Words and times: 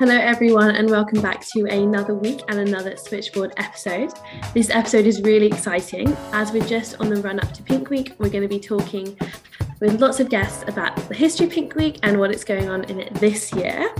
Hello, 0.00 0.16
everyone, 0.16 0.76
and 0.76 0.88
welcome 0.88 1.20
back 1.20 1.46
to 1.48 1.66
another 1.66 2.14
week 2.14 2.40
and 2.48 2.58
another 2.58 2.96
Switchboard 2.96 3.52
episode. 3.58 4.10
This 4.54 4.70
episode 4.70 5.04
is 5.04 5.20
really 5.20 5.46
exciting. 5.46 6.16
As 6.32 6.52
we're 6.52 6.64
just 6.64 6.98
on 7.00 7.10
the 7.10 7.20
run 7.20 7.38
up 7.38 7.52
to 7.52 7.62
Pink 7.62 7.90
Week, 7.90 8.14
we're 8.18 8.30
going 8.30 8.40
to 8.40 8.48
be 8.48 8.58
talking 8.58 9.14
with 9.78 10.00
lots 10.00 10.18
of 10.18 10.30
guests 10.30 10.64
about 10.66 10.96
the 10.96 11.14
history 11.14 11.48
of 11.48 11.52
Pink 11.52 11.74
Week 11.74 11.98
and 12.02 12.18
what 12.18 12.30
it's 12.30 12.44
going 12.44 12.70
on 12.70 12.84
in 12.84 12.98
it 12.98 13.12
this 13.16 13.52
year. 13.52 13.94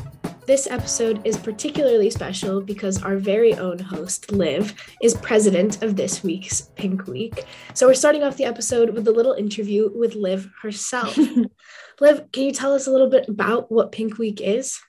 This 0.46 0.66
episode 0.68 1.20
is 1.27 1.36
particularly 1.36 2.09
special 2.09 2.62
because 2.62 3.02
our 3.02 3.16
very 3.16 3.52
own 3.56 3.78
host, 3.78 4.32
Liv, 4.32 4.74
is 5.02 5.12
president 5.19 5.82
of 5.82 5.96
this 5.96 6.24
week's 6.24 6.62
Pink 6.77 7.09
Week. 7.09 7.45
So 7.74 7.87
we're 7.87 7.92
starting 7.92 8.23
off 8.23 8.38
the 8.38 8.46
episode 8.46 8.88
with 8.95 9.06
a 9.06 9.12
little 9.12 9.34
interview 9.34 9.91
with 9.95 10.14
Liv 10.14 10.51
herself. 10.62 11.14
Liv, 12.01 12.32
can 12.32 12.45
you 12.45 12.52
tell 12.52 12.73
us 12.73 12.87
a 12.87 12.91
little 12.91 13.10
bit 13.10 13.28
about 13.28 13.70
what 13.70 13.92
Pink 13.92 14.16
Week 14.16 14.41
is? 14.41 14.80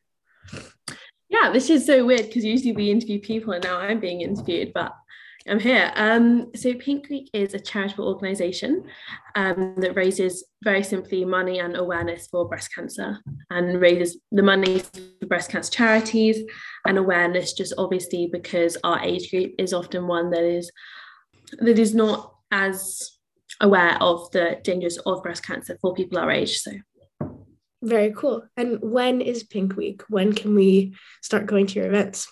Yeah, 1.32 1.50
this 1.54 1.70
is 1.70 1.86
so 1.86 2.06
weird 2.06 2.26
because 2.26 2.44
usually 2.44 2.74
we 2.74 2.92
interview 2.92 3.18
people 3.22 3.54
and 3.54 3.64
now 3.64 3.78
I'm 3.78 4.02
being 4.02 4.20
interviewed, 4.20 4.74
but 4.74 4.94
I'm 5.48 5.62
here. 5.62 5.94
Um, 5.96 6.52
so 6.54 6.74
Pink 6.74 7.10
Week 7.10 7.30
is 7.34 7.54
a 7.54 7.60
charitable 7.60 8.06
organisation 8.06 8.84
um, 9.36 9.76
that 9.78 9.96
raises 9.96 10.44
very 10.62 10.84
simply 10.84 11.24
money 11.24 11.60
and 11.60 11.78
awareness 11.78 12.28
for 12.28 12.50
breast 12.50 12.76
cancer 12.76 13.18
and 13.50 13.80
raises 13.80 14.18
the 14.34 14.44
money 14.44 14.80
for 14.80 15.26
breast 15.26 15.50
cancer 15.50 15.72
charities 15.72 16.38
and 16.86 16.98
awareness 16.98 17.54
just 17.54 17.74
obviously 17.78 18.28
because 18.30 18.78
our 18.84 19.00
age 19.00 19.32
group 19.32 19.54
is 19.58 19.74
often 19.74 20.08
one 20.08 20.32
that 20.32 20.44
is 20.44 20.70
that 21.60 21.80
is 21.80 21.96
not 21.96 22.36
as 22.52 23.20
aware 23.62 23.98
of 24.02 24.30
the 24.32 24.60
dangers 24.64 24.98
of 25.06 25.24
breast 25.24 25.46
cancer 25.46 25.78
for 25.82 25.94
people 25.94 26.18
our 26.18 26.30
age. 26.30 26.60
So 26.60 26.72
very 27.82 28.14
cool. 28.14 28.44
And 28.56 28.80
when 28.82 29.22
is 29.22 29.44
Pink 29.44 29.76
Week? 29.76 30.04
When 30.10 30.34
can 30.34 30.56
we 30.56 30.96
start 31.22 31.46
going 31.46 31.68
to 31.68 31.80
your 31.80 31.88
events? 31.88 32.28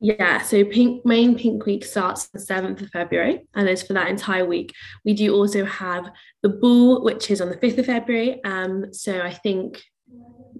Yeah, 0.00 0.42
so 0.42 0.64
Pink 0.64 1.04
main 1.04 1.36
Pink 1.36 1.66
Week 1.66 1.84
starts 1.84 2.28
the 2.28 2.38
7th 2.38 2.82
of 2.82 2.90
February 2.90 3.48
and 3.54 3.68
is 3.68 3.82
for 3.82 3.94
that 3.94 4.08
entire 4.08 4.44
week. 4.44 4.72
We 5.04 5.12
do 5.14 5.34
also 5.34 5.64
have 5.64 6.10
the 6.42 6.50
ball, 6.50 7.02
which 7.02 7.30
is 7.30 7.40
on 7.40 7.48
the 7.48 7.56
5th 7.56 7.78
of 7.78 7.86
February. 7.86 8.42
Um, 8.44 8.92
so 8.92 9.20
I 9.20 9.32
think 9.32 9.82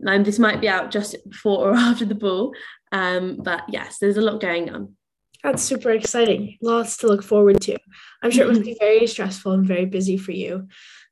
um, 0.07 0.25
this 0.25 0.41
might 0.41 0.61
be 0.61 0.69
out 0.69 0.91
just 0.91 1.17
before 1.29 1.71
or 1.71 1.75
after 1.77 2.05
the 2.05 2.17
ball. 2.17 2.53
Um, 2.91 3.39
but 3.43 3.63
yes, 3.69 3.99
there's 3.99 4.17
a 4.17 4.23
lot 4.23 4.41
going 4.41 4.71
on. 4.71 4.97
That's 5.45 5.63
super 5.63 5.91
exciting. 5.91 6.59
Lots 6.61 6.97
to 6.99 7.07
look 7.07 7.23
forward 7.23 7.61
to. 7.63 7.79
I'm 8.23 8.33
sure 8.33 8.45
it 8.45 8.49
must 8.49 8.65
be 8.65 8.77
very 8.81 9.07
stressful 9.07 9.53
and 9.53 9.65
very 9.65 9.87
busy 9.87 10.17
for 10.17 10.33
you. 10.33 10.67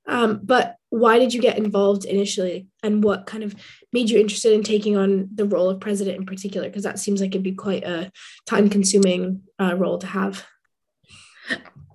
Um, 0.09 0.41
but 0.43 0.77
why 0.91 1.19
did 1.19 1.35
you 1.35 1.41
get 1.41 1.59
involved 1.59 2.05
initially 2.05 2.69
and 2.83 3.03
what 3.03 3.27
kind 3.27 3.43
of 3.43 3.55
made 3.93 4.09
you 4.09 4.19
interested 4.19 4.53
in 4.53 4.63
taking 4.63 4.97
on 4.97 5.29
the 5.35 5.45
role 5.45 5.69
of 5.69 5.81
president 5.81 6.17
in 6.17 6.27
particular? 6.27 6.69
Because 6.69 6.85
that 6.85 6.99
seems 6.99 7.21
like 7.21 7.31
it'd 7.31 7.43
be 7.43 7.53
quite 7.53 7.85
a 7.85 8.11
time 8.47 8.71
consuming 8.71 9.43
uh, 9.61 9.75
role 9.77 9.99
to 9.99 10.07
have. 10.07 10.47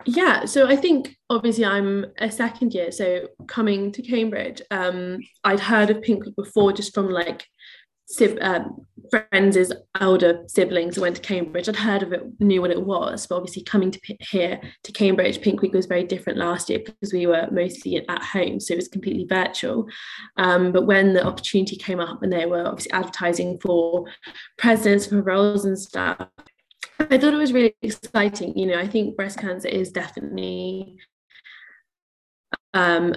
Yeah, 0.06 0.46
so 0.46 0.68
I 0.68 0.76
think 0.76 1.16
obviously 1.30 1.66
I'm 1.66 2.06
a 2.18 2.32
second 2.32 2.74
year, 2.74 2.92
so 2.92 3.28
coming 3.48 3.92
to 3.92 4.02
Cambridge, 4.02 4.62
um, 4.72 5.20
I'd 5.44 5.60
heard 5.60 5.90
of 5.90 6.02
Pink 6.02 6.26
before 6.36 6.74
just 6.74 6.94
from 6.94 7.10
like 7.10 7.46
um, 8.42 8.86
friends' 9.10 9.72
elder 10.00 10.44
siblings 10.48 10.96
who 10.96 11.02
went 11.02 11.18
to 11.18 11.22
Cambridge. 11.22 11.68
I'd 11.68 11.76
heard 11.76 12.04
of 12.04 12.14
it, 12.14 12.24
knew 12.40 12.62
what 12.62 12.72
it 12.72 12.82
was, 12.82 13.28
but 13.28 13.36
obviously 13.36 13.64
coming 13.64 13.92
to 13.92 14.00
here 14.20 14.60
to 14.84 14.92
Cambridge, 14.92 15.42
Pink 15.42 15.62
Week 15.62 15.74
was 15.74 15.86
very 15.86 16.04
different 16.04 16.40
last 16.40 16.70
year 16.70 16.80
because 16.80 17.14
we 17.14 17.28
were 17.28 17.48
mostly 17.52 17.98
at 17.98 18.24
home, 18.24 18.60
so 18.60 18.74
it 18.74 18.78
was 18.78 18.88
completely 18.88 19.26
virtual. 19.30 19.88
Um, 20.38 20.72
but 20.72 20.88
when 20.88 21.14
the 21.14 21.26
opportunity 21.26 21.76
came 21.76 22.00
up 22.00 22.24
and 22.24 22.32
they 22.32 22.46
were 22.46 22.66
obviously 22.66 22.92
advertising 22.92 23.60
for 23.60 24.06
presidents 24.58 25.08
for 25.08 25.22
roles 25.22 25.66
and 25.66 25.78
stuff, 25.78 26.28
I 27.00 27.18
thought 27.18 27.34
it 27.34 27.38
was 27.38 27.54
really 27.54 27.76
exciting. 27.82 28.58
You 28.58 28.68
know, 28.68 28.80
I 28.80 28.88
think 28.88 29.16
breast 29.16 29.40
cancer 29.40 29.68
is 29.68 29.92
definitely 29.92 30.98
um, 32.74 33.16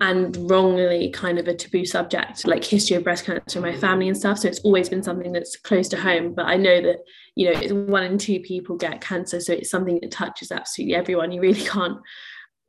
and 0.00 0.50
wrongly 0.50 1.10
kind 1.10 1.38
of 1.38 1.46
a 1.46 1.54
taboo 1.54 1.84
subject 1.84 2.46
like 2.46 2.64
history 2.64 2.96
of 2.96 3.04
breast 3.04 3.26
cancer 3.26 3.58
in 3.58 3.62
my 3.62 3.76
family 3.76 4.08
and 4.08 4.16
stuff. 4.16 4.38
So 4.38 4.48
it's 4.48 4.60
always 4.60 4.88
been 4.88 5.02
something 5.02 5.32
that's 5.32 5.56
close 5.56 5.88
to 5.88 6.00
home 6.00 6.34
but 6.34 6.46
i 6.46 6.56
know 6.56 6.80
that 6.80 6.98
you 7.36 7.50
know 7.50 7.58
it's 7.58 7.72
one 7.72 8.04
in 8.04 8.18
two 8.18 8.40
people 8.40 8.76
get 8.76 9.00
cancer 9.00 9.40
so 9.40 9.52
it's 9.52 9.70
something 9.70 9.98
that 10.00 10.10
touches 10.10 10.50
absolutely 10.50 10.94
everyone. 10.94 11.32
You 11.32 11.40
really 11.40 11.64
can't 11.64 11.98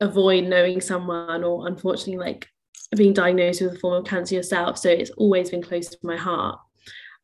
avoid 0.00 0.44
knowing 0.44 0.80
someone 0.80 1.42
or 1.42 1.66
unfortunately 1.66 2.18
like 2.18 2.48
being 2.96 3.14
diagnosed 3.14 3.62
with 3.62 3.74
a 3.74 3.78
form 3.78 3.94
of 3.94 4.04
cancer 4.04 4.34
yourself. 4.34 4.78
So 4.78 4.90
it's 4.90 5.10
always 5.10 5.50
been 5.50 5.62
close 5.62 5.88
to 5.88 5.98
my 6.02 6.16
heart. 6.16 6.58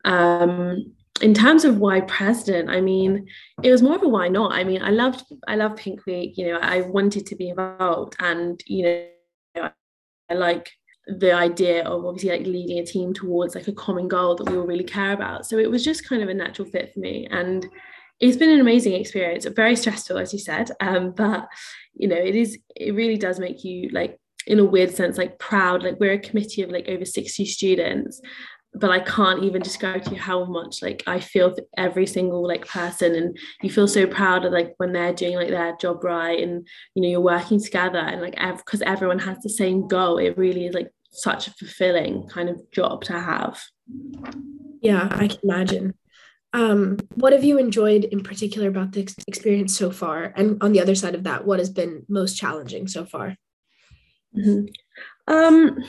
Um 0.05 0.95
in 1.21 1.35
terms 1.35 1.65
of 1.65 1.77
why 1.77 2.01
president 2.01 2.71
i 2.71 2.81
mean 2.81 3.27
it 3.63 3.71
was 3.71 3.83
more 3.83 3.97
of 3.97 4.03
a 4.03 4.09
why 4.09 4.29
not. 4.29 4.53
I 4.53 4.65
mean 4.65 4.83
i 4.83 4.91
loved 4.91 5.23
i 5.47 5.55
love 5.55 5.77
pink 5.77 6.07
week 6.07 6.39
you 6.39 6.49
know 6.49 6.59
i 6.63 6.81
wanted 6.81 7.27
to 7.27 7.37
be 7.37 7.51
involved 7.51 8.17
and 8.19 8.61
you 8.67 8.83
know 9.55 9.71
I 10.33 10.35
like 10.35 10.71
the 11.07 11.33
idea 11.33 11.85
of 11.85 12.05
obviously 12.05 12.31
like 12.31 12.47
leading 12.47 12.79
a 12.79 12.87
team 12.87 13.13
towards 13.13 13.55
like 13.55 13.69
a 13.69 13.73
common 13.73 14.09
goal 14.09 14.35
that 14.37 14.49
we 14.49 14.57
all 14.57 14.67
really 14.67 14.85
care 14.85 15.13
about. 15.13 15.47
So 15.47 15.59
it 15.59 15.71
was 15.71 15.85
just 15.85 16.09
kind 16.09 16.23
of 16.23 16.29
a 16.29 16.35
natural 16.35 16.69
fit 16.69 16.93
for 16.93 17.01
me. 17.01 17.29
And 17.31 17.67
it's 18.19 18.37
been 18.37 18.51
an 18.51 18.61
amazing 18.61 18.95
experience, 18.95 19.45
very 19.47 19.77
stressful, 19.77 20.17
as 20.17 20.33
you 20.33 20.39
said. 20.39 20.71
Um, 20.81 21.13
but 21.13 21.49
you 21.95 22.09
know, 22.09 22.17
it 22.17 22.35
is, 22.35 22.59
it 22.77 22.95
really 22.95 23.19
does 23.19 23.39
make 23.39 23.65
you 23.65 23.91
like 23.91 24.19
in 24.47 24.59
a 24.59 24.65
weird 24.65 24.95
sense, 24.95 25.19
like 25.19 25.39
proud. 25.39 25.83
Like 25.83 26.01
we're 26.01 26.15
a 26.15 26.19
committee 26.19 26.63
of 26.63 26.71
like 26.71 26.89
over 26.89 27.05
60 27.05 27.45
students 27.45 28.21
but 28.75 28.91
I 28.91 29.01
can't 29.01 29.45
even 29.45 29.61
describe 29.61 30.05
to 30.05 30.15
you 30.15 30.21
how 30.21 30.45
much 30.45 30.81
like 30.81 31.03
I 31.07 31.21
feel 31.21 31.55
for 31.55 31.63
every 31.77 32.07
single 32.07 32.47
like 32.47 32.67
person 32.67 33.15
and 33.15 33.37
you 33.63 33.71
feel 33.71 33.87
so 33.87 34.07
proud 34.07 34.45
of 34.45 34.53
like 34.53 34.75
when 34.79 34.93
they're 34.93 35.13
doing 35.13 35.37
like 35.37 35.51
their 35.51 35.77
job 35.77 36.03
right 36.03 36.41
and 36.41 36.67
you 36.95 37.03
know 37.03 37.09
you're 37.09 37.21
working 37.21 37.63
together 37.63 37.99
and 37.99 38.23
like 38.23 38.37
because 38.57 38.81
ev- 38.81 38.89
everyone 38.89 39.19
has 39.19 39.39
the 39.41 39.51
same 39.51 39.87
goal 39.89 40.19
it 40.19 40.39
really 40.39 40.67
is 40.67 40.75
like 40.75 40.91
such 41.11 41.47
a 41.47 41.51
fulfilling 41.53 42.27
kind 42.29 42.49
of 42.49 42.59
job 42.71 43.05
to 43.05 43.13
have. 43.13 43.63
Yeah 44.81 45.09
I 45.11 45.29
can 45.29 45.39
imagine. 45.43 45.95
Um 46.55 46.99
what 47.15 47.35
have 47.35 47.45
you 47.45 47.59
enjoyed 47.59 48.05
in 48.05 48.23
particular 48.23 48.69
about 48.69 48.93
the 48.93 49.07
experience 49.27 49.77
so 49.77 49.91
far? 49.91 50.33
And 50.35 50.63
on 50.63 50.73
the 50.73 50.81
other 50.81 50.95
side 50.95 51.15
of 51.15 51.25
that 51.25 51.45
what 51.45 51.59
has 51.59 51.69
been 51.69 52.07
most 52.09 52.39
challenging 52.39 52.89
so 52.89 53.05
far? 53.05 53.37
Mm-hmm. 54.35 54.65
um 55.29 55.85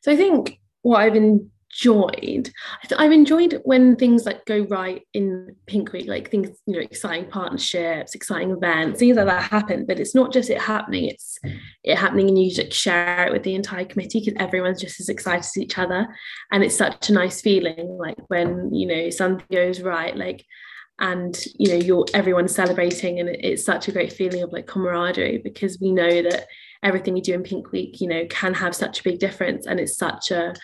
so 0.00 0.10
I 0.10 0.16
think 0.16 0.58
what 0.80 1.02
I've 1.02 1.12
been 1.12 1.50
enjoyed. 1.72 2.50
I've 2.96 3.12
enjoyed 3.12 3.60
when 3.64 3.96
things 3.96 4.26
like 4.26 4.44
go 4.44 4.60
right 4.62 5.02
in 5.14 5.54
pink 5.66 5.92
week 5.92 6.08
like 6.08 6.30
things 6.30 6.48
you 6.66 6.74
know 6.74 6.80
exciting 6.80 7.30
partnerships 7.30 8.14
exciting 8.14 8.50
events 8.50 8.98
things 8.98 9.16
like 9.16 9.26
that 9.26 9.42
happen 9.42 9.86
but 9.86 10.00
it's 10.00 10.14
not 10.14 10.32
just 10.32 10.50
it 10.50 10.60
happening 10.60 11.04
it's 11.04 11.38
it 11.84 11.96
happening 11.96 12.28
and 12.28 12.38
you 12.38 12.50
just 12.50 12.72
share 12.72 13.26
it 13.26 13.32
with 13.32 13.42
the 13.44 13.54
entire 13.54 13.84
committee 13.84 14.20
because 14.20 14.34
everyone's 14.38 14.80
just 14.80 15.00
as 15.00 15.08
excited 15.08 15.40
as 15.40 15.56
each 15.56 15.78
other. 15.78 16.06
And 16.52 16.62
it's 16.62 16.76
such 16.76 17.08
a 17.08 17.12
nice 17.12 17.40
feeling 17.40 17.98
like 17.98 18.18
when 18.28 18.72
you 18.74 18.86
know 18.86 19.10
something 19.10 19.46
goes 19.50 19.80
right 19.80 20.16
like 20.16 20.44
and 20.98 21.44
you 21.58 21.68
know 21.68 21.82
you're 21.82 22.04
everyone's 22.12 22.54
celebrating 22.54 23.20
and 23.20 23.28
it's 23.28 23.64
such 23.64 23.88
a 23.88 23.92
great 23.92 24.12
feeling 24.12 24.42
of 24.42 24.52
like 24.52 24.66
camaraderie 24.66 25.38
because 25.38 25.78
we 25.80 25.92
know 25.92 26.22
that 26.22 26.46
everything 26.82 27.14
we 27.14 27.20
do 27.20 27.34
in 27.34 27.42
pink 27.42 27.72
week 27.72 28.00
you 28.00 28.08
know 28.08 28.26
can 28.28 28.52
have 28.52 28.74
such 28.74 29.00
a 29.00 29.02
big 29.02 29.18
difference 29.18 29.66
and 29.66 29.80
it's 29.80 29.96
such 29.96 30.30
a 30.30 30.54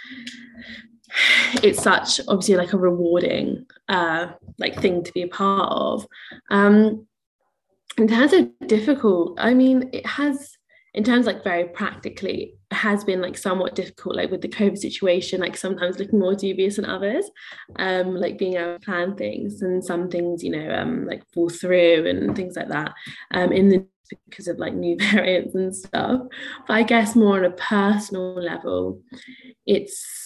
it's 1.63 1.83
such 1.83 2.21
obviously 2.29 2.57
like 2.57 2.73
a 2.73 2.79
rewarding 2.79 3.65
uh 3.89 4.29
like 4.59 4.81
thing 4.81 5.03
to 5.03 5.13
be 5.13 5.23
a 5.23 5.29
part 5.29 5.71
of. 5.71 6.07
Um 6.51 7.07
in 7.99 8.09
terms 8.09 8.33
of 8.33 8.49
difficult 8.67 9.39
i 9.39 9.55
mean 9.55 9.89
it 9.93 10.05
has 10.07 10.57
in 10.95 11.05
terms 11.05 11.27
like 11.27 11.45
very 11.45 11.65
practically 11.65 12.55
has 12.71 13.05
been 13.05 13.21
like 13.21 13.37
somewhat 13.37 13.75
difficult 13.75 14.17
like 14.17 14.31
with 14.31 14.41
the 14.41 14.49
covid 14.49 14.79
situation 14.79 15.41
like 15.41 15.57
sometimes 15.57 15.99
looking 15.99 16.19
more 16.19 16.35
dubious 16.35 16.77
than 16.77 16.85
others 16.85 17.31
um 17.79 18.15
like 18.15 18.39
being 18.39 18.55
able 18.55 18.79
to 18.79 18.85
plan 18.85 19.15
things 19.17 19.63
and 19.63 19.85
some 19.85 20.09
things 20.11 20.43
you 20.43 20.51
know 20.51 20.75
um 20.75 21.07
like 21.07 21.23
fall 21.33 21.49
through 21.49 22.07
and 22.07 22.35
things 22.35 22.57
like 22.57 22.69
that 22.69 22.93
um 23.33 23.53
in 23.53 23.69
the 23.69 23.87
because 24.29 24.47
of 24.47 24.59
like 24.59 24.73
new 24.73 24.97
variants 25.13 25.57
and 25.57 25.75
stuff. 25.75 26.21
But 26.69 26.75
i 26.75 26.83
guess 26.85 27.17
more 27.17 27.39
on 27.39 27.45
a 27.45 27.51
personal 27.51 28.35
level 28.35 29.01
it's 29.67 30.26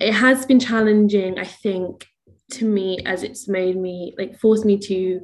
it 0.00 0.12
has 0.12 0.46
been 0.46 0.60
challenging, 0.60 1.38
I 1.38 1.44
think, 1.44 2.06
to 2.52 2.64
me 2.64 2.98
as 3.06 3.22
it's 3.22 3.48
made 3.48 3.76
me 3.76 4.14
like 4.18 4.38
forced 4.38 4.64
me 4.64 4.78
to 4.78 5.20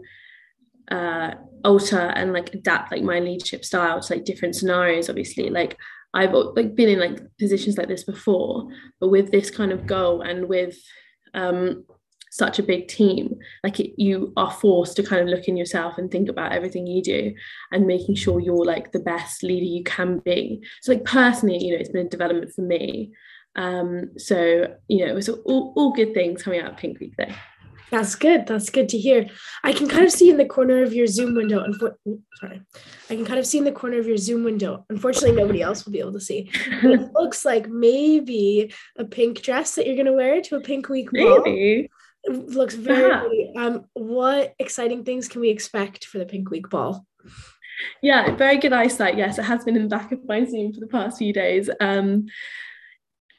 uh, 0.91 1.35
alter 1.65 1.99
and 1.99 2.33
like 2.33 2.55
adapt 2.55 2.91
like 2.91 3.03
my 3.03 3.21
leadership 3.21 3.65
style 3.65 4.01
to 4.01 4.15
like 4.15 4.25
different 4.25 4.57
scenarios. 4.57 5.09
Obviously, 5.09 5.51
like 5.51 5.77
I've 6.15 6.33
like 6.33 6.75
been 6.75 6.89
in 6.89 7.01
like 7.01 7.21
positions 7.39 7.77
like 7.77 7.89
this 7.89 8.05
before, 8.05 8.69
but 9.01 9.09
with 9.09 9.31
this 9.31 9.51
kind 9.51 9.73
of 9.73 9.87
goal 9.87 10.23
and 10.23 10.49
with 10.49 10.79
um, 11.35 11.85
such 12.31 12.59
a 12.59 12.63
big 12.63 12.89
team, 12.89 13.37
like 13.63 13.79
it, 13.81 13.93
you 14.01 14.33
are 14.37 14.51
forced 14.51 14.97
to 14.97 15.03
kind 15.03 15.23
of 15.23 15.29
look 15.29 15.49
in 15.49 15.57
yourself 15.57 15.99
and 15.99 16.11
think 16.11 16.29
about 16.29 16.53
everything 16.53 16.87
you 16.87 17.03
do 17.03 17.35
and 17.73 17.87
making 17.87 18.15
sure 18.15 18.41
you're 18.41 18.65
like 18.65 18.93
the 18.93 19.01
best 19.01 19.43
leader 19.43 19.67
you 19.67 19.85
can 19.85 20.19
be. 20.21 20.63
So 20.81 20.93
like 20.93 21.05
personally, 21.05 21.63
you 21.63 21.75
know, 21.75 21.81
it's 21.81 21.91
been 21.91 22.07
a 22.07 22.09
development 22.09 22.53
for 22.55 22.63
me 22.63 23.13
Um, 23.57 24.13
so 24.17 24.77
you 24.89 25.05
know, 25.05 25.11
it 25.11 25.15
was 25.15 25.29
all, 25.29 25.73
all 25.77 25.93
good 25.93 26.15
things 26.15 26.43
coming 26.43 26.61
out 26.61 26.73
of 26.73 26.77
Pink 26.77 27.01
Week 27.01 27.15
there. 27.17 27.35
That's 27.91 28.15
good. 28.15 28.47
That's 28.47 28.71
good 28.71 28.89
to 28.91 28.99
hear. 28.99 29.29
I 29.65 29.73
can 29.73 29.89
kind 29.89 30.05
of 30.05 30.13
see 30.13 30.29
in 30.29 30.37
the 30.37 30.45
corner 30.45 30.83
of 30.83 30.93
your 30.93 31.07
Zoom 31.07 31.35
window. 31.35 31.65
Unfor- 31.65 31.97
sorry, 32.35 32.61
I 33.09 33.17
can 33.17 33.25
kind 33.25 33.39
of 33.39 33.47
see 33.47 33.59
in 33.59 33.65
the 33.65 33.73
corner 33.73 33.99
of 33.99 34.07
your 34.07 34.19
Zoom 34.19 34.45
window. 34.45 34.85
Unfortunately, 34.91 35.33
nobody 35.33 35.63
else 35.63 35.85
will 35.85 35.93
be 35.93 36.01
able 36.01 36.13
to 36.13 36.21
see. 36.21 36.51
it 36.55 37.13
looks 37.15 37.45
like 37.45 37.69
maybe 37.69 38.73
a 38.99 39.05
pink 39.05 39.43
dress 39.43 39.75
that 39.75 39.87
you're 39.87 39.97
going 39.97 40.07
to 40.07 40.13
wear 40.13 40.43
to 40.43 40.57
a 40.57 40.61
Pink 40.61 40.89
Week 40.89 41.11
ball. 41.11 41.43
Maybe. 41.45 41.91
It 42.25 42.49
looks 42.49 42.75
very 42.75 43.09
yeah. 43.09 43.21
pretty. 43.21 43.53
Um, 43.57 43.87
what 43.95 44.55
exciting 44.59 45.05
things 45.05 45.29
can 45.29 45.41
we 45.41 45.49
expect 45.49 46.05
for 46.05 46.19
the 46.19 46.27
Pink 46.27 46.51
Week 46.51 46.69
ball? 46.69 47.07
Yeah, 48.03 48.35
very 48.35 48.59
good 48.59 48.73
eyesight. 48.73 49.17
Yes, 49.17 49.39
it 49.39 49.45
has 49.45 49.65
been 49.65 49.77
in 49.77 49.83
the 49.83 49.89
back 49.89 50.13
of 50.13 50.27
my 50.27 50.45
Zoom 50.45 50.73
for 50.73 50.81
the 50.81 50.89
past 50.89 51.19
few 51.19 51.33
days. 51.33 51.71
Um, 51.81 52.27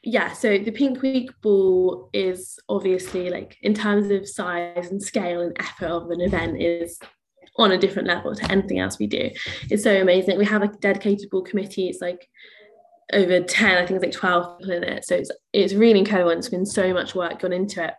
yeah, 0.04 0.31
so 0.31 0.57
the 0.57 0.72
Pink 0.72 1.01
Week 1.01 1.30
ball 1.42 2.10
is 2.13 2.57
obviously 2.69 3.30
like 3.30 3.57
in 3.62 3.74
terms 3.74 4.10
of 4.12 4.28
size 4.28 4.90
and 4.92 5.01
scale 5.01 5.42
and 5.42 5.56
effort 5.60 5.88
of 5.88 6.10
an 6.10 6.22
event 6.22 6.62
is 6.62 7.00
on 7.57 7.72
a 7.72 7.78
different 7.78 8.07
level 8.07 8.34
to 8.34 8.51
anything 8.51 8.80
else 8.80 8.98
we 8.98 9.07
do. 9.07 9.30
It's 9.69 9.84
so 9.84 10.01
amazing. 10.01 10.38
We 10.38 10.46
have 10.46 10.63
a 10.63 10.68
dedicated 10.68 11.30
ball 11.30 11.42
committee. 11.42 11.90
It's 11.90 12.01
like 12.01 12.30
over 13.13 13.41
10 13.41 13.71
i 13.71 13.85
think 13.85 14.03
it's 14.03 14.03
like 14.03 14.11
12 14.11 14.59
people 14.59 14.73
in 14.73 14.83
it. 14.83 15.06
So 15.06 15.15
it's 15.15 15.31
it's 15.51 15.73
really 15.73 16.00
incredible 16.00 16.29
and 16.29 16.38
it's 16.38 16.50
been 16.50 16.65
so 16.65 16.94
much 16.94 17.15
work 17.15 17.39
gone 17.39 17.53
into 17.53 17.83
it. 17.83 17.94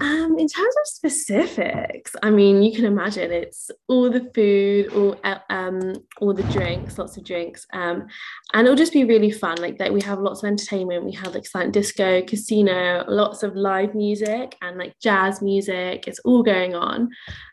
Um 0.00 0.36
in 0.38 0.48
terms 0.48 0.74
of 0.80 0.86
specifics 0.86 2.16
i 2.22 2.30
mean 2.30 2.62
you 2.62 2.74
can 2.74 2.84
imagine 2.84 3.30
it's 3.30 3.70
all 3.88 4.10
the 4.10 4.30
food 4.34 4.92
all 4.94 5.16
um 5.50 5.94
all 6.20 6.34
the 6.34 6.42
drinks 6.44 6.98
lots 6.98 7.16
of 7.16 7.24
drinks 7.24 7.66
um 7.72 8.06
and 8.52 8.66
it'll 8.66 8.76
just 8.76 8.92
be 8.92 9.04
really 9.04 9.30
fun. 9.30 9.58
Like 9.58 9.78
that 9.78 9.92
we 9.92 10.00
have 10.02 10.18
lots 10.18 10.42
of 10.42 10.48
entertainment. 10.48 11.04
We 11.04 11.12
have 11.12 11.34
like 11.34 11.46
silent 11.46 11.72
disco 11.72 12.22
casino 12.22 13.04
lots 13.08 13.42
of 13.42 13.54
live 13.54 13.94
music 13.94 14.56
and 14.62 14.78
like 14.78 14.94
jazz 15.00 15.40
music. 15.40 16.08
It's 16.08 16.20
all 16.20 16.42
going 16.42 16.74
on. 16.74 17.10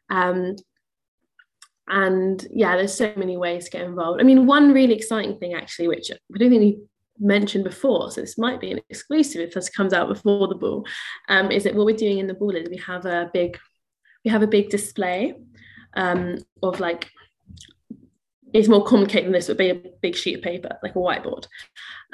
Um 0.09 0.55
and 1.89 2.47
yeah 2.51 2.75
there's 2.75 2.93
so 2.93 3.11
many 3.15 3.37
ways 3.37 3.65
to 3.65 3.71
get 3.71 3.81
involved. 3.81 4.21
I 4.21 4.23
mean 4.23 4.45
one 4.45 4.73
really 4.73 4.93
exciting 4.93 5.37
thing 5.37 5.53
actually 5.53 5.87
which 5.87 6.11
i 6.11 6.37
don't 6.37 6.49
think 6.49 6.61
we 6.61 6.79
mentioned 7.19 7.65
before 7.65 8.11
so 8.11 8.21
this 8.21 8.37
might 8.37 8.61
be 8.61 8.71
an 8.71 8.79
exclusive 8.89 9.41
if 9.41 9.53
this 9.53 9.69
comes 9.69 9.91
out 9.91 10.07
before 10.07 10.47
the 10.47 10.55
ball 10.55 10.85
um, 11.27 11.51
is 11.51 11.63
that 11.65 11.75
what 11.75 11.85
we're 11.85 11.95
doing 11.95 12.19
in 12.19 12.27
the 12.27 12.33
ball 12.33 12.55
is 12.55 12.69
we 12.69 12.77
have 12.77 13.05
a 13.05 13.29
big 13.33 13.57
we 14.23 14.31
have 14.31 14.41
a 14.41 14.47
big 14.47 14.69
display 14.69 15.33
um, 15.95 16.37
of 16.63 16.79
like 16.79 17.09
it's 18.53 18.67
more 18.67 18.83
complicated 18.83 19.25
than 19.25 19.33
this 19.33 19.47
would 19.47 19.57
be 19.57 19.69
a 19.69 19.81
big 20.01 20.15
sheet 20.15 20.37
of 20.37 20.41
paper 20.41 20.77
like 20.81 20.95
a 20.95 20.99
whiteboard. 20.99 21.45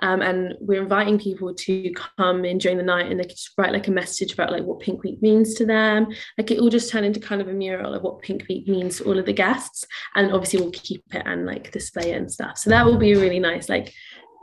Um, 0.02 0.22
and 0.22 0.56
we're 0.60 0.82
inviting 0.82 1.18
people 1.18 1.54
to 1.54 1.94
come 1.94 2.44
in 2.44 2.58
during 2.58 2.78
the 2.78 2.84
night 2.84 3.10
and 3.10 3.20
they 3.20 3.24
can 3.24 3.36
just 3.36 3.52
write 3.58 3.72
like 3.72 3.88
a 3.88 3.92
message 3.92 4.34
about 4.34 4.52
like 4.52 4.64
what 4.64 4.80
pink 4.80 5.04
week 5.04 5.22
means 5.22 5.54
to 5.56 5.66
them. 5.66 6.08
Like 6.38 6.52
it 6.52 6.60
all 6.60 6.70
just 6.70 6.92
turn 6.92 7.04
into 7.04 7.20
kind 7.20 7.42
of 7.42 7.48
a 7.48 7.54
mural 7.54 7.94
of 7.94 8.02
what 8.02 8.22
pink 8.22 8.46
week 8.50 8.68
means 8.68 8.98
to 8.98 9.06
all 9.06 9.18
of 9.18 9.26
the 9.26 9.34
guests. 9.34 9.86
And 10.16 10.34
obviously 10.34 10.60
we'll 10.60 10.72
keep 10.72 11.04
it 11.14 11.24
and 11.26 11.46
like 11.46 11.72
display 11.72 12.12
it 12.12 12.18
and 12.18 12.32
stuff. 12.32 12.58
So 12.58 12.70
that 12.70 12.86
will 12.86 12.98
be 12.98 13.14
a 13.14 13.20
really 13.20 13.40
nice 13.40 13.70
like 13.70 13.94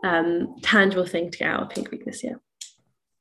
um, 0.05 0.57
tangible 0.63 1.07
thing 1.07 1.31
to 1.31 1.39
get 1.39 1.49
out 1.49 1.63
of 1.63 1.71
pink 1.71 1.91
week 1.91 2.05
this 2.05 2.25
year. 2.25 2.41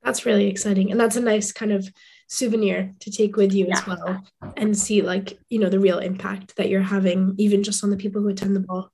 That's 0.04 0.26
really 0.26 0.48
exciting. 0.48 0.92
And 0.92 1.00
that's 1.00 1.16
a 1.16 1.22
nice 1.22 1.52
kind 1.52 1.72
of 1.72 1.88
souvenir 2.32 2.94
to 3.02 3.12
take 3.12 3.36
with 3.36 3.54
you 3.54 3.66
yeah. 3.68 3.78
as 3.78 3.86
well 3.86 4.24
and 4.56 4.78
see 4.78 5.02
like 5.02 5.38
you 5.50 5.60
know 5.60 5.68
the 5.68 5.82
real 5.82 6.00
impact 6.00 6.56
that 6.56 6.70
you're 6.70 6.82
having 6.82 7.36
even 7.38 7.62
just 7.62 7.84
on 7.84 7.90
the 7.90 7.98
people 7.98 8.22
who 8.22 8.30
attend 8.30 8.56
the 8.56 8.62
ball. 8.62 8.90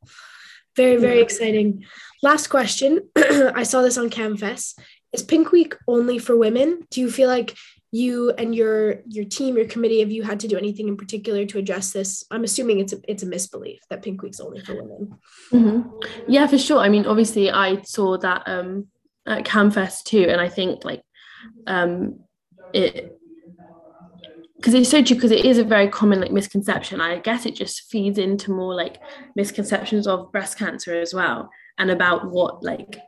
Very 0.76 0.98
very 0.98 1.18
yeah. 1.18 1.24
exciting. 1.24 1.86
Last 2.24 2.48
question. 2.48 3.10
I 3.16 3.64
saw 3.64 3.82
this 3.82 3.98
on 3.98 4.10
Camfess 4.10 4.74
is 5.14 5.24
pink 5.24 5.52
week 5.52 5.76
only 5.88 6.18
for 6.18 6.36
women? 6.36 6.86
Do 6.90 7.00
you 7.00 7.12
feel 7.12 7.30
like 7.30 7.56
you 7.92 8.32
and 8.32 8.54
your 8.54 9.02
your 9.06 9.24
team 9.24 9.56
your 9.56 9.66
committee 9.66 10.02
have 10.02 10.12
you 10.12 10.22
had 10.22 10.42
to 10.42 10.48
do 10.48 10.58
anything 10.58 10.88
in 10.88 10.98
particular 10.98 11.46
to 11.46 11.60
address 11.60 11.92
this? 11.92 12.24
I'm 12.32 12.44
assuming 12.44 12.80
it's 12.80 12.94
a 12.94 13.00
it's 13.08 13.24
a 13.24 13.28
misbelief 13.28 13.80
that 13.90 14.02
pink 14.02 14.24
week's 14.24 14.40
only 14.40 14.62
for 14.62 14.76
women. 14.76 15.16
Mm-hmm. 15.54 15.82
yeah 16.28 16.48
for 16.48 16.58
sure. 16.58 16.80
I 16.80 16.90
mean 16.90 17.06
obviously 17.06 17.52
i 17.52 17.82
saw 17.84 18.18
that 18.18 18.44
um 18.48 18.88
at 19.26 19.46
Camfess 19.46 20.04
too 20.04 20.26
and 20.28 20.42
i 20.42 20.50
think 20.50 20.84
like 20.84 21.04
um 21.66 22.20
it 22.74 23.17
because 24.58 24.74
it's 24.74 24.90
so 24.90 25.02
true 25.04 25.16
because 25.16 25.32
it 25.32 25.46
is 25.46 25.58
a 25.58 25.64
very 25.64 25.88
common 25.88 26.20
like 26.20 26.32
misconception 26.32 27.00
i 27.00 27.18
guess 27.20 27.46
it 27.46 27.56
just 27.56 27.90
feeds 27.90 28.18
into 28.18 28.52
more 28.52 28.74
like 28.74 29.00
misconceptions 29.36 30.08
of 30.08 30.32
breast 30.32 30.58
cancer 30.58 31.00
as 31.00 31.14
well 31.14 31.50
and 31.78 31.92
about 31.92 32.30
what 32.32 32.64
like 32.64 33.00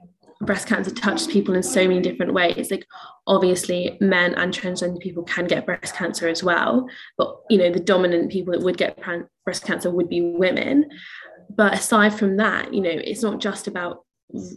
breast 0.42 0.68
cancer 0.68 0.92
touches 0.92 1.28
people 1.28 1.54
in 1.54 1.64
so 1.64 1.88
many 1.88 2.00
different 2.00 2.34
ways. 2.34 2.72
Like 2.72 2.86
obviously 3.28 3.98
men 4.00 4.34
and 4.36 4.54
transgender 4.54 5.00
people 5.00 5.24
can 5.24 5.48
get 5.48 5.66
breast 5.66 5.96
cancer 5.96 6.28
as 6.28 6.42
well 6.42 6.88
but 7.18 7.36
you 7.50 7.58
know 7.58 7.72
the 7.72 7.80
dominant 7.80 8.32
people 8.32 8.54
that 8.54 8.64
would 8.64 8.78
get 8.78 9.00
breast 9.44 9.66
cancer 9.66 9.92
would 9.92 10.10
be 10.10 10.22
women. 10.22 10.90
But 11.50 11.74
aside 11.74 12.14
from 12.14 12.38
that 12.38 12.74
you 12.74 12.82
know 12.82 12.92
it's 12.92 13.24
not 13.24 13.40
just 13.40 13.68
about 13.68 14.06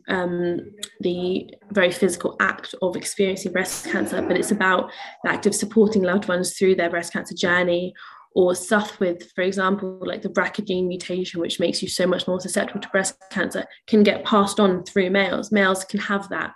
um, 0.08 0.60
the 1.00 1.54
very 1.70 1.90
physical 1.90 2.36
act 2.40 2.74
of 2.82 2.96
experiencing 2.96 3.52
breast 3.52 3.86
cancer, 3.86 4.20
but 4.22 4.36
it's 4.36 4.50
about 4.50 4.90
the 5.24 5.30
act 5.30 5.46
of 5.46 5.54
supporting 5.54 6.02
loved 6.02 6.28
ones 6.28 6.56
through 6.56 6.74
their 6.74 6.90
breast 6.90 7.12
cancer 7.12 7.34
journey 7.34 7.94
or 8.34 8.54
stuff 8.54 8.98
with, 8.98 9.30
for 9.32 9.42
example, 9.42 9.98
like 10.02 10.22
the 10.22 10.28
BRCA 10.28 10.66
gene 10.66 10.88
mutation, 10.88 11.40
which 11.40 11.60
makes 11.60 11.82
you 11.82 11.88
so 11.88 12.06
much 12.06 12.26
more 12.26 12.40
susceptible 12.40 12.80
to 12.80 12.88
breast 12.88 13.14
cancer, 13.30 13.64
can 13.86 14.02
get 14.02 14.24
passed 14.24 14.58
on 14.58 14.82
through 14.84 15.10
males. 15.10 15.52
Males 15.52 15.84
can 15.84 16.00
have 16.00 16.28
that 16.30 16.52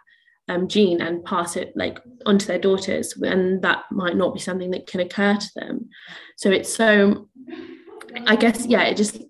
um, 0.48 0.68
gene 0.68 1.00
and 1.00 1.24
pass 1.24 1.56
it 1.56 1.72
like 1.76 1.98
onto 2.24 2.46
their 2.46 2.58
daughters, 2.58 3.14
and 3.16 3.62
that 3.62 3.84
might 3.90 4.16
not 4.16 4.32
be 4.32 4.40
something 4.40 4.70
that 4.70 4.86
can 4.86 5.00
occur 5.00 5.36
to 5.36 5.50
them. 5.54 5.88
So 6.36 6.50
it's 6.50 6.72
so, 6.72 7.28
I 8.26 8.36
guess, 8.36 8.66
yeah, 8.66 8.84
it 8.84 8.96
just 8.96 9.22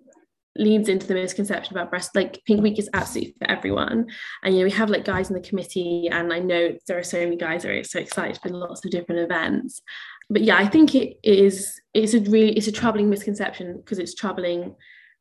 leads 0.59 0.89
into 0.89 1.07
the 1.07 1.15
misconception 1.15 1.77
about 1.77 1.91
breast 1.91 2.15
like 2.15 2.43
pink 2.47 2.63
week 2.63 2.79
is 2.79 2.91
absolutely 2.95 3.35
for 3.39 3.51
everyone. 3.51 4.07
And 4.43 4.55
you 4.55 4.61
know 4.61 4.65
we 4.67 4.71
have 4.73 4.91
like 4.91 5.05
guys 5.05 5.29
in 5.29 5.35
the 5.35 5.49
committee 5.49 6.09
and 6.11 6.33
i 6.33 6.39
know 6.39 6.77
there 6.87 6.99
are 6.99 7.03
so 7.03 7.19
many 7.19 7.37
guys 7.37 7.63
that 7.63 7.71
are 7.71 7.85
so 7.85 7.99
excited 7.99 8.41
for 8.41 8.49
lots 8.49 8.85
of 8.85 8.91
different 8.91 9.21
events. 9.21 9.83
But 10.29 10.43
yeah 10.43 10.57
i 10.57 10.67
think 10.67 10.95
it 10.95 11.19
is 11.23 11.81
it's 11.95 12.15
a 12.15 12.21
really 12.21 12.53
it's 12.57 12.67
a 12.67 12.73
troubling 12.73 13.09
misconception 13.11 13.77
because 13.77 13.99
it's 13.99 14.15
troubling 14.15 14.75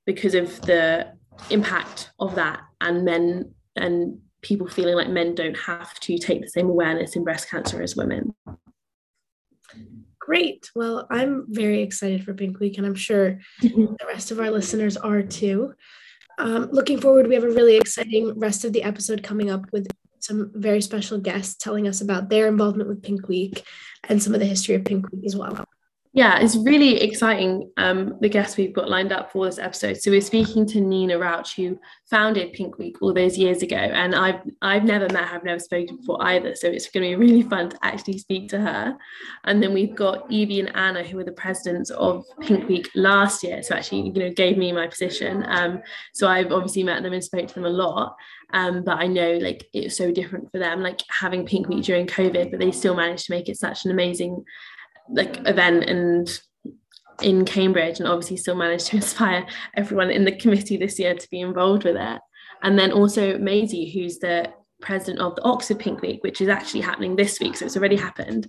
because 0.05 0.35
of 0.35 0.61
the 0.61 1.11
impact 1.49 2.11
of 2.19 2.35
that 2.35 2.61
and 2.81 3.03
men 3.03 3.53
and 3.75 4.19
people 4.41 4.67
feeling 4.67 4.95
like 4.95 5.09
men 5.09 5.35
don't 5.35 5.57
have 5.57 5.99
to 5.99 6.17
take 6.17 6.41
the 6.41 6.47
same 6.47 6.69
awareness 6.69 7.15
in 7.15 7.23
breast 7.23 7.49
cancer 7.49 7.81
as 7.81 7.95
women 7.95 8.33
Great. 10.25 10.71
Well, 10.73 11.05
I'm 11.11 11.45
very 11.49 11.83
excited 11.83 12.23
for 12.23 12.33
Pink 12.33 12.59
Week, 12.59 12.79
and 12.79 12.87
I'm 12.87 12.95
sure 12.95 13.39
the 13.61 14.05
rest 14.07 14.31
of 14.31 14.39
our 14.39 14.49
listeners 14.49 14.97
are 14.97 15.21
too. 15.21 15.75
Um, 16.39 16.69
looking 16.71 16.99
forward, 16.99 17.27
we 17.27 17.35
have 17.35 17.43
a 17.43 17.49
really 17.49 17.75
exciting 17.75 18.37
rest 18.37 18.65
of 18.65 18.73
the 18.73 18.81
episode 18.81 19.21
coming 19.21 19.51
up 19.51 19.71
with 19.71 19.87
some 20.19 20.51
very 20.55 20.81
special 20.81 21.19
guests 21.19 21.55
telling 21.55 21.87
us 21.87 22.01
about 22.01 22.29
their 22.29 22.47
involvement 22.47 22.89
with 22.89 23.03
Pink 23.03 23.27
Week 23.27 23.63
and 24.09 24.21
some 24.21 24.33
of 24.33 24.39
the 24.39 24.47
history 24.47 24.73
of 24.73 24.83
Pink 24.83 25.11
Week 25.11 25.23
as 25.27 25.35
well. 25.35 25.63
Yeah, 26.15 26.39
it's 26.39 26.55
really 26.55 27.01
exciting. 27.01 27.69
Um, 27.75 28.15
the 28.21 28.29
guests 28.29 28.55
we've 28.55 28.71
got 28.71 28.89
lined 28.89 29.11
up 29.11 29.33
for 29.33 29.47
this 29.47 29.59
episode. 29.59 29.97
So 29.97 30.11
we're 30.11 30.21
speaking 30.21 30.65
to 30.67 30.79
Nina 30.79 31.19
Rauch, 31.19 31.53
who 31.57 31.77
founded 32.09 32.53
Pink 32.53 32.77
Week 32.77 33.01
all 33.01 33.13
those 33.13 33.37
years 33.37 33.61
ago, 33.61 33.75
and 33.75 34.15
I've 34.15 34.39
I've 34.61 34.85
never 34.85 35.09
met 35.11 35.25
her, 35.25 35.35
I've 35.35 35.43
never 35.43 35.59
spoken 35.59 35.97
before 35.97 36.23
either. 36.23 36.55
So 36.55 36.69
it's 36.69 36.89
going 36.89 37.11
to 37.11 37.17
be 37.17 37.21
really 37.21 37.41
fun 37.41 37.69
to 37.71 37.77
actually 37.83 38.17
speak 38.19 38.47
to 38.51 38.59
her. 38.61 38.97
And 39.43 39.61
then 39.61 39.73
we've 39.73 39.93
got 39.93 40.31
Evie 40.31 40.61
and 40.61 40.73
Anna, 40.73 41.03
who 41.03 41.17
were 41.17 41.25
the 41.25 41.33
presidents 41.33 41.89
of 41.89 42.23
Pink 42.39 42.69
Week 42.69 42.89
last 42.95 43.43
year. 43.43 43.61
So 43.61 43.75
actually, 43.75 44.03
you 44.03 44.13
know, 44.13 44.31
gave 44.31 44.57
me 44.57 44.71
my 44.71 44.87
position. 44.87 45.43
Um, 45.49 45.81
so 46.13 46.29
I've 46.29 46.53
obviously 46.53 46.83
met 46.83 47.03
them 47.03 47.11
and 47.11 47.21
spoke 47.21 47.49
to 47.49 47.55
them 47.55 47.65
a 47.65 47.69
lot. 47.69 48.15
Um, 48.53 48.85
but 48.85 48.99
I 48.99 49.07
know 49.07 49.33
like 49.33 49.67
it 49.73 49.85
was 49.85 49.97
so 49.97 50.13
different 50.13 50.49
for 50.49 50.59
them, 50.59 50.81
like 50.81 51.01
having 51.09 51.45
Pink 51.45 51.67
Week 51.67 51.83
during 51.83 52.07
COVID, 52.07 52.51
but 52.51 52.61
they 52.61 52.71
still 52.71 52.95
managed 52.95 53.25
to 53.25 53.33
make 53.33 53.49
it 53.49 53.57
such 53.57 53.83
an 53.83 53.91
amazing 53.91 54.45
like 55.09 55.47
event 55.47 55.83
and 55.83 56.39
in 57.21 57.45
Cambridge 57.45 57.99
and 57.99 58.07
obviously 58.07 58.37
still 58.37 58.55
managed 58.55 58.87
to 58.87 58.95
inspire 58.97 59.45
everyone 59.75 60.11
in 60.11 60.25
the 60.25 60.35
committee 60.35 60.77
this 60.77 60.99
year 60.99 61.15
to 61.15 61.29
be 61.29 61.41
involved 61.41 61.83
with 61.83 61.95
it. 61.95 62.21
And 62.63 62.77
then 62.79 62.91
also 62.91 63.37
Maisie, 63.37 63.91
who's 63.91 64.19
the 64.19 64.51
president 64.81 65.19
of 65.19 65.35
the 65.35 65.43
Oxford 65.43 65.79
Pink 65.79 66.01
Week, 66.01 66.23
which 66.23 66.41
is 66.41 66.49
actually 66.49 66.81
happening 66.81 67.15
this 67.15 67.39
week. 67.39 67.55
So 67.55 67.65
it's 67.65 67.77
already 67.77 67.95
happened. 67.95 68.47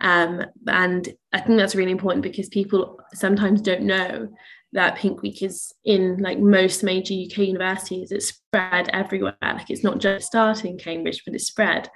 Um, 0.00 0.44
and 0.66 1.08
I 1.32 1.40
think 1.40 1.58
that's 1.58 1.74
really 1.74 1.92
important 1.92 2.22
because 2.22 2.48
people 2.48 2.98
sometimes 3.14 3.60
don't 3.60 3.82
know 3.82 4.28
that 4.76 4.96
Pink 4.96 5.22
Week 5.22 5.42
is 5.42 5.72
in 5.84 6.18
like 6.18 6.38
most 6.38 6.84
major 6.84 7.14
UK 7.14 7.38
universities. 7.38 8.12
It's 8.12 8.28
spread 8.28 8.90
everywhere. 8.92 9.34
Like 9.42 9.70
it's 9.70 9.82
not 9.82 9.98
just 9.98 10.26
starting 10.26 10.72
in 10.72 10.78
Cambridge, 10.78 11.22
but 11.24 11.34
it's 11.34 11.46
spread. 11.46 11.88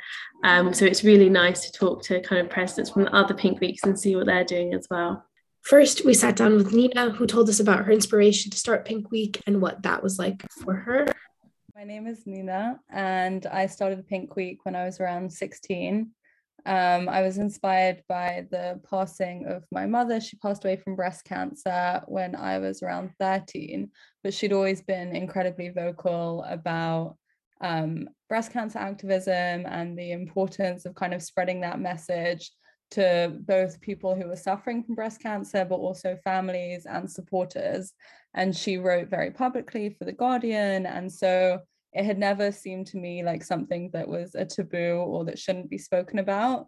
Um, 0.44 0.72
so 0.72 0.86
it's 0.86 1.04
really 1.04 1.28
nice 1.28 1.60
to 1.66 1.78
talk 1.78 2.02
to 2.04 2.22
kind 2.22 2.40
of 2.40 2.50
presidents 2.50 2.90
from 2.90 3.08
other 3.12 3.34
Pink 3.34 3.60
Weeks 3.60 3.82
and 3.84 3.98
see 3.98 4.16
what 4.16 4.26
they're 4.26 4.44
doing 4.44 4.72
as 4.72 4.86
well. 4.90 5.24
First, 5.60 6.06
we 6.06 6.14
sat 6.14 6.36
down 6.36 6.56
with 6.56 6.72
Nina, 6.72 7.10
who 7.10 7.26
told 7.26 7.50
us 7.50 7.60
about 7.60 7.84
her 7.84 7.92
inspiration 7.92 8.50
to 8.50 8.56
start 8.56 8.86
Pink 8.86 9.10
Week 9.10 9.42
and 9.46 9.60
what 9.60 9.82
that 9.82 10.02
was 10.02 10.18
like 10.18 10.42
for 10.50 10.74
her. 10.74 11.06
My 11.76 11.84
name 11.84 12.06
is 12.06 12.26
Nina, 12.26 12.80
and 12.88 13.44
I 13.44 13.66
started 13.66 14.08
Pink 14.08 14.36
Week 14.36 14.64
when 14.64 14.74
I 14.74 14.86
was 14.86 15.00
around 15.00 15.30
16. 15.30 16.10
Um, 16.66 17.08
I 17.08 17.22
was 17.22 17.38
inspired 17.38 18.02
by 18.08 18.46
the 18.50 18.80
passing 18.88 19.46
of 19.46 19.64
my 19.72 19.86
mother. 19.86 20.20
She 20.20 20.36
passed 20.36 20.64
away 20.64 20.76
from 20.76 20.96
breast 20.96 21.24
cancer 21.24 22.02
when 22.06 22.34
I 22.34 22.58
was 22.58 22.82
around 22.82 23.10
13, 23.18 23.90
but 24.22 24.34
she'd 24.34 24.52
always 24.52 24.82
been 24.82 25.14
incredibly 25.14 25.70
vocal 25.70 26.44
about 26.48 27.16
um, 27.60 28.08
breast 28.28 28.52
cancer 28.52 28.78
activism 28.78 29.66
and 29.66 29.98
the 29.98 30.12
importance 30.12 30.86
of 30.86 30.94
kind 30.94 31.14
of 31.14 31.22
spreading 31.22 31.60
that 31.60 31.80
message 31.80 32.50
to 32.92 33.36
both 33.40 33.80
people 33.80 34.14
who 34.14 34.26
were 34.26 34.36
suffering 34.36 34.82
from 34.82 34.94
breast 34.94 35.22
cancer, 35.22 35.64
but 35.64 35.76
also 35.76 36.18
families 36.24 36.86
and 36.86 37.10
supporters. 37.10 37.92
And 38.34 38.56
she 38.56 38.78
wrote 38.78 39.08
very 39.08 39.30
publicly 39.30 39.90
for 39.90 40.04
The 40.04 40.12
Guardian. 40.12 40.86
And 40.86 41.12
so 41.12 41.60
it 41.92 42.04
had 42.04 42.18
never 42.18 42.52
seemed 42.52 42.86
to 42.88 42.96
me 42.96 43.22
like 43.22 43.42
something 43.42 43.90
that 43.92 44.08
was 44.08 44.34
a 44.34 44.44
taboo 44.44 45.04
or 45.06 45.24
that 45.24 45.38
shouldn't 45.38 45.70
be 45.70 45.78
spoken 45.78 46.18
about. 46.18 46.66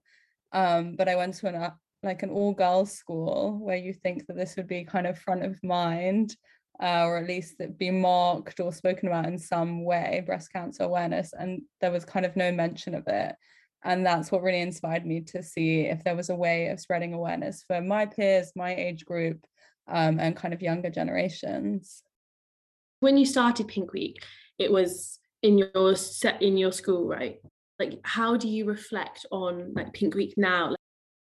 Um, 0.52 0.96
but 0.96 1.08
I 1.08 1.16
went 1.16 1.34
to 1.34 1.48
an 1.48 1.54
uh, 1.54 1.70
like 2.02 2.22
an 2.22 2.30
all 2.30 2.52
girls 2.52 2.92
school 2.92 3.58
where 3.60 3.76
you 3.76 3.92
think 3.92 4.26
that 4.26 4.36
this 4.36 4.56
would 4.56 4.66
be 4.66 4.84
kind 4.84 5.06
of 5.06 5.18
front 5.18 5.44
of 5.44 5.62
mind, 5.62 6.36
uh, 6.82 7.04
or 7.04 7.18
at 7.18 7.28
least 7.28 7.62
be 7.78 7.90
marked 7.90 8.58
or 8.58 8.72
spoken 8.72 9.08
about 9.08 9.26
in 9.26 9.38
some 9.38 9.84
way, 9.84 10.22
breast 10.26 10.52
cancer 10.52 10.82
awareness, 10.82 11.32
and 11.32 11.62
there 11.80 11.92
was 11.92 12.04
kind 12.04 12.26
of 12.26 12.34
no 12.36 12.50
mention 12.50 12.94
of 12.94 13.04
it. 13.06 13.34
And 13.84 14.04
that's 14.06 14.30
what 14.30 14.42
really 14.42 14.60
inspired 14.60 15.06
me 15.06 15.20
to 15.22 15.42
see 15.42 15.82
if 15.82 16.04
there 16.04 16.16
was 16.16 16.30
a 16.30 16.36
way 16.36 16.68
of 16.68 16.80
spreading 16.80 17.14
awareness 17.14 17.64
for 17.66 17.80
my 17.80 18.06
peers, 18.06 18.52
my 18.54 18.74
age 18.74 19.04
group, 19.04 19.44
um, 19.88 20.20
and 20.20 20.36
kind 20.36 20.54
of 20.54 20.62
younger 20.62 20.90
generations. 20.90 22.02
When 23.00 23.16
you 23.16 23.26
started 23.26 23.66
Pink 23.66 23.92
Week, 23.92 24.24
it 24.58 24.70
was 24.70 25.18
in 25.42 25.58
your 25.58 25.96
set 25.96 26.40
in 26.42 26.56
your 26.56 26.72
school, 26.72 27.06
right? 27.06 27.40
Like, 27.78 27.98
how 28.04 28.36
do 28.36 28.48
you 28.48 28.64
reflect 28.64 29.26
on 29.30 29.72
like 29.74 29.92
Pink 29.92 30.14
Week 30.14 30.34
now? 30.36 30.74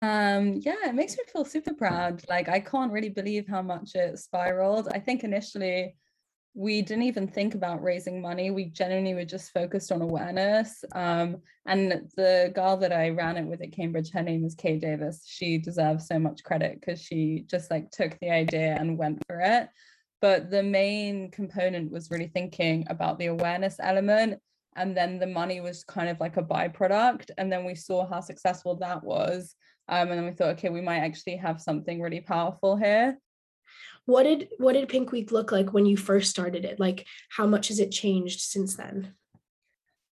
Um, 0.03 0.59
yeah, 0.63 0.87
it 0.87 0.95
makes 0.95 1.13
me 1.17 1.23
feel 1.31 1.45
super 1.45 1.73
proud. 1.73 2.23
Like, 2.27 2.49
I 2.49 2.59
can't 2.59 2.91
really 2.91 3.09
believe 3.09 3.47
how 3.47 3.61
much 3.61 3.91
it 3.95 4.17
spiraled. 4.17 4.89
I 4.91 4.99
think 4.99 5.23
initially 5.23 5.95
we 6.53 6.81
didn't 6.81 7.03
even 7.03 7.27
think 7.27 7.55
about 7.55 7.81
raising 7.81 8.21
money. 8.21 8.51
We 8.51 8.65
genuinely 8.65 9.13
were 9.13 9.25
just 9.25 9.51
focused 9.51 9.91
on 9.91 10.01
awareness. 10.01 10.83
Um, 10.93 11.37
and 11.65 12.09
the 12.17 12.51
girl 12.53 12.75
that 12.77 12.91
I 12.91 13.09
ran 13.09 13.37
it 13.37 13.45
with 13.45 13.61
at 13.61 13.71
Cambridge, 13.71 14.11
her 14.11 14.21
name 14.21 14.43
is 14.43 14.55
Kay 14.55 14.77
Davis. 14.77 15.23
She 15.25 15.57
deserves 15.57 16.07
so 16.07 16.19
much 16.19 16.43
credit 16.43 16.79
because 16.79 17.01
she 17.01 17.45
just 17.47 17.71
like 17.71 17.89
took 17.91 18.19
the 18.19 18.31
idea 18.31 18.75
and 18.77 18.97
went 18.97 19.23
for 19.27 19.39
it. 19.39 19.69
But 20.21 20.51
the 20.51 20.63
main 20.63 21.31
component 21.31 21.91
was 21.91 22.11
really 22.11 22.27
thinking 22.27 22.85
about 22.89 23.17
the 23.17 23.27
awareness 23.27 23.77
element. 23.79 24.39
And 24.75 24.95
then 24.95 25.19
the 25.19 25.27
money 25.27 25.59
was 25.59 25.83
kind 25.83 26.09
of 26.09 26.19
like 26.19 26.37
a 26.37 26.43
byproduct. 26.43 27.31
And 27.37 27.51
then 27.51 27.65
we 27.65 27.75
saw 27.75 28.07
how 28.07 28.21
successful 28.21 28.75
that 28.77 29.03
was. 29.03 29.55
Um, 29.89 30.09
and 30.09 30.19
then 30.19 30.25
we 30.25 30.31
thought, 30.31 30.53
okay, 30.53 30.69
we 30.69 30.81
might 30.81 30.99
actually 30.99 31.37
have 31.37 31.59
something 31.59 31.99
really 31.99 32.21
powerful 32.21 32.77
here 32.77 33.17
what 34.05 34.23
did 34.23 34.49
what 34.57 34.73
did 34.73 34.89
pink 34.89 35.11
week 35.11 35.31
look 35.31 35.51
like 35.51 35.73
when 35.73 35.85
you 35.85 35.95
first 35.95 36.29
started 36.29 36.65
it 36.65 36.79
like 36.79 37.05
how 37.29 37.45
much 37.45 37.67
has 37.67 37.79
it 37.79 37.91
changed 37.91 38.41
since 38.41 38.75
then 38.75 39.13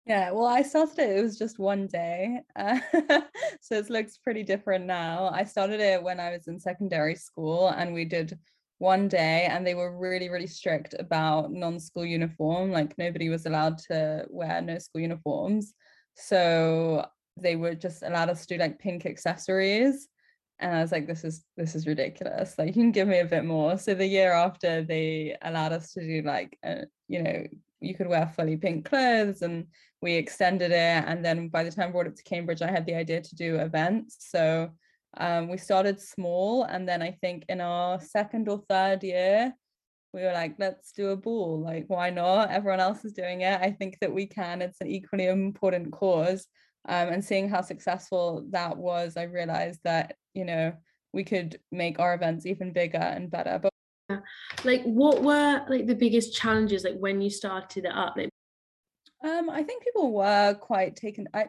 yeah 0.05 0.31
well 0.31 0.45
i 0.45 0.61
started 0.61 0.99
it 0.99 1.17
it 1.17 1.21
was 1.21 1.37
just 1.37 1.59
one 1.59 1.87
day 1.87 2.39
uh, 2.55 2.79
so 3.61 3.75
it 3.75 3.89
looks 3.89 4.17
pretty 4.17 4.43
different 4.43 4.85
now 4.85 5.29
i 5.33 5.43
started 5.43 5.79
it 5.79 6.01
when 6.01 6.19
i 6.19 6.31
was 6.31 6.47
in 6.47 6.59
secondary 6.59 7.15
school 7.15 7.69
and 7.69 7.93
we 7.93 8.05
did 8.05 8.37
one 8.79 9.07
day 9.07 9.47
and 9.49 9.65
they 9.65 9.75
were 9.75 9.97
really 9.97 10.29
really 10.29 10.47
strict 10.47 10.95
about 10.99 11.51
non-school 11.51 12.05
uniform 12.05 12.71
like 12.71 12.97
nobody 12.97 13.29
was 13.29 13.45
allowed 13.45 13.77
to 13.77 14.25
wear 14.29 14.61
no 14.61 14.77
school 14.79 15.01
uniforms 15.01 15.73
so 16.15 17.05
they 17.37 17.55
would 17.55 17.79
just 17.79 18.03
allowed 18.03 18.29
us 18.29 18.45
to 18.45 18.55
do 18.55 18.59
like 18.59 18.79
pink 18.79 19.05
accessories 19.05 20.07
and 20.59 20.75
I 20.75 20.81
was 20.81 20.91
like, 20.91 21.07
this 21.07 21.23
is 21.23 21.45
this 21.55 21.73
is 21.73 21.87
ridiculous. 21.87 22.57
Like, 22.57 22.67
you 22.67 22.73
can 22.73 22.91
give 22.91 23.07
me 23.07 23.19
a 23.19 23.25
bit 23.25 23.45
more. 23.45 23.77
So 23.77 23.93
the 23.93 24.05
year 24.05 24.33
after, 24.33 24.83
they 24.83 25.37
allowed 25.41 25.71
us 25.71 25.93
to 25.93 26.01
do 26.01 26.21
like, 26.27 26.57
a, 26.63 26.81
uh, 26.81 26.85
you 27.07 27.23
know, 27.23 27.43
you 27.79 27.95
could 27.95 28.07
wear 28.07 28.27
fully 28.35 28.57
pink 28.57 28.85
clothes, 28.85 29.41
and 29.41 29.67
we 30.01 30.15
extended 30.15 30.71
it. 30.71 31.03
And 31.07 31.23
then 31.23 31.47
by 31.47 31.63
the 31.63 31.71
time 31.71 31.89
I 31.89 31.91
brought 31.91 32.07
it 32.07 32.17
to 32.17 32.23
Cambridge, 32.23 32.61
I 32.61 32.69
had 32.69 32.85
the 32.85 32.95
idea 32.95 33.21
to 33.21 33.35
do 33.35 33.55
events. 33.55 34.17
So 34.19 34.71
um, 35.17 35.49
we 35.49 35.57
started 35.57 35.99
small, 35.99 36.63
and 36.63 36.87
then 36.87 37.01
I 37.01 37.17
think 37.21 37.45
in 37.49 37.61
our 37.61 37.99
second 37.99 38.47
or 38.47 38.63
third 38.69 39.03
year, 39.03 39.53
we 40.13 40.21
were 40.21 40.33
like, 40.33 40.55
let's 40.57 40.91
do 40.91 41.09
a 41.09 41.15
ball. 41.15 41.61
Like, 41.61 41.85
why 41.87 42.09
not? 42.09 42.51
Everyone 42.51 42.79
else 42.79 43.05
is 43.05 43.13
doing 43.13 43.41
it. 43.41 43.59
I 43.61 43.71
think 43.71 43.97
that 44.01 44.13
we 44.13 44.25
can. 44.25 44.61
It's 44.61 44.81
an 44.81 44.87
equally 44.87 45.27
important 45.27 45.91
cause. 45.91 46.47
Um, 46.87 47.09
and 47.09 47.23
seeing 47.23 47.49
how 47.49 47.61
successful 47.61 48.45
that 48.51 48.77
was, 48.77 49.17
I 49.17 49.23
realized 49.23 49.81
that 49.83 50.15
you 50.33 50.45
know 50.45 50.73
we 51.13 51.23
could 51.23 51.59
make 51.71 51.99
our 51.99 52.13
events 52.13 52.45
even 52.45 52.71
bigger 52.71 52.97
and 52.97 53.29
better. 53.29 53.59
But 53.61 54.23
like, 54.63 54.83
what 54.83 55.21
were 55.21 55.65
like 55.67 55.87
the 55.87 55.95
biggest 55.95 56.35
challenges 56.35 56.83
like 56.83 56.97
when 56.97 57.21
you 57.21 57.29
started 57.29 57.85
it 57.85 57.91
up? 57.93 58.15
Like, 58.15 58.29
um, 59.23 59.49
I 59.49 59.63
think 59.63 59.83
people 59.83 60.13
were 60.13 60.53
quite 60.55 60.95
taken. 60.95 61.27
I 61.33 61.47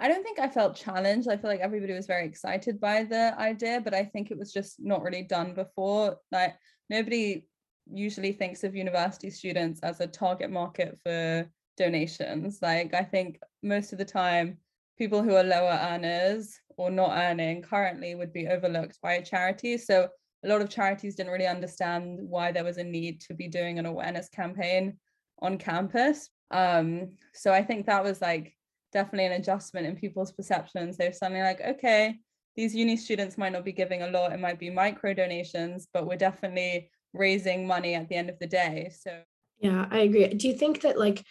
I 0.00 0.08
don't 0.08 0.22
think 0.22 0.38
I 0.38 0.48
felt 0.48 0.76
challenged. 0.76 1.28
I 1.28 1.36
feel 1.36 1.50
like 1.50 1.60
everybody 1.60 1.92
was 1.92 2.06
very 2.06 2.24
excited 2.24 2.80
by 2.80 3.04
the 3.04 3.38
idea, 3.38 3.82
but 3.82 3.92
I 3.92 4.04
think 4.04 4.30
it 4.30 4.38
was 4.38 4.50
just 4.50 4.76
not 4.80 5.02
really 5.02 5.22
done 5.22 5.52
before. 5.52 6.16
Like 6.32 6.56
nobody 6.88 7.46
usually 7.92 8.32
thinks 8.32 8.64
of 8.64 8.74
university 8.74 9.28
students 9.28 9.80
as 9.82 10.00
a 10.00 10.06
target 10.06 10.50
market 10.50 10.98
for 11.02 11.46
donations. 11.76 12.60
Like 12.62 12.94
I 12.94 13.02
think 13.02 13.40
most 13.62 13.92
of 13.92 13.98
the 13.98 14.04
time 14.06 14.56
people 14.96 15.22
who 15.22 15.34
are 15.34 15.44
lower 15.44 15.78
earners 15.82 16.58
or 16.78 16.90
not 16.90 17.18
earning 17.18 17.60
currently 17.60 18.14
would 18.14 18.32
be 18.32 18.48
overlooked 18.48 18.98
by 19.02 19.14
a 19.14 19.24
charity. 19.24 19.76
So 19.76 20.08
a 20.44 20.48
lot 20.48 20.62
of 20.62 20.70
charities 20.70 21.14
didn't 21.14 21.32
really 21.32 21.46
understand 21.46 22.18
why 22.22 22.52
there 22.52 22.64
was 22.64 22.78
a 22.78 22.84
need 22.84 23.20
to 23.22 23.34
be 23.34 23.48
doing 23.48 23.78
an 23.78 23.84
awareness 23.84 24.30
campaign 24.30 24.96
on 25.42 25.58
campus. 25.58 26.30
Um, 26.50 27.10
so 27.34 27.52
I 27.52 27.62
think 27.62 27.84
that 27.84 28.02
was 28.02 28.22
like 28.22 28.54
definitely 28.92 29.26
an 29.26 29.40
adjustment 29.40 29.86
in 29.86 29.96
people's 29.96 30.32
perceptions. 30.32 30.96
They're 30.96 31.12
suddenly 31.12 31.42
like, 31.42 31.60
okay, 31.60 32.18
these 32.56 32.74
uni 32.74 32.96
students 32.96 33.38
might 33.38 33.52
not 33.52 33.64
be 33.64 33.72
giving 33.72 34.02
a 34.02 34.10
lot, 34.10 34.32
it 34.32 34.40
might 34.40 34.58
be 34.58 34.70
micro 34.70 35.14
donations, 35.14 35.88
but 35.92 36.06
we're 36.06 36.16
definitely 36.16 36.90
raising 37.12 37.66
money 37.66 37.94
at 37.94 38.08
the 38.08 38.16
end 38.16 38.30
of 38.30 38.38
the 38.38 38.46
day. 38.46 38.90
So 39.00 39.20
yeah, 39.60 39.86
I 39.90 39.98
agree. 39.98 40.28
Do 40.28 40.48
you 40.48 40.54
think 40.54 40.82
that 40.82 40.98
like 40.98 41.24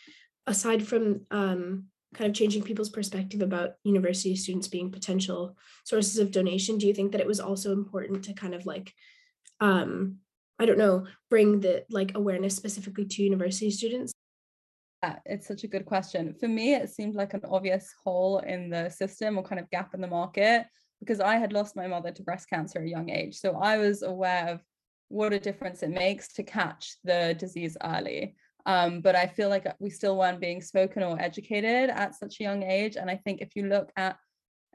aside 0.48 0.86
from 0.86 1.22
um 1.32 1.86
kind 2.14 2.30
of 2.30 2.36
changing 2.36 2.64
people's 2.64 2.90
perspective 2.90 3.42
about 3.42 3.74
university 3.84 4.36
students 4.36 4.68
being 4.68 4.92
potential 4.92 5.56
sources 5.84 6.18
of 6.18 6.32
donation 6.32 6.78
do 6.78 6.88
you 6.88 6.94
think 6.94 7.12
that 7.12 7.22
it 7.22 7.28
was 7.28 7.40
also 7.40 7.72
important 7.72 8.24
to 8.24 8.34
kind 8.34 8.56
of 8.56 8.66
like 8.66 8.92
um 9.60 10.18
i 10.58 10.66
don't 10.66 10.80
know 10.80 11.06
bring 11.30 11.60
the 11.60 11.86
like 11.92 12.16
awareness 12.16 12.56
specifically 12.56 13.06
to 13.06 13.22
university 13.22 13.70
students 13.70 14.12
it's 15.26 15.48
such 15.48 15.64
a 15.64 15.68
good 15.68 15.86
question. 15.86 16.34
For 16.40 16.48
me, 16.48 16.74
it 16.74 16.90
seemed 16.90 17.16
like 17.16 17.34
an 17.34 17.42
obvious 17.50 17.94
hole 18.04 18.40
in 18.40 18.70
the 18.70 18.90
system 18.90 19.38
or 19.38 19.44
kind 19.44 19.60
of 19.60 19.70
gap 19.70 19.94
in 19.94 20.02
the 20.02 20.08
market 20.08 20.66
because 21.00 21.20
I 21.20 21.36
had 21.38 21.54
lost 21.54 21.76
my 21.76 21.88
mother 21.88 22.12
to 22.12 22.24
breast 22.24 22.50
cancer 22.50 22.80
at 22.80 22.86
a 22.86 22.90
young 22.90 23.10
age. 23.10 23.36
So 23.36 23.58
I 23.58 23.78
was 23.78 24.04
aware 24.04 24.50
of 24.50 24.60
what 25.08 25.34
a 25.34 25.40
difference 25.40 25.82
it 25.84 25.90
makes 25.90 26.34
to 26.34 26.44
catch 26.44 26.98
the 27.04 27.36
disease 27.40 27.78
early. 27.84 28.36
Um, 28.66 29.02
but 29.02 29.16
I 29.16 29.26
feel 29.26 29.50
like 29.50 29.66
we 29.80 29.90
still 29.90 30.18
weren't 30.18 30.42
being 30.42 30.62
spoken 30.62 31.02
or 31.02 31.20
educated 31.20 31.90
at 31.90 32.16
such 32.16 32.40
a 32.40 32.44
young 32.44 32.64
age. 32.64 32.98
And 32.98 33.10
I 33.10 33.16
think 33.16 33.42
if 33.42 33.56
you 33.56 33.68
look 33.68 33.92
at, 33.96 34.18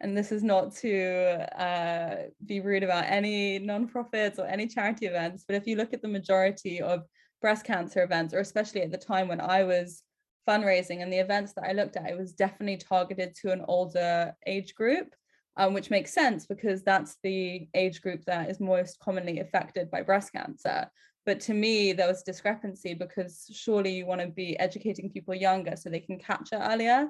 and 0.01 0.17
this 0.17 0.33
is 0.33 0.43
not 0.43 0.75
to 0.77 1.61
uh, 1.61 2.17
be 2.45 2.61
rude 2.61 2.83
about 2.83 3.05
any 3.07 3.61
nonprofits 3.61 4.39
or 4.39 4.47
any 4.47 4.67
charity 4.67 5.07
events, 5.07 5.45
but 5.47 5.57
if 5.57 5.67
you 5.67 5.77
look 5.77 5.93
at 5.93 6.03
the 6.03 6.09
majority 6.09 6.81
of 6.81 7.03
breast 7.41 7.65
cancer 7.65 8.03
events, 8.03 8.35
or 8.35 8.41
especially 8.41 8.83
at 8.83 8.91
the 8.91 8.99
time 8.99 9.29
when 9.29 9.41
I 9.41 9.63
was 9.65 10.03
fundraising 10.47 11.03
and 11.03 11.13
the 11.13 11.19
events 11.19 11.53
that 11.55 11.65
I 11.69 11.73
looked 11.73 11.97
at, 11.97 12.09
it 12.09 12.19
was 12.19 12.33
definitely 12.33 12.77
targeted 12.77 13.35
to 13.37 13.53
an 13.53 13.65
older 13.67 14.35
age 14.47 14.75
group. 14.75 15.15
Um, 15.57 15.73
which 15.73 15.89
makes 15.89 16.13
sense 16.13 16.47
because 16.47 16.83
that's 16.83 17.17
the 17.23 17.69
age 17.75 18.03
group 18.03 18.25
that 18.25 18.51
is 18.51 18.59
most 18.59 18.99
commonly 18.99 19.39
affected 19.39 19.89
by 19.89 20.03
breast 20.03 20.33
cancer. 20.33 20.91
But 21.27 21.41
to 21.43 21.55
me, 21.55 21.93
there 21.93 22.09
was 22.09 22.25
discrepancy 22.25 22.93
because 22.95 23.49
surely 23.53 23.95
you 23.95 24.05
want 24.05 24.21
to 24.21 24.27
be 24.27 24.59
educating 24.59 25.11
people 25.11 25.35
younger 25.35 25.77
so 25.77 25.89
they 25.89 26.01
can 26.01 26.19
catch 26.19 26.51
it 26.53 26.61
earlier. 26.61 27.09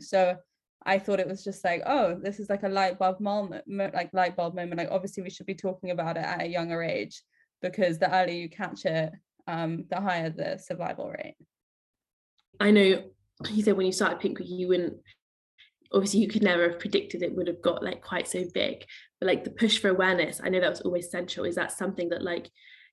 So 0.00 0.36
I 0.84 0.98
thought 0.98 1.20
it 1.20 1.28
was 1.28 1.42
just 1.44 1.64
like, 1.64 1.82
oh, 1.86 2.18
this 2.20 2.40
is 2.40 2.50
like 2.50 2.62
a 2.62 2.68
light 2.68 2.98
bulb 2.98 3.20
moment, 3.20 3.64
like 3.94 4.12
light 4.12 4.36
bulb 4.36 4.54
moment. 4.54 4.78
Like 4.78 4.90
obviously 4.90 5.22
we 5.22 5.30
should 5.30 5.46
be 5.46 5.54
talking 5.54 5.90
about 5.90 6.16
it 6.16 6.24
at 6.24 6.42
a 6.42 6.48
younger 6.48 6.82
age 6.82 7.22
because 7.62 7.98
the 7.98 8.14
earlier 8.14 8.34
you 8.34 8.50
catch 8.50 8.84
it, 8.84 9.12
um, 9.46 9.84
the 9.88 10.00
higher 10.00 10.30
the 10.30 10.58
survival 10.58 11.10
rate. 11.10 11.36
I 12.60 12.70
know 12.70 13.04
you 13.50 13.62
said 13.62 13.76
when 13.76 13.86
you 13.86 13.92
started 13.92 14.20
Pink 14.20 14.38
Week, 14.38 14.48
you 14.48 14.68
wouldn't 14.68 14.94
obviously 15.92 16.20
you 16.20 16.28
could 16.28 16.42
never 16.42 16.68
have 16.68 16.80
predicted 16.80 17.22
it 17.22 17.34
would 17.36 17.46
have 17.46 17.62
got 17.62 17.82
like 17.82 18.02
quite 18.02 18.26
so 18.26 18.44
big. 18.52 18.84
But 19.20 19.28
like 19.28 19.44
the 19.44 19.50
push 19.50 19.78
for 19.78 19.88
awareness, 19.88 20.40
I 20.42 20.48
know 20.48 20.60
that 20.60 20.70
was 20.70 20.80
always 20.80 21.10
central. 21.10 21.46
Is 21.46 21.54
that 21.54 21.72
something 21.72 22.08
that 22.08 22.22
like 22.22 22.50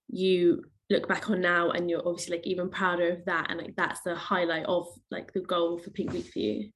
you 0.08 0.63
look 0.91 1.08
back 1.08 1.30
on 1.30 1.41
now 1.41 1.72
and 1.72 1.89
you're 1.89 2.08
obviously 2.08 2.36
like 2.36 2.46
even 2.46 2.70
prouder 2.70 3.10
of 3.10 3.25
that 3.25 3.48
and 3.50 3.60
like 3.60 3.75
that's 3.75 4.01
the 4.01 4.13
highlight 4.13 4.65
of 4.65 4.88
like 5.10 5.32
the 5.34 5.39
goal 5.39 5.77
for 5.77 5.89
pink 5.91 6.12
week 6.12 6.32
for 6.32 6.39
you 6.39 6.70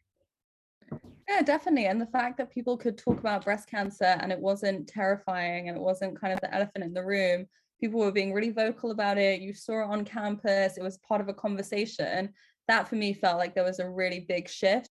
yeah 1.28 1.42
definitely 1.42 1.86
and 1.88 2.00
the 2.00 2.06
fact 2.08 2.38
that 2.38 2.50
people 2.50 2.78
could 2.78 2.98
talk 2.98 3.20
about 3.20 3.44
breast 3.44 3.70
cancer 3.70 4.16
and 4.22 4.32
it 4.32 4.40
wasn't 4.40 4.88
terrifying 4.88 5.68
and 5.68 5.78
it 5.78 5.82
wasn't 5.82 6.20
kind 6.20 6.32
of 6.32 6.40
the 6.40 6.54
elephant 6.56 6.84
in 6.84 6.94
the 6.94 7.04
room 7.04 7.46
people 7.82 8.00
were 8.00 8.12
being 8.12 8.32
really 8.32 8.52
vocal 8.52 8.92
about 8.92 9.18
it 9.18 9.42
you 9.42 9.54
saw 9.54 9.82
it 9.82 9.92
on 9.92 10.06
campus 10.06 10.78
it 10.78 10.84
was 10.84 10.98
part 11.00 11.20
of 11.20 11.28
a 11.28 11.34
conversation 11.34 12.30
that 12.68 12.88
for 12.88 12.96
me 12.96 13.14
felt 13.14 13.38
like 13.38 13.56
there 13.56 13.64
was 13.64 13.80
a 13.80 13.90
really 13.90 14.26
big 14.28 14.50
shift. 14.50 14.90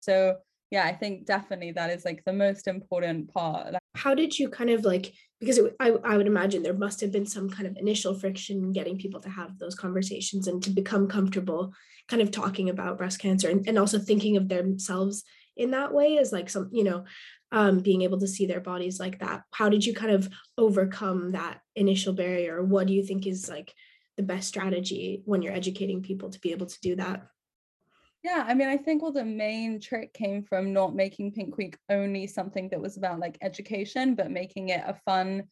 So 0.00 0.36
yeah 0.70 0.84
i 0.84 0.92
think 0.92 1.26
definitely 1.26 1.72
that 1.72 1.90
is 1.90 2.04
like 2.04 2.24
the 2.24 2.32
most 2.32 2.66
important 2.66 3.32
part. 3.32 3.74
How 3.94 4.14
did 4.14 4.38
you 4.38 4.48
kind 4.48 4.70
of 4.70 4.84
like 4.84 5.12
because 5.40 5.58
it, 5.58 5.76
I, 5.80 5.90
I 6.04 6.16
would 6.16 6.26
imagine 6.26 6.62
there 6.62 6.74
must 6.74 7.00
have 7.00 7.12
been 7.12 7.26
some 7.26 7.50
kind 7.50 7.66
of 7.66 7.76
initial 7.76 8.18
friction 8.18 8.72
getting 8.72 8.98
people 8.98 9.20
to 9.20 9.28
have 9.28 9.58
those 9.58 9.74
conversations 9.74 10.48
and 10.48 10.62
to 10.62 10.70
become 10.70 11.08
comfortable 11.08 11.72
kind 12.08 12.22
of 12.22 12.30
talking 12.30 12.70
about 12.70 12.98
breast 12.98 13.18
cancer 13.18 13.48
and, 13.48 13.66
and 13.68 13.78
also 13.78 13.98
thinking 13.98 14.36
of 14.36 14.48
themselves 14.48 15.24
in 15.56 15.70
that 15.70 15.92
way 15.92 16.18
as 16.18 16.32
like 16.32 16.50
some 16.50 16.68
you 16.72 16.84
know 16.84 17.04
um, 17.52 17.78
being 17.78 18.02
able 18.02 18.18
to 18.18 18.26
see 18.26 18.46
their 18.46 18.60
bodies 18.60 18.98
like 18.98 19.20
that. 19.20 19.42
How 19.52 19.68
did 19.68 19.86
you 19.86 19.94
kind 19.94 20.10
of 20.10 20.28
overcome 20.58 21.32
that 21.32 21.60
initial 21.76 22.12
barrier? 22.12 22.62
What 22.62 22.88
do 22.88 22.92
you 22.92 23.04
think 23.04 23.24
is 23.24 23.48
like 23.48 23.72
the 24.16 24.22
best 24.22 24.48
strategy 24.48 25.22
when 25.24 25.42
you're 25.42 25.52
educating 25.52 26.02
people 26.02 26.30
to 26.30 26.40
be 26.40 26.52
able 26.52 26.66
to 26.66 26.80
do 26.80 26.96
that 26.96 27.28
yeah, 28.26 28.44
I 28.44 28.54
mean, 28.54 28.66
I 28.66 28.76
think 28.76 29.04
all 29.04 29.12
the 29.12 29.24
main 29.24 29.78
trick 29.78 30.12
came 30.12 30.42
from 30.42 30.72
not 30.72 30.96
making 30.96 31.30
Pink 31.30 31.56
Week 31.56 31.78
only 31.88 32.26
something 32.26 32.68
that 32.70 32.80
was 32.80 32.96
about 32.96 33.20
like 33.20 33.38
education, 33.40 34.16
but 34.16 34.32
making 34.32 34.70
it 34.70 34.82
a 34.84 34.94
fun, 35.04 35.44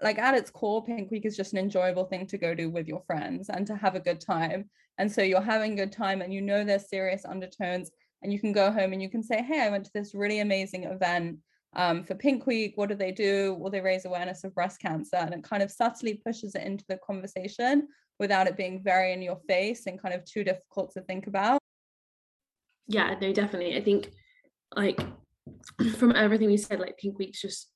like 0.00 0.16
at 0.20 0.36
its 0.36 0.48
core, 0.48 0.84
Pink 0.84 1.10
Week 1.10 1.26
is 1.26 1.36
just 1.36 1.54
an 1.54 1.58
enjoyable 1.58 2.04
thing 2.04 2.28
to 2.28 2.38
go 2.38 2.54
do 2.54 2.70
with 2.70 2.86
your 2.86 3.02
friends 3.04 3.48
and 3.48 3.66
to 3.66 3.74
have 3.74 3.96
a 3.96 4.00
good 4.00 4.20
time. 4.20 4.70
And 4.96 5.10
so 5.10 5.22
you're 5.22 5.40
having 5.40 5.74
good 5.74 5.90
time 5.90 6.22
and 6.22 6.32
you 6.32 6.40
know 6.40 6.62
there's 6.62 6.88
serious 6.88 7.24
undertones, 7.24 7.90
and 8.22 8.32
you 8.32 8.38
can 8.38 8.52
go 8.52 8.70
home 8.70 8.92
and 8.92 9.02
you 9.02 9.10
can 9.10 9.24
say, 9.24 9.42
Hey, 9.42 9.62
I 9.62 9.70
went 9.70 9.86
to 9.86 9.92
this 9.92 10.14
really 10.14 10.38
amazing 10.38 10.84
event 10.84 11.38
um, 11.74 12.04
for 12.04 12.14
Pink 12.14 12.46
Week. 12.46 12.74
What 12.76 12.90
do 12.90 12.94
they 12.94 13.10
do? 13.10 13.54
Will 13.54 13.70
they 13.70 13.80
raise 13.80 14.04
awareness 14.04 14.44
of 14.44 14.54
breast 14.54 14.80
cancer? 14.80 15.16
And 15.16 15.34
it 15.34 15.42
kind 15.42 15.64
of 15.64 15.72
subtly 15.72 16.22
pushes 16.24 16.54
it 16.54 16.62
into 16.62 16.84
the 16.88 17.00
conversation 17.04 17.88
without 18.20 18.46
it 18.46 18.56
being 18.56 18.82
very 18.84 19.12
in 19.12 19.22
your 19.22 19.40
face 19.48 19.86
and 19.86 20.00
kind 20.00 20.14
of 20.14 20.24
too 20.24 20.44
difficult 20.44 20.92
to 20.92 21.00
think 21.00 21.26
about? 21.26 21.58
Yeah 22.86 23.16
no 23.20 23.32
definitely. 23.32 23.76
I 23.76 23.82
think 23.82 24.12
like 24.76 25.00
from 25.96 26.14
everything 26.14 26.48
we 26.48 26.56
said 26.56 26.78
like 26.78 26.98
pink 26.98 27.18
week's 27.18 27.40
just 27.40 27.68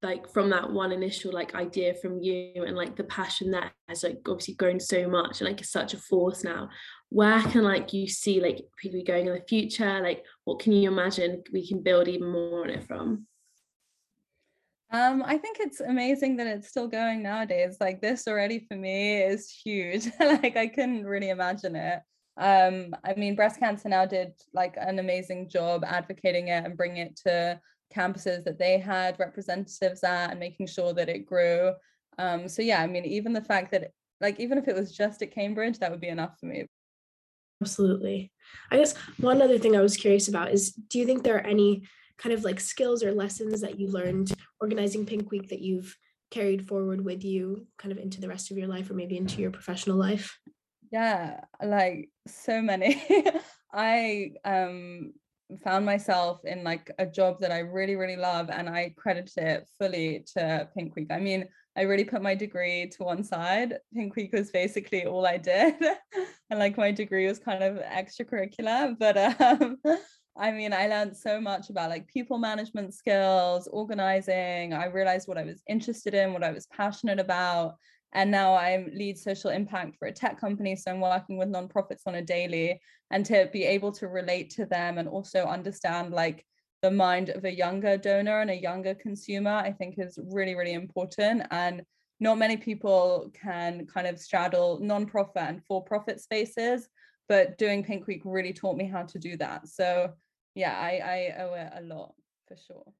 like 0.00 0.32
from 0.32 0.50
that 0.50 0.70
one 0.70 0.92
initial 0.92 1.32
like 1.32 1.56
idea 1.56 1.92
from 1.94 2.22
you 2.22 2.64
and 2.64 2.76
like 2.76 2.94
the 2.94 3.04
passion 3.04 3.50
that 3.50 3.72
has 3.88 4.04
like 4.04 4.20
obviously 4.28 4.54
grown 4.54 4.78
so 4.78 5.08
much 5.08 5.40
and 5.40 5.48
like 5.48 5.60
it's 5.60 5.72
such 5.72 5.92
a 5.92 5.98
force 5.98 6.44
now. 6.44 6.68
Where 7.10 7.42
can 7.42 7.64
like 7.64 7.92
you 7.92 8.06
see 8.06 8.40
like 8.40 8.60
people 8.80 9.02
going 9.04 9.26
in 9.26 9.34
the 9.34 9.40
future? 9.48 10.00
Like 10.00 10.24
what 10.44 10.60
can 10.60 10.72
you 10.72 10.90
imagine 10.90 11.42
we 11.52 11.66
can 11.66 11.82
build 11.82 12.06
even 12.06 12.30
more 12.30 12.62
on 12.62 12.70
it 12.70 12.84
from 12.84 13.26
um, 14.90 15.22
I 15.24 15.36
think 15.38 15.58
it's 15.60 15.80
amazing 15.80 16.36
that 16.36 16.46
it's 16.46 16.68
still 16.68 16.88
going 16.88 17.22
nowadays. 17.22 17.76
Like 17.80 18.00
this 18.00 18.26
already 18.26 18.60
for 18.68 18.76
me 18.76 19.22
is 19.22 19.50
huge. 19.50 20.06
like 20.20 20.56
I 20.56 20.66
couldn't 20.68 21.04
really 21.04 21.30
imagine 21.30 21.76
it 21.76 22.00
um, 22.38 22.94
I 23.04 23.14
mean, 23.14 23.34
breast 23.34 23.58
cancer 23.58 23.88
now 23.88 24.06
did 24.06 24.32
like 24.54 24.76
an 24.78 25.00
amazing 25.00 25.48
job 25.50 25.82
advocating 25.84 26.48
it 26.48 26.64
and 26.64 26.76
bringing 26.76 26.98
it 26.98 27.16
to 27.24 27.60
campuses 27.94 28.44
that 28.44 28.58
they 28.58 28.78
had 28.78 29.18
representatives 29.18 30.04
at 30.04 30.30
and 30.30 30.38
making 30.38 30.68
sure 30.68 30.92
that 30.94 31.08
it 31.08 31.26
grew. 31.26 31.72
Um, 32.16 32.48
so 32.48 32.62
yeah, 32.62 32.80
I 32.80 32.86
mean, 32.86 33.04
even 33.04 33.32
the 33.32 33.42
fact 33.42 33.72
that 33.72 33.90
like 34.20 34.38
even 34.38 34.56
if 34.56 34.68
it 34.68 34.76
was 34.76 34.96
just 34.96 35.20
at 35.20 35.32
Cambridge, 35.32 35.80
that 35.80 35.90
would 35.90 36.00
be 36.00 36.08
enough 36.08 36.38
for 36.38 36.46
me. 36.46 36.66
Absolutely. 37.60 38.30
I 38.70 38.76
guess 38.76 38.94
one 39.18 39.42
other 39.42 39.58
thing 39.58 39.76
I 39.76 39.80
was 39.80 39.96
curious 39.96 40.28
about 40.28 40.52
is 40.52 40.70
do 40.70 41.00
you 41.00 41.06
think 41.06 41.24
there 41.24 41.36
are 41.36 41.46
any 41.46 41.82
kind 42.18 42.32
of 42.32 42.44
like 42.44 42.60
skills 42.60 43.02
or 43.02 43.12
lessons 43.12 43.60
that 43.60 43.78
you 43.78 43.88
learned 43.88 44.32
organizing 44.60 45.06
Pink 45.06 45.30
Week 45.30 45.48
that 45.48 45.60
you've 45.60 45.96
carried 46.30 46.66
forward 46.66 47.02
with 47.04 47.24
you 47.24 47.66
kind 47.78 47.92
of 47.92 47.98
into 47.98 48.20
the 48.20 48.28
rest 48.28 48.50
of 48.50 48.58
your 48.58 48.68
life 48.68 48.90
or 48.90 48.94
maybe 48.94 49.16
into 49.16 49.40
your 49.40 49.50
professional 49.50 49.96
life? 49.96 50.38
yeah 50.90 51.40
like 51.62 52.10
so 52.26 52.60
many. 52.62 53.02
I 53.72 54.32
um 54.44 55.12
found 55.64 55.84
myself 55.86 56.44
in 56.44 56.62
like 56.62 56.90
a 56.98 57.06
job 57.06 57.40
that 57.40 57.50
i 57.50 57.60
really 57.60 57.96
really 57.96 58.16
love 58.16 58.50
and 58.50 58.68
i 58.68 58.92
credit 58.98 59.30
it 59.38 59.66
fully 59.78 60.24
to 60.34 60.68
pink 60.76 60.94
week. 60.94 61.08
I 61.10 61.18
mean 61.18 61.48
i 61.76 61.82
really 61.82 62.04
put 62.04 62.22
my 62.22 62.34
degree 62.34 62.88
to 62.88 63.04
one 63.04 63.24
side. 63.24 63.78
Pink 63.94 64.14
week 64.16 64.32
was 64.32 64.50
basically 64.50 65.06
all 65.06 65.26
i 65.26 65.36
did. 65.36 65.74
And 66.50 66.58
like 66.58 66.78
my 66.78 66.90
degree 66.90 67.26
was 67.26 67.38
kind 67.38 67.62
of 67.62 67.76
extracurricular 67.76 68.98
but 68.98 69.16
um 69.42 69.78
I 70.38 70.52
mean, 70.52 70.72
I 70.72 70.86
learned 70.86 71.16
so 71.16 71.40
much 71.40 71.68
about 71.68 71.90
like 71.90 72.06
people 72.06 72.38
management 72.38 72.94
skills, 72.94 73.68
organizing. 73.72 74.72
I 74.72 74.86
realized 74.86 75.26
what 75.26 75.38
I 75.38 75.44
was 75.44 75.62
interested 75.68 76.14
in, 76.14 76.32
what 76.32 76.44
I 76.44 76.52
was 76.52 76.66
passionate 76.66 77.18
about 77.18 77.74
and 78.12 78.30
now 78.30 78.54
I 78.54 78.86
lead 78.94 79.18
social 79.18 79.50
impact 79.50 79.96
for 79.98 80.08
a 80.08 80.12
tech 80.12 80.40
company. 80.40 80.76
So 80.76 80.90
I'm 80.90 81.00
working 81.00 81.36
with 81.36 81.52
nonprofits 81.52 82.02
on 82.06 82.14
a 82.14 82.22
daily 82.22 82.80
and 83.10 83.24
to 83.26 83.50
be 83.52 83.64
able 83.64 83.92
to 83.92 84.08
relate 84.08 84.50
to 84.50 84.66
them 84.66 84.98
and 84.98 85.08
also 85.08 85.44
understand 85.44 86.12
like 86.12 86.44
the 86.82 86.90
mind 86.90 87.28
of 87.30 87.44
a 87.44 87.54
younger 87.54 87.96
donor 87.96 88.40
and 88.40 88.50
a 88.50 88.54
younger 88.56 88.94
consumer, 88.94 89.50
I 89.50 89.72
think 89.72 89.96
is 89.98 90.18
really, 90.30 90.54
really 90.54 90.72
important. 90.72 91.42
And 91.50 91.82
not 92.20 92.38
many 92.38 92.56
people 92.56 93.30
can 93.34 93.86
kind 93.86 94.06
of 94.06 94.18
straddle 94.18 94.80
nonprofit 94.80 95.36
and 95.36 95.62
for 95.66 95.84
profit 95.84 96.20
spaces, 96.20 96.88
but 97.28 97.58
doing 97.58 97.84
Pink 97.84 98.06
Week 98.06 98.22
really 98.24 98.52
taught 98.52 98.76
me 98.76 98.86
how 98.86 99.02
to 99.02 99.18
do 99.18 99.36
that. 99.36 99.68
So 99.68 100.12
yeah, 100.54 100.76
I, 100.78 100.98
I 100.98 101.42
owe 101.42 101.54
it 101.54 101.72
a 101.76 101.82
lot 101.82 102.14
for 102.46 102.56
sure 102.56 102.92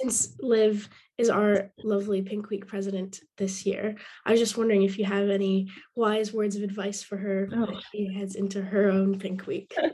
since 0.00 0.34
Liv 0.40 0.88
is 1.18 1.30
our 1.30 1.70
lovely 1.82 2.22
Pink 2.22 2.50
Week 2.50 2.66
president 2.66 3.20
this 3.36 3.64
year, 3.64 3.94
I 4.26 4.32
was 4.32 4.40
just 4.40 4.56
wondering 4.56 4.82
if 4.82 4.98
you 4.98 5.04
have 5.04 5.28
any 5.30 5.68
wise 5.94 6.32
words 6.32 6.56
of 6.56 6.62
advice 6.62 7.02
for 7.02 7.16
her 7.16 7.48
oh. 7.54 7.64
as 7.64 7.82
she 7.92 8.12
heads 8.12 8.34
into 8.34 8.60
her 8.60 8.90
own 8.90 9.18
Pink 9.18 9.46
Week. 9.46 9.74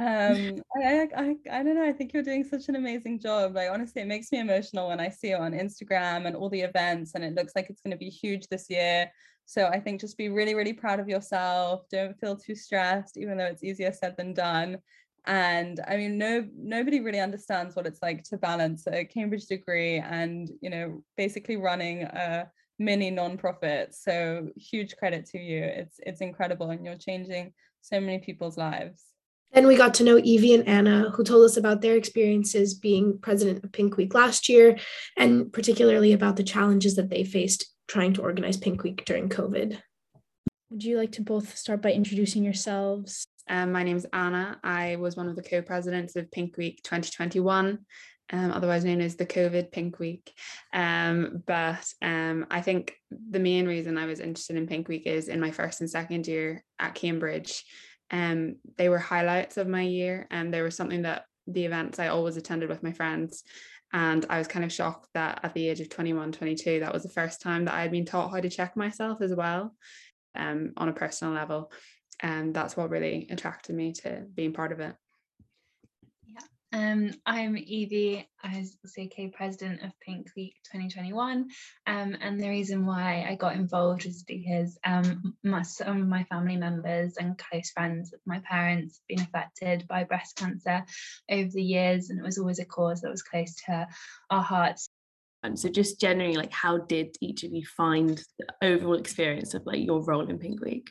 um 0.00 0.54
I, 0.74 1.06
I 1.14 1.36
i 1.50 1.62
don't 1.62 1.74
know 1.74 1.84
i 1.84 1.92
think 1.92 2.14
you're 2.14 2.22
doing 2.22 2.44
such 2.44 2.70
an 2.70 2.76
amazing 2.76 3.20
job 3.20 3.54
like 3.54 3.68
honestly 3.70 4.00
it 4.00 4.08
makes 4.08 4.32
me 4.32 4.38
emotional 4.38 4.88
when 4.88 5.00
i 5.00 5.10
see 5.10 5.32
it 5.32 5.38
on 5.38 5.52
instagram 5.52 6.26
and 6.26 6.34
all 6.34 6.48
the 6.48 6.62
events 6.62 7.12
and 7.14 7.22
it 7.22 7.34
looks 7.34 7.52
like 7.54 7.68
it's 7.68 7.82
going 7.82 7.90
to 7.90 7.98
be 7.98 8.08
huge 8.08 8.46
this 8.48 8.70
year 8.70 9.12
so 9.44 9.66
i 9.66 9.78
think 9.78 10.00
just 10.00 10.16
be 10.16 10.30
really 10.30 10.54
really 10.54 10.72
proud 10.72 10.98
of 10.98 11.10
yourself 11.10 11.82
don't 11.90 12.18
feel 12.18 12.34
too 12.34 12.54
stressed 12.54 13.18
even 13.18 13.36
though 13.36 13.44
it's 13.44 13.62
easier 13.62 13.92
said 13.92 14.14
than 14.16 14.32
done 14.32 14.78
and 15.26 15.80
i 15.86 15.96
mean 15.96 16.18
no 16.18 16.44
nobody 16.56 17.00
really 17.00 17.20
understands 17.20 17.76
what 17.76 17.86
it's 17.86 18.02
like 18.02 18.24
to 18.24 18.36
balance 18.36 18.86
a 18.88 19.04
cambridge 19.04 19.46
degree 19.46 19.98
and 19.98 20.50
you 20.60 20.68
know 20.68 21.02
basically 21.16 21.56
running 21.56 22.02
a 22.02 22.48
mini 22.78 23.10
non-profit 23.10 23.94
so 23.94 24.48
huge 24.56 24.96
credit 24.96 25.24
to 25.24 25.38
you 25.38 25.62
it's 25.62 26.00
it's 26.04 26.20
incredible 26.20 26.70
and 26.70 26.84
you're 26.84 26.96
changing 26.96 27.52
so 27.82 28.00
many 28.00 28.18
people's 28.18 28.56
lives 28.56 29.04
then 29.52 29.66
we 29.66 29.76
got 29.76 29.92
to 29.94 30.04
know 30.04 30.18
Evie 30.18 30.54
and 30.54 30.66
Anna, 30.66 31.10
who 31.10 31.22
told 31.22 31.44
us 31.44 31.58
about 31.58 31.82
their 31.82 31.94
experiences 31.94 32.72
being 32.72 33.18
president 33.18 33.62
of 33.62 33.70
Pink 33.70 33.98
Week 33.98 34.14
last 34.14 34.48
year, 34.48 34.78
and 35.18 35.52
particularly 35.52 36.14
about 36.14 36.36
the 36.36 36.42
challenges 36.42 36.96
that 36.96 37.10
they 37.10 37.22
faced 37.22 37.70
trying 37.86 38.14
to 38.14 38.22
organize 38.22 38.56
Pink 38.56 38.82
Week 38.82 39.04
during 39.04 39.28
COVID. 39.28 39.78
Would 40.70 40.84
you 40.84 40.96
like 40.96 41.12
to 41.12 41.22
both 41.22 41.54
start 41.54 41.82
by 41.82 41.92
introducing 41.92 42.42
yourselves? 42.44 43.26
Um, 43.48 43.72
my 43.72 43.82
name 43.82 43.96
is 43.96 44.06
Anna. 44.12 44.58
I 44.62 44.96
was 44.96 45.16
one 45.16 45.28
of 45.28 45.36
the 45.36 45.42
co-presidents 45.42 46.16
of 46.16 46.30
Pink 46.30 46.56
Week 46.56 46.80
2021, 46.84 47.78
um, 48.32 48.50
otherwise 48.52 48.84
known 48.84 49.00
as 49.00 49.16
the 49.16 49.26
COVID 49.26 49.72
Pink 49.72 49.98
Week. 49.98 50.32
Um, 50.72 51.42
but 51.46 51.84
um, 52.00 52.46
I 52.50 52.60
think 52.60 52.94
the 53.10 53.40
main 53.40 53.66
reason 53.66 53.98
I 53.98 54.06
was 54.06 54.20
interested 54.20 54.56
in 54.56 54.66
Pink 54.66 54.88
Week 54.88 55.06
is 55.06 55.28
in 55.28 55.40
my 55.40 55.50
first 55.50 55.80
and 55.80 55.90
second 55.90 56.26
year 56.26 56.64
at 56.78 56.94
Cambridge. 56.94 57.64
Um, 58.10 58.56
they 58.76 58.88
were 58.88 58.98
highlights 58.98 59.56
of 59.56 59.66
my 59.66 59.82
year, 59.82 60.26
and 60.30 60.52
they 60.52 60.62
were 60.62 60.70
something 60.70 61.02
that 61.02 61.24
the 61.46 61.64
events 61.64 61.98
I 61.98 62.08
always 62.08 62.36
attended 62.36 62.68
with 62.68 62.82
my 62.82 62.92
friends. 62.92 63.42
And 63.92 64.24
I 64.30 64.38
was 64.38 64.48
kind 64.48 64.64
of 64.64 64.72
shocked 64.72 65.08
that 65.14 65.40
at 65.42 65.52
the 65.52 65.68
age 65.68 65.80
of 65.80 65.90
21, 65.90 66.32
22, 66.32 66.80
that 66.80 66.94
was 66.94 67.02
the 67.02 67.10
first 67.10 67.42
time 67.42 67.66
that 67.66 67.74
I 67.74 67.82
had 67.82 67.90
been 67.90 68.06
taught 68.06 68.30
how 68.30 68.40
to 68.40 68.48
check 68.48 68.76
myself 68.76 69.20
as 69.20 69.34
well 69.34 69.74
um, 70.34 70.72
on 70.76 70.88
a 70.88 70.94
personal 70.94 71.34
level 71.34 71.70
and 72.22 72.54
that's 72.54 72.76
what 72.76 72.90
really 72.90 73.26
attracted 73.30 73.74
me 73.74 73.92
to 73.92 74.24
being 74.34 74.52
part 74.52 74.72
of 74.72 74.80
it 74.80 74.94
yeah 76.26 76.40
um, 76.74 77.10
I'm 77.26 77.58
Evie, 77.58 78.26
I 78.42 78.58
was 78.58 78.78
also 78.82 79.06
co-president 79.14 79.82
of 79.82 79.90
Pink 80.00 80.28
Week 80.34 80.54
2021, 80.72 81.50
um, 81.86 82.16
and 82.18 82.40
the 82.40 82.48
reason 82.48 82.86
why 82.86 83.26
I 83.28 83.34
got 83.34 83.56
involved 83.56 84.06
is 84.06 84.22
because 84.22 84.78
um, 84.82 85.34
my, 85.44 85.60
some 85.60 86.00
of 86.00 86.08
my 86.08 86.24
family 86.24 86.56
members 86.56 87.18
and 87.18 87.36
close 87.36 87.70
friends 87.72 88.14
of 88.14 88.20
my 88.24 88.40
parents 88.48 89.00
have 89.00 89.16
been 89.16 89.26
affected 89.26 89.86
by 89.86 90.04
breast 90.04 90.36
cancer 90.36 90.82
over 91.30 91.50
the 91.50 91.62
years, 91.62 92.08
and 92.08 92.18
it 92.18 92.24
was 92.24 92.38
always 92.38 92.58
a 92.58 92.64
cause 92.64 93.02
that 93.02 93.10
was 93.10 93.22
close 93.22 93.54
to 93.66 93.86
our 94.30 94.42
hearts. 94.42 94.88
And 95.42 95.58
so 95.58 95.68
just 95.68 96.00
generally, 96.00 96.36
like 96.36 96.52
how 96.52 96.78
did 96.78 97.16
each 97.20 97.44
of 97.44 97.52
you 97.52 97.66
find 97.66 98.22
the 98.38 98.46
overall 98.62 98.94
experience 98.94 99.52
of 99.52 99.66
like 99.66 99.84
your 99.84 100.02
role 100.02 100.26
in 100.30 100.38
Pink 100.38 100.64
Week? 100.64 100.90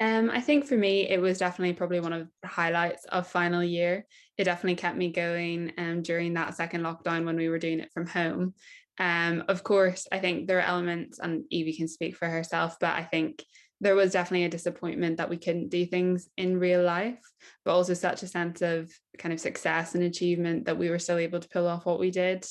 Um, 0.00 0.30
I 0.30 0.40
think 0.40 0.66
for 0.66 0.76
me, 0.76 1.08
it 1.08 1.20
was 1.20 1.38
definitely 1.38 1.74
probably 1.74 2.00
one 2.00 2.12
of 2.12 2.28
the 2.42 2.48
highlights 2.48 3.04
of 3.06 3.26
final 3.26 3.64
year. 3.64 4.06
It 4.36 4.44
definitely 4.44 4.76
kept 4.76 4.96
me 4.96 5.10
going 5.10 5.72
um, 5.76 6.02
during 6.02 6.34
that 6.34 6.54
second 6.54 6.82
lockdown 6.82 7.24
when 7.24 7.36
we 7.36 7.48
were 7.48 7.58
doing 7.58 7.80
it 7.80 7.90
from 7.92 8.06
home. 8.06 8.54
Um, 8.98 9.44
of 9.48 9.64
course, 9.64 10.06
I 10.12 10.18
think 10.18 10.46
there 10.46 10.58
are 10.58 10.62
elements, 10.62 11.18
and 11.18 11.44
Evie 11.50 11.76
can 11.76 11.88
speak 11.88 12.16
for 12.16 12.28
herself, 12.28 12.76
but 12.80 12.90
I 12.90 13.02
think 13.02 13.44
there 13.80 13.94
was 13.94 14.12
definitely 14.12 14.44
a 14.44 14.50
disappointment 14.50 15.18
that 15.18 15.30
we 15.30 15.36
couldn't 15.36 15.68
do 15.68 15.86
things 15.86 16.28
in 16.36 16.58
real 16.58 16.82
life, 16.82 17.20
but 17.64 17.72
also 17.72 17.94
such 17.94 18.22
a 18.22 18.28
sense 18.28 18.60
of 18.60 18.90
kind 19.18 19.32
of 19.32 19.40
success 19.40 19.94
and 19.94 20.02
achievement 20.02 20.64
that 20.66 20.78
we 20.78 20.90
were 20.90 20.98
still 20.98 21.18
able 21.18 21.38
to 21.38 21.48
pull 21.48 21.66
off 21.66 21.86
what 21.86 22.00
we 22.00 22.10
did. 22.10 22.44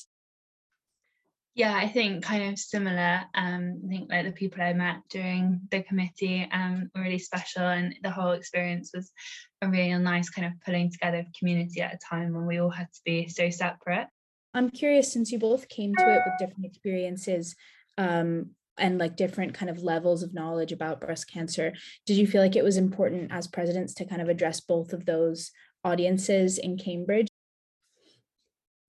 Yeah, 1.58 1.74
I 1.74 1.88
think 1.88 2.22
kind 2.22 2.52
of 2.52 2.56
similar. 2.56 3.22
Um, 3.34 3.82
I 3.84 3.88
think 3.88 4.08
like 4.12 4.24
the 4.24 4.30
people 4.30 4.62
I 4.62 4.72
met 4.74 4.98
during 5.10 5.62
the 5.72 5.82
committee 5.82 6.48
um, 6.52 6.88
were 6.94 7.02
really 7.02 7.18
special, 7.18 7.62
and 7.62 7.96
the 8.00 8.12
whole 8.12 8.30
experience 8.30 8.92
was 8.94 9.10
a 9.60 9.68
really 9.68 9.92
nice 9.98 10.30
kind 10.30 10.46
of 10.46 10.52
pulling 10.64 10.92
together 10.92 11.18
of 11.18 11.26
community 11.36 11.80
at 11.80 11.94
a 11.94 11.98
time 11.98 12.32
when 12.32 12.46
we 12.46 12.60
all 12.60 12.70
had 12.70 12.86
to 12.92 13.00
be 13.04 13.26
so 13.26 13.50
separate. 13.50 14.06
I'm 14.54 14.70
curious, 14.70 15.12
since 15.12 15.32
you 15.32 15.40
both 15.40 15.68
came 15.68 15.96
to 15.96 16.08
it 16.08 16.22
with 16.24 16.38
different 16.38 16.66
experiences 16.66 17.56
um, 17.96 18.50
and 18.76 18.98
like 18.98 19.16
different 19.16 19.52
kind 19.52 19.68
of 19.68 19.82
levels 19.82 20.22
of 20.22 20.32
knowledge 20.32 20.70
about 20.70 21.00
breast 21.00 21.28
cancer, 21.28 21.72
did 22.06 22.18
you 22.18 22.28
feel 22.28 22.40
like 22.40 22.54
it 22.54 22.62
was 22.62 22.76
important 22.76 23.32
as 23.32 23.48
presidents 23.48 23.94
to 23.94 24.04
kind 24.04 24.22
of 24.22 24.28
address 24.28 24.60
both 24.60 24.92
of 24.92 25.06
those 25.06 25.50
audiences 25.82 26.56
in 26.56 26.78
Cambridge? 26.78 27.26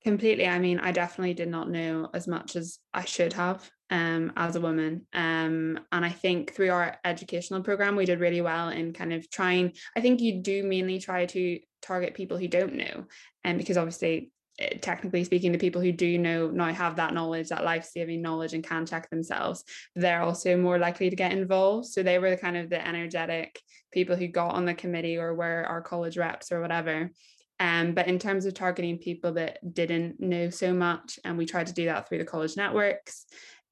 Completely. 0.04 0.48
I 0.48 0.60
mean, 0.60 0.80
I 0.80 0.92
definitely 0.92 1.34
did 1.34 1.50
not 1.50 1.70
know 1.70 2.10
as 2.14 2.26
much 2.26 2.56
as 2.56 2.80
I 2.94 3.04
should 3.04 3.34
have 3.34 3.70
um, 3.90 4.32
as 4.38 4.56
a 4.56 4.62
woman. 4.62 5.06
Um, 5.14 5.80
and 5.92 6.06
I 6.06 6.10
think 6.10 6.54
through 6.54 6.72
our 6.72 6.98
educational 7.04 7.64
program, 7.64 7.98
we 7.98 8.06
did 8.06 8.22
really 8.22 8.42
well 8.42 8.70
in 8.70 8.94
kind 8.94 9.12
of 9.12 9.30
trying. 9.30 9.74
I 9.98 10.02
think 10.02 10.22
you 10.22 10.42
do 10.42 10.64
mainly 10.64 11.00
try 11.00 11.26
to 11.28 11.60
target 11.82 12.14
people 12.14 12.38
who 12.38 12.48
don't 12.48 12.76
know, 12.76 13.06
and 13.44 13.56
um, 13.56 13.58
because 13.58 13.78
obviously, 13.78 14.32
eh, 14.60 14.78
technically 14.82 15.26
speaking, 15.26 15.52
the 15.52 15.58
people 15.58 15.82
who 15.82 15.92
do 15.92 16.18
know 16.18 16.50
now 16.50 16.72
have 16.72 16.96
that 16.96 17.14
knowledge, 17.14 17.50
that 17.50 17.66
life 17.66 17.84
saving 17.84 18.22
knowledge, 18.22 18.54
and 18.54 18.64
can 18.64 18.86
check 18.86 19.10
themselves, 19.10 19.66
they're 19.96 20.22
also 20.22 20.56
more 20.56 20.78
likely 20.78 21.10
to 21.10 21.16
get 21.16 21.34
involved. 21.34 21.88
So 21.88 22.04
they 22.04 22.20
were 22.20 22.30
the 22.30 22.38
kind 22.38 22.56
of 22.56 22.70
the 22.70 22.86
energetic 22.86 23.60
people 23.92 24.16
who 24.16 24.28
got 24.28 24.54
on 24.54 24.66
the 24.66 24.74
committee 24.74 25.18
or 25.18 25.36
were 25.36 25.66
our 25.68 25.82
college 25.82 26.18
reps 26.18 26.54
or 26.54 26.62
whatever. 26.62 27.12
Um, 27.60 27.94
but 27.94 28.08
in 28.08 28.20
terms 28.20 28.46
of 28.46 28.54
targeting 28.54 28.98
people 28.98 29.34
that 29.34 29.60
didn't 29.74 30.20
know 30.20 30.50
so 30.50 30.74
much, 30.74 31.20
and 31.26 31.38
we 31.38 31.46
tried 31.46 31.68
to 31.68 31.74
do 31.74 31.86
that 31.86 32.08
through 32.08 32.20
the 32.20 32.26
college 32.26 32.56
networks, 32.56 33.26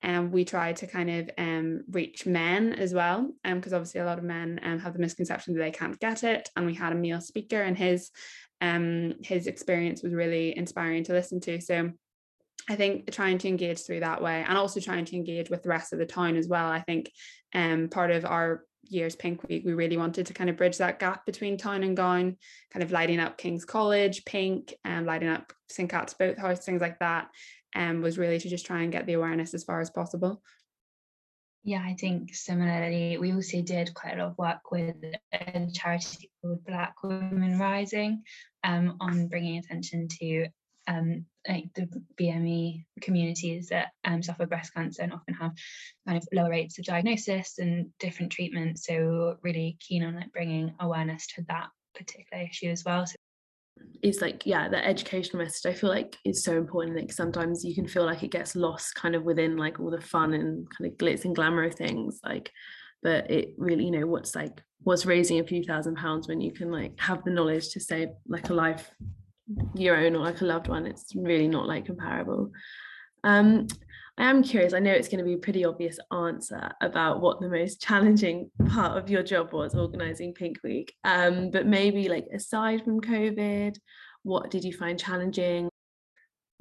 and 0.03 0.31
we 0.31 0.45
tried 0.45 0.75
to 0.77 0.87
kind 0.87 1.09
of 1.09 1.29
um, 1.37 1.83
reach 1.89 2.25
men 2.25 2.73
as 2.73 2.93
well, 2.93 3.31
because 3.43 3.73
um, 3.73 3.77
obviously 3.77 4.01
a 4.01 4.05
lot 4.05 4.19
of 4.19 4.23
men 4.23 4.59
um, 4.61 4.79
have 4.79 4.93
the 4.93 4.99
misconception 4.99 5.53
that 5.53 5.59
they 5.59 5.71
can't 5.71 5.99
get 5.99 6.23
it. 6.23 6.49
And 6.55 6.65
we 6.65 6.75
had 6.75 6.91
a 6.91 6.95
male 6.95 7.21
speaker, 7.21 7.61
and 7.61 7.77
his 7.77 8.11
um, 8.59 9.13
his 9.23 9.47
experience 9.47 10.03
was 10.03 10.13
really 10.13 10.55
inspiring 10.57 11.03
to 11.05 11.13
listen 11.13 11.39
to. 11.41 11.61
So 11.61 11.91
I 12.69 12.75
think 12.75 13.11
trying 13.11 13.37
to 13.39 13.47
engage 13.47 13.85
through 13.85 14.01
that 14.01 14.21
way, 14.21 14.43
and 14.45 14.57
also 14.57 14.79
trying 14.79 15.05
to 15.05 15.15
engage 15.15 15.49
with 15.49 15.63
the 15.63 15.69
rest 15.69 15.93
of 15.93 15.99
the 15.99 16.05
town 16.05 16.35
as 16.35 16.47
well. 16.47 16.69
I 16.69 16.81
think 16.81 17.09
um, 17.55 17.87
part 17.87 18.11
of 18.11 18.25
our 18.25 18.63
year's 18.83 19.15
Pink 19.15 19.47
Week, 19.47 19.63
we 19.65 19.73
really 19.73 19.97
wanted 19.97 20.25
to 20.27 20.33
kind 20.33 20.49
of 20.49 20.57
bridge 20.57 20.77
that 20.77 20.99
gap 20.99 21.25
between 21.25 21.57
town 21.57 21.83
and 21.83 21.97
gown, 21.97 22.37
kind 22.71 22.83
of 22.83 22.91
lighting 22.91 23.19
up 23.19 23.37
King's 23.37 23.65
College, 23.65 24.25
Pink, 24.25 24.73
and 24.83 25.05
lighting 25.05 25.29
up 25.29 25.53
St. 25.69 25.89
Cat's 25.89 26.13
Boathouse, 26.13 26.65
things 26.65 26.81
like 26.81 26.99
that, 26.99 27.29
and 27.73 27.97
um, 27.97 28.01
was 28.01 28.17
really 28.17 28.39
to 28.39 28.49
just 28.49 28.65
try 28.65 28.81
and 28.81 28.91
get 28.91 29.05
the 29.05 29.13
awareness 29.13 29.53
as 29.53 29.63
far 29.63 29.81
as 29.81 29.89
possible. 29.89 30.41
Yeah, 31.63 31.83
I 31.83 31.95
think 31.99 32.33
similarly, 32.33 33.17
we 33.17 33.33
also 33.33 33.61
did 33.61 33.93
quite 33.93 34.13
a 34.13 34.23
lot 34.23 34.31
of 34.31 34.37
work 34.37 34.71
with 34.71 34.95
a 35.33 35.67
charity 35.73 36.31
called 36.41 36.63
Black 36.65 36.95
Women 37.03 37.59
Rising 37.59 38.23
um, 38.63 38.95
on 39.01 39.27
bringing 39.27 39.57
attention 39.57 40.07
to 40.19 40.47
um, 40.87 41.25
like 41.47 41.73
the 41.75 41.87
BME 42.19 42.85
communities 43.01 43.69
that 43.69 43.89
um, 44.05 44.21
suffer 44.21 44.45
breast 44.45 44.73
cancer 44.73 45.03
and 45.03 45.13
often 45.13 45.33
have 45.33 45.53
kind 46.05 46.17
of 46.17 46.27
lower 46.33 46.49
rates 46.49 46.77
of 46.79 46.85
diagnosis 46.85 47.59
and 47.59 47.87
different 47.99 48.31
treatments. 48.31 48.85
So 48.85 49.37
really 49.41 49.77
keen 49.79 50.03
on 50.03 50.15
like 50.15 50.31
bringing 50.31 50.73
awareness 50.79 51.27
to 51.35 51.43
that 51.47 51.69
particular 51.95 52.43
issue 52.43 52.69
as 52.69 52.83
well. 52.85 53.05
So 53.05 53.15
it's 54.01 54.21
like 54.21 54.45
yeah 54.45 54.67
the 54.67 54.85
educational 54.85 55.43
message 55.43 55.71
i 55.71 55.73
feel 55.73 55.89
like 55.89 56.17
is 56.25 56.43
so 56.43 56.57
important 56.57 56.95
like 56.95 57.11
sometimes 57.11 57.63
you 57.63 57.75
can 57.75 57.87
feel 57.87 58.05
like 58.05 58.23
it 58.23 58.31
gets 58.31 58.55
lost 58.55 58.95
kind 58.95 59.15
of 59.15 59.23
within 59.23 59.57
like 59.57 59.79
all 59.79 59.89
the 59.89 60.01
fun 60.01 60.33
and 60.33 60.67
kind 60.75 60.91
of 60.91 60.97
glitz 60.97 61.25
and 61.25 61.35
glamour 61.35 61.63
of 61.63 61.75
things 61.75 62.19
like 62.23 62.51
but 63.03 63.29
it 63.29 63.53
really 63.57 63.85
you 63.85 63.91
know 63.91 64.07
what's 64.07 64.35
like 64.35 64.61
what's 64.83 65.05
raising 65.05 65.39
a 65.39 65.43
few 65.43 65.63
thousand 65.63 65.95
pounds 65.95 66.27
when 66.27 66.41
you 66.41 66.51
can 66.51 66.71
like 66.71 66.99
have 66.99 67.23
the 67.23 67.31
knowledge 67.31 67.69
to 67.69 67.79
save 67.79 68.09
like 68.27 68.49
a 68.49 68.53
life 68.53 68.91
your 69.75 69.97
own 69.97 70.15
or 70.15 70.19
like 70.19 70.41
a 70.41 70.45
loved 70.45 70.67
one 70.67 70.85
it's 70.85 71.15
really 71.15 71.47
not 71.47 71.67
like 71.67 71.85
comparable 71.85 72.51
um 73.23 73.65
i 74.17 74.29
am 74.29 74.43
curious 74.43 74.73
i 74.73 74.79
know 74.79 74.91
it's 74.91 75.07
going 75.07 75.19
to 75.19 75.25
be 75.25 75.33
a 75.33 75.37
pretty 75.37 75.63
obvious 75.63 75.99
answer 76.11 76.71
about 76.81 77.21
what 77.21 77.39
the 77.39 77.49
most 77.49 77.81
challenging 77.87 78.49
part 78.69 78.97
of 78.97 79.09
your 79.09 79.23
job 79.23 79.53
was 79.53 79.75
organizing 79.75 80.33
pink 80.33 80.57
week 80.63 80.93
um 81.03 81.49
but 81.49 81.65
maybe 81.65 82.09
like 82.09 82.25
aside 82.33 82.83
from 82.83 82.99
covid 82.99 83.77
what 84.23 84.51
did 84.51 84.63
you 84.63 84.73
find 84.73 84.99
challenging 84.99 85.69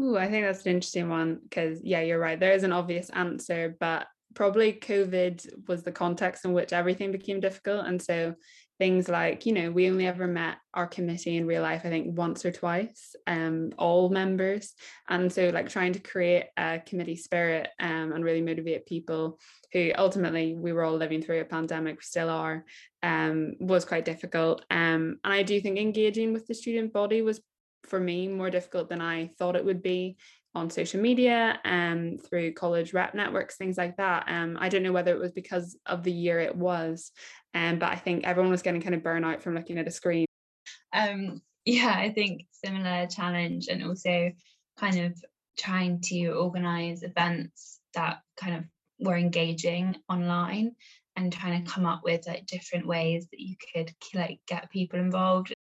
Ooh, 0.01 0.18
I 0.18 0.29
think 0.29 0.44
that's 0.44 0.66
an 0.66 0.72
interesting 0.72 1.09
one 1.09 1.40
because 1.42 1.81
yeah, 1.83 2.03
you're 2.03 2.18
right. 2.18 2.38
There 2.38 2.53
is 2.53 2.64
an 2.64 2.72
obvious 2.72 3.09
answer, 3.11 3.77
but 3.81 4.07
probably 4.35 4.75
COVID 4.75 5.66
was 5.68 5.83
the 5.83 5.92
context 5.92 6.44
in 6.44 6.53
which 6.53 6.72
everything 6.75 7.11
became 7.11 7.40
difficult. 7.40 7.87
And 7.87 8.01
so 8.01 8.35
things 8.78 9.08
like 9.08 9.46
you 9.46 9.52
know 9.52 9.70
we 9.70 9.88
only 9.88 10.06
ever 10.06 10.26
met 10.26 10.58
our 10.74 10.86
committee 10.86 11.36
in 11.36 11.46
real 11.46 11.62
life 11.62 11.82
i 11.84 11.88
think 11.88 12.16
once 12.16 12.44
or 12.44 12.52
twice 12.52 13.16
um 13.26 13.70
all 13.78 14.08
members. 14.10 14.74
And 15.08 15.32
so 15.32 15.50
like 15.50 15.68
trying 15.68 15.92
to 15.92 15.98
create 15.98 16.46
a 16.56 16.80
committee 16.84 17.16
spirit 17.16 17.68
um 17.80 18.12
and 18.12 18.24
really 18.24 18.42
motivate 18.42 18.86
people 18.86 19.38
who 19.72 19.92
ultimately 19.96 20.54
we 20.54 20.72
were 20.72 20.84
all 20.84 20.96
living 20.96 21.22
through 21.22 21.40
a 21.40 21.44
pandemic 21.44 21.96
we 21.96 22.02
still 22.02 22.30
are 22.30 22.64
um 23.02 23.54
was 23.60 23.84
quite 23.84 24.04
difficult. 24.04 24.64
Um 24.70 25.18
and 25.24 25.32
i 25.32 25.42
do 25.42 25.60
think 25.60 25.78
engaging 25.78 26.32
with 26.32 26.46
the 26.46 26.54
student 26.54 26.92
body 26.92 27.22
was 27.22 27.40
for 27.84 28.00
me 28.00 28.26
more 28.26 28.50
difficult 28.50 28.88
than 28.88 29.00
i 29.00 29.30
thought 29.38 29.54
it 29.54 29.64
would 29.64 29.82
be 29.82 30.16
on 30.56 30.70
social 30.70 31.00
media 31.00 31.60
and 31.64 32.14
um, 32.14 32.18
through 32.18 32.54
college 32.54 32.94
rep 32.94 33.14
networks, 33.14 33.56
things 33.56 33.76
like 33.76 33.98
that. 33.98 34.24
Um, 34.26 34.56
I 34.58 34.70
don't 34.70 34.82
know 34.82 34.92
whether 34.92 35.12
it 35.12 35.20
was 35.20 35.32
because 35.32 35.76
of 35.84 36.02
the 36.02 36.12
year 36.12 36.40
it 36.40 36.56
was, 36.56 37.12
um, 37.54 37.78
but 37.78 37.92
I 37.92 37.96
think 37.96 38.26
everyone 38.26 38.50
was 38.50 38.62
getting 38.62 38.80
kind 38.80 38.94
of 38.94 39.02
burnout 39.02 39.42
from 39.42 39.54
looking 39.54 39.78
at 39.78 39.86
a 39.86 39.90
screen. 39.90 40.26
Um, 40.92 41.42
yeah, 41.66 41.94
I 41.94 42.10
think 42.10 42.46
similar 42.64 43.06
challenge 43.06 43.68
and 43.68 43.84
also 43.84 44.32
kind 44.78 45.00
of 45.00 45.22
trying 45.58 46.00
to 46.00 46.28
organize 46.30 47.02
events 47.02 47.80
that 47.94 48.20
kind 48.36 48.56
of 48.56 48.64
were 48.98 49.16
engaging 49.16 49.96
online 50.08 50.74
and 51.16 51.32
trying 51.32 51.62
to 51.62 51.70
come 51.70 51.84
up 51.84 52.00
with 52.02 52.26
like 52.26 52.46
different 52.46 52.86
ways 52.86 53.26
that 53.30 53.40
you 53.40 53.56
could 53.74 53.92
like 54.14 54.38
get 54.46 54.70
people 54.70 54.98
involved 54.98 55.52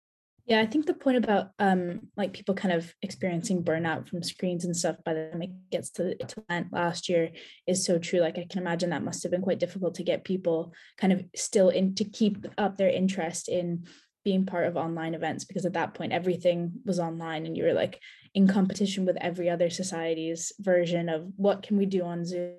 yeah, 0.46 0.62
I 0.62 0.68
think 0.68 0.86
the 0.86 0.94
point 0.94 1.18
about 1.18 1.50
um 1.58 2.02
like 2.16 2.34
people 2.34 2.54
kind 2.54 2.74
of 2.74 2.94
experiencing 3.02 3.64
burnout 3.64 4.08
from 4.08 4.22
screens 4.22 4.64
and 4.64 4.78
stuff 4.78 4.98
by 5.04 5.14
the 5.14 5.30
time 5.32 5.42
it 5.42 5.52
gets 5.72 5.90
to, 5.92 6.16
to 6.16 6.44
Lent 6.50 6.72
last 6.72 7.10
year 7.10 7.32
is 7.66 7.84
so 7.84 7.98
true. 7.98 8.20
Like 8.20 8.38
I 8.38 8.46
can 8.50 8.62
imagine 8.62 8.92
that 8.92 9.04
must 9.04 9.24
have 9.24 9.32
been 9.32 9.42
quite 9.42 9.60
difficult 9.60 9.96
to 9.96 10.04
get 10.04 10.24
people 10.24 10.74
kind 10.98 11.12
of 11.12 11.26
still 11.36 11.70
in 11.70 11.96
to 11.96 12.04
keep 12.04 12.46
up 12.58 12.78
their 12.78 12.90
interest 12.90 13.50
in 13.50 13.86
being 14.24 14.46
part 14.46 14.68
of 14.68 14.78
online 14.78 15.14
events 15.16 15.46
because 15.46 15.66
at 15.66 15.74
that 15.74 15.94
point 15.94 16.12
everything 16.12 16.74
was 16.86 17.00
online 17.00 17.46
and 17.46 17.58
you 17.58 17.64
were 17.64 17.74
like 17.74 18.00
in 18.34 18.48
competition 18.48 19.06
with 19.06 19.18
every 19.22 19.50
other 19.50 19.70
society's 19.70 20.52
version 20.60 21.10
of 21.10 21.28
what 21.38 21.64
can 21.64 21.78
we 21.78 21.86
do 21.86 22.04
on 22.04 22.26
Zoom. 22.26 22.54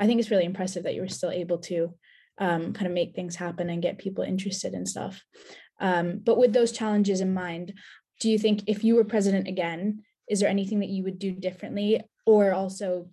I 0.00 0.06
think 0.06 0.18
it's 0.18 0.30
really 0.30 0.44
impressive 0.44 0.84
that 0.84 0.94
you 0.94 1.02
were 1.02 1.08
still 1.08 1.30
able 1.30 1.58
to 1.58 1.94
um, 2.38 2.72
kind 2.72 2.86
of 2.86 2.92
make 2.92 3.14
things 3.14 3.36
happen 3.36 3.68
and 3.68 3.82
get 3.82 3.98
people 3.98 4.24
interested 4.24 4.72
in 4.72 4.86
stuff. 4.86 5.22
Um, 5.80 6.20
but 6.22 6.38
with 6.38 6.52
those 6.52 6.72
challenges 6.72 7.20
in 7.20 7.34
mind, 7.34 7.74
do 8.20 8.30
you 8.30 8.38
think 8.38 8.62
if 8.66 8.84
you 8.84 8.94
were 8.94 9.04
president 9.04 9.48
again, 9.48 10.02
is 10.28 10.40
there 10.40 10.48
anything 10.48 10.80
that 10.80 10.90
you 10.90 11.02
would 11.04 11.18
do 11.18 11.32
differently? 11.32 12.02
Or 12.26 12.52
also, 12.52 13.08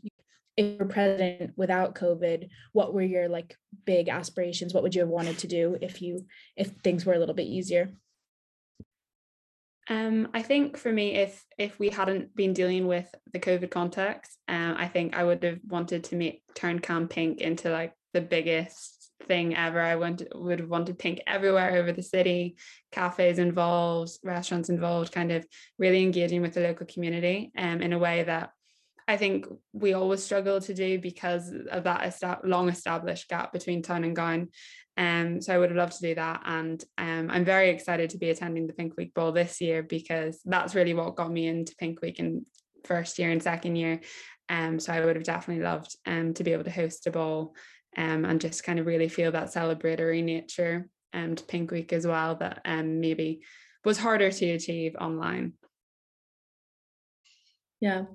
if 0.58 0.78
you're 0.78 0.88
president 0.88 1.54
without 1.56 1.96
COVID, 1.96 2.50
what 2.74 2.94
were 2.94 3.02
your 3.02 3.30
like 3.30 3.56
big 3.86 4.10
aspirations? 4.10 4.74
What 4.74 4.84
would 4.84 4.96
you 4.96 5.02
have 5.02 5.10
wanted 5.10 5.38
to 5.40 5.48
do 5.48 5.78
if 5.82 6.02
you 6.02 6.26
if 6.56 6.72
things 6.84 7.06
were 7.06 7.14
a 7.14 7.20
little 7.20 7.36
bit 7.36 7.48
easier? 7.48 7.94
Um, 9.90 10.28
I 10.34 10.42
think 10.42 10.78
for 10.78 10.92
me, 10.92 11.16
if 11.16 11.46
if 11.58 11.80
we 11.80 11.90
hadn't 11.90 12.36
been 12.36 12.54
dealing 12.54 12.88
with 12.88 13.10
the 13.32 13.40
COVID 13.40 13.72
context, 13.72 14.38
um, 14.48 14.76
I 14.78 14.88
think 14.88 15.16
I 15.16 15.24
would 15.24 15.44
have 15.44 15.60
wanted 15.66 16.04
to 16.06 16.16
make 16.16 16.42
turn 16.56 16.80
Camp 16.80 17.12
Pink 17.12 17.40
into 17.40 17.70
like 17.70 17.94
the 18.14 18.22
biggest 18.22 18.97
thing 19.26 19.56
ever. 19.56 19.82
I 19.82 19.96
went 19.96 20.24
would 20.34 20.68
want 20.70 20.88
to 20.88 20.94
pink 20.94 21.22
everywhere 21.28 21.78
over 21.78 21.92
the 21.92 22.04
city, 22.04 22.58
cafes 22.92 23.40
involved, 23.40 24.18
restaurants 24.24 24.70
involved, 24.70 25.12
kind 25.12 25.32
of 25.32 25.46
really 25.78 26.04
engaging 26.04 26.42
with 26.42 26.54
the 26.54 26.62
local 26.62 26.86
community 26.86 27.52
um, 27.58 27.82
in 27.82 27.94
a 27.94 28.00
way 28.00 28.24
that 28.24 28.52
I 29.08 29.16
think 29.16 29.48
we 29.72 29.94
always 29.94 30.24
struggle 30.24 30.60
to 30.62 30.74
do 30.74 31.00
because 31.00 31.54
of 31.72 31.86
that 31.86 32.42
long 32.44 32.68
established 32.68 33.30
gap 33.30 33.54
between 33.54 33.82
town 33.82 34.04
and 34.04 34.16
gown. 34.16 34.50
Um, 34.98 35.42
so 35.42 35.54
I 35.54 35.58
would 35.58 35.70
have 35.70 35.78
loved 35.78 35.94
to 35.94 36.08
do 36.08 36.16
that. 36.16 36.42
And 36.46 36.84
um, 36.98 37.30
I'm 37.32 37.46
very 37.46 37.70
excited 37.70 38.10
to 38.10 38.18
be 38.18 38.32
attending 38.32 38.68
the 38.68 38.74
Pink 38.74 38.98
Week 38.98 39.14
Ball 39.14 39.32
this 39.32 39.62
year 39.62 39.82
because 39.82 40.42
that's 40.44 40.76
really 40.76 40.94
what 40.94 41.16
got 41.16 41.32
me 41.32 41.48
into 41.48 41.76
Pink 41.76 42.02
Week 42.02 42.20
in 42.20 42.46
first 42.84 43.18
year 43.18 43.30
and 43.30 43.42
second 43.42 43.78
year. 43.78 44.02
Um, 44.50 44.80
so 44.80 44.92
I 44.92 45.04
would 45.04 45.16
have 45.16 45.26
definitely 45.26 45.64
loved 45.64 45.96
um, 46.06 46.34
to 46.34 46.44
be 46.44 46.54
able 46.54 46.64
to 46.64 46.72
host 46.72 47.08
a 47.08 47.12
ball 47.12 47.54
um, 47.96 48.26
and 48.26 48.42
just 48.42 48.64
kind 48.64 48.80
of 48.80 48.86
really 48.86 49.10
feel 49.10 49.32
that 49.32 49.54
celebratory 49.54 50.24
nature 50.24 50.90
um, 51.14 51.36
to 51.36 51.44
Pink 51.44 51.72
Week 51.72 51.94
as 51.94 52.06
well 52.06 52.36
that 52.36 52.62
um, 52.66 53.00
maybe 53.00 53.42
was 53.86 53.98
harder 53.98 54.32
to 54.32 54.46
achieve 54.52 54.96
online. 55.00 55.54
Yeah. 57.80 58.06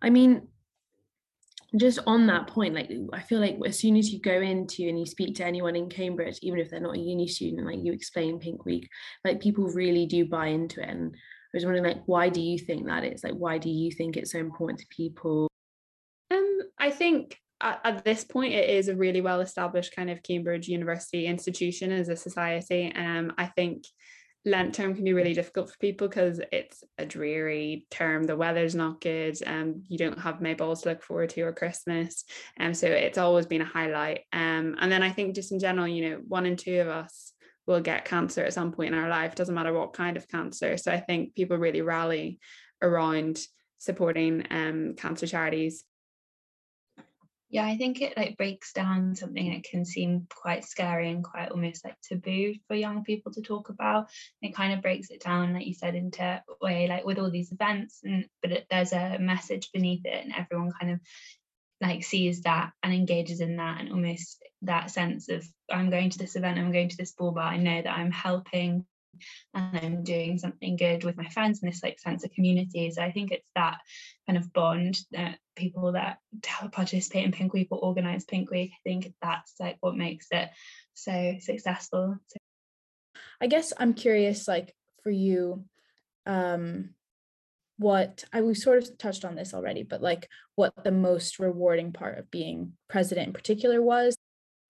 I 0.00 0.10
mean, 0.10 0.48
just 1.76 2.00
on 2.06 2.26
that 2.26 2.48
point, 2.48 2.74
like 2.74 2.90
I 3.12 3.20
feel 3.20 3.40
like 3.40 3.58
as 3.64 3.78
soon 3.78 3.96
as 3.96 4.12
you 4.12 4.20
go 4.20 4.40
into 4.40 4.88
and 4.88 4.98
you 4.98 5.06
speak 5.06 5.36
to 5.36 5.44
anyone 5.44 5.74
in 5.74 5.88
Cambridge, 5.88 6.38
even 6.42 6.58
if 6.58 6.70
they're 6.70 6.80
not 6.80 6.96
a 6.96 7.00
uni 7.00 7.26
student, 7.26 7.66
like 7.66 7.78
you 7.82 7.92
explain 7.92 8.38
Pink 8.38 8.64
Week, 8.64 8.88
like 9.24 9.40
people 9.40 9.68
really 9.68 10.06
do 10.06 10.26
buy 10.26 10.48
into 10.48 10.82
it. 10.82 10.88
And 10.88 11.14
I 11.14 11.56
was 11.56 11.64
wondering, 11.64 11.84
like, 11.84 12.02
why 12.06 12.28
do 12.28 12.40
you 12.40 12.58
think 12.58 12.86
that 12.86 13.04
is? 13.04 13.24
Like, 13.24 13.34
why 13.34 13.58
do 13.58 13.70
you 13.70 13.90
think 13.90 14.16
it's 14.16 14.32
so 14.32 14.38
important 14.38 14.80
to 14.80 14.86
people? 14.90 15.48
Um, 16.30 16.60
I 16.78 16.90
think 16.90 17.38
at, 17.62 17.80
at 17.84 18.04
this 18.04 18.24
point 18.24 18.52
it 18.52 18.68
is 18.68 18.88
a 18.88 18.96
really 18.96 19.20
well 19.20 19.40
established 19.40 19.94
kind 19.94 20.10
of 20.10 20.22
Cambridge 20.22 20.68
University 20.68 21.26
institution 21.26 21.92
as 21.92 22.08
a 22.08 22.16
society. 22.16 22.92
Um, 22.94 23.32
I 23.38 23.46
think 23.46 23.84
Lent 24.44 24.74
term 24.74 24.94
can 24.94 25.04
be 25.04 25.12
really 25.12 25.34
difficult 25.34 25.70
for 25.70 25.78
people 25.78 26.08
because 26.08 26.40
it's 26.50 26.82
a 26.98 27.06
dreary 27.06 27.86
term. 27.90 28.24
The 28.24 28.36
weather's 28.36 28.74
not 28.74 29.00
good, 29.00 29.40
and 29.46 29.74
um, 29.74 29.82
you 29.88 29.96
don't 29.96 30.18
have 30.18 30.40
May 30.40 30.54
balls 30.54 30.82
to 30.82 30.88
look 30.88 31.02
forward 31.02 31.30
to 31.30 31.42
or 31.42 31.52
Christmas, 31.52 32.24
and 32.56 32.68
um, 32.68 32.74
so 32.74 32.88
it's 32.88 33.18
always 33.18 33.46
been 33.46 33.60
a 33.60 33.66
highlight. 33.66 34.22
Um, 34.32 34.76
and 34.80 34.90
then 34.90 35.04
I 35.04 35.10
think 35.10 35.36
just 35.36 35.52
in 35.52 35.60
general, 35.60 35.86
you 35.86 36.10
know, 36.10 36.20
one 36.26 36.44
in 36.44 36.56
two 36.56 36.80
of 36.80 36.88
us 36.88 37.32
will 37.68 37.80
get 37.80 38.04
cancer 38.04 38.44
at 38.44 38.52
some 38.52 38.72
point 38.72 38.92
in 38.92 39.00
our 39.00 39.08
life. 39.08 39.36
Doesn't 39.36 39.54
matter 39.54 39.72
what 39.72 39.92
kind 39.92 40.16
of 40.16 40.26
cancer. 40.26 40.76
So 40.76 40.90
I 40.90 40.98
think 40.98 41.36
people 41.36 41.56
really 41.56 41.80
rally 41.80 42.40
around 42.82 43.38
supporting 43.78 44.44
um, 44.50 44.94
cancer 44.96 45.28
charities 45.28 45.84
yeah 47.52 47.64
i 47.64 47.76
think 47.76 48.00
it 48.00 48.16
like 48.16 48.36
breaks 48.36 48.72
down 48.72 49.14
something 49.14 49.52
that 49.52 49.62
can 49.62 49.84
seem 49.84 50.26
quite 50.34 50.64
scary 50.64 51.10
and 51.10 51.22
quite 51.22 51.50
almost 51.50 51.84
like 51.84 51.94
taboo 52.00 52.54
for 52.66 52.74
young 52.74 53.04
people 53.04 53.30
to 53.30 53.42
talk 53.42 53.68
about. 53.68 54.08
It 54.40 54.54
kind 54.54 54.72
of 54.72 54.82
breaks 54.82 55.10
it 55.10 55.22
down 55.22 55.52
like 55.52 55.66
you 55.66 55.74
said 55.74 55.94
into 55.94 56.22
a 56.22 56.42
way 56.60 56.88
like 56.88 57.04
with 57.04 57.18
all 57.18 57.30
these 57.30 57.52
events 57.52 58.00
and 58.02 58.26
but 58.40 58.52
it, 58.52 58.66
there's 58.70 58.92
a 58.92 59.18
message 59.20 59.70
beneath 59.72 60.04
it 60.04 60.24
and 60.24 60.34
everyone 60.34 60.72
kind 60.72 60.92
of 60.92 61.00
like 61.80 62.04
sees 62.04 62.42
that 62.42 62.72
and 62.82 62.94
engages 62.94 63.40
in 63.40 63.56
that 63.56 63.80
and 63.80 63.90
almost 63.90 64.42
that 64.62 64.90
sense 64.90 65.28
of 65.28 65.44
i'm 65.70 65.90
going 65.90 66.10
to 66.10 66.18
this 66.18 66.36
event 66.36 66.58
i'm 66.58 66.72
going 66.72 66.88
to 66.88 66.96
this 66.96 67.12
ball 67.12 67.32
but 67.32 67.44
i 67.44 67.56
know 67.56 67.82
that 67.82 67.98
i'm 67.98 68.12
helping 68.12 68.86
and 69.54 69.76
I'm 69.76 70.04
doing 70.04 70.38
something 70.38 70.76
good 70.76 71.04
with 71.04 71.16
my 71.16 71.28
friends 71.28 71.62
and 71.62 71.70
this 71.70 71.82
like 71.82 71.98
sense 71.98 72.24
of 72.24 72.32
community. 72.32 72.90
So 72.90 73.02
I 73.02 73.12
think 73.12 73.30
it's 73.30 73.48
that 73.54 73.78
kind 74.26 74.36
of 74.36 74.52
bond 74.52 74.98
that 75.12 75.38
people 75.56 75.92
that 75.92 76.18
participate 76.72 77.24
in 77.24 77.32
Pink 77.32 77.52
Week 77.52 77.68
or 77.70 77.78
organize 77.78 78.24
Pink 78.24 78.50
Week, 78.50 78.72
I 78.72 78.80
think 78.88 79.12
that's 79.22 79.54
like 79.60 79.76
what 79.80 79.96
makes 79.96 80.26
it 80.30 80.50
so 80.94 81.36
successful. 81.40 82.16
So. 82.26 82.36
I 83.40 83.46
guess 83.46 83.72
I'm 83.76 83.94
curious, 83.94 84.46
like 84.46 84.74
for 85.02 85.10
you, 85.10 85.64
um, 86.26 86.90
what 87.78 88.24
I 88.32 88.42
we 88.42 88.54
sort 88.54 88.78
of 88.78 88.96
touched 88.98 89.24
on 89.24 89.34
this 89.34 89.54
already, 89.54 89.82
but 89.82 90.00
like 90.00 90.28
what 90.54 90.72
the 90.84 90.92
most 90.92 91.38
rewarding 91.38 91.92
part 91.92 92.18
of 92.18 92.30
being 92.30 92.74
president 92.88 93.28
in 93.28 93.32
particular 93.32 93.82
was. 93.82 94.16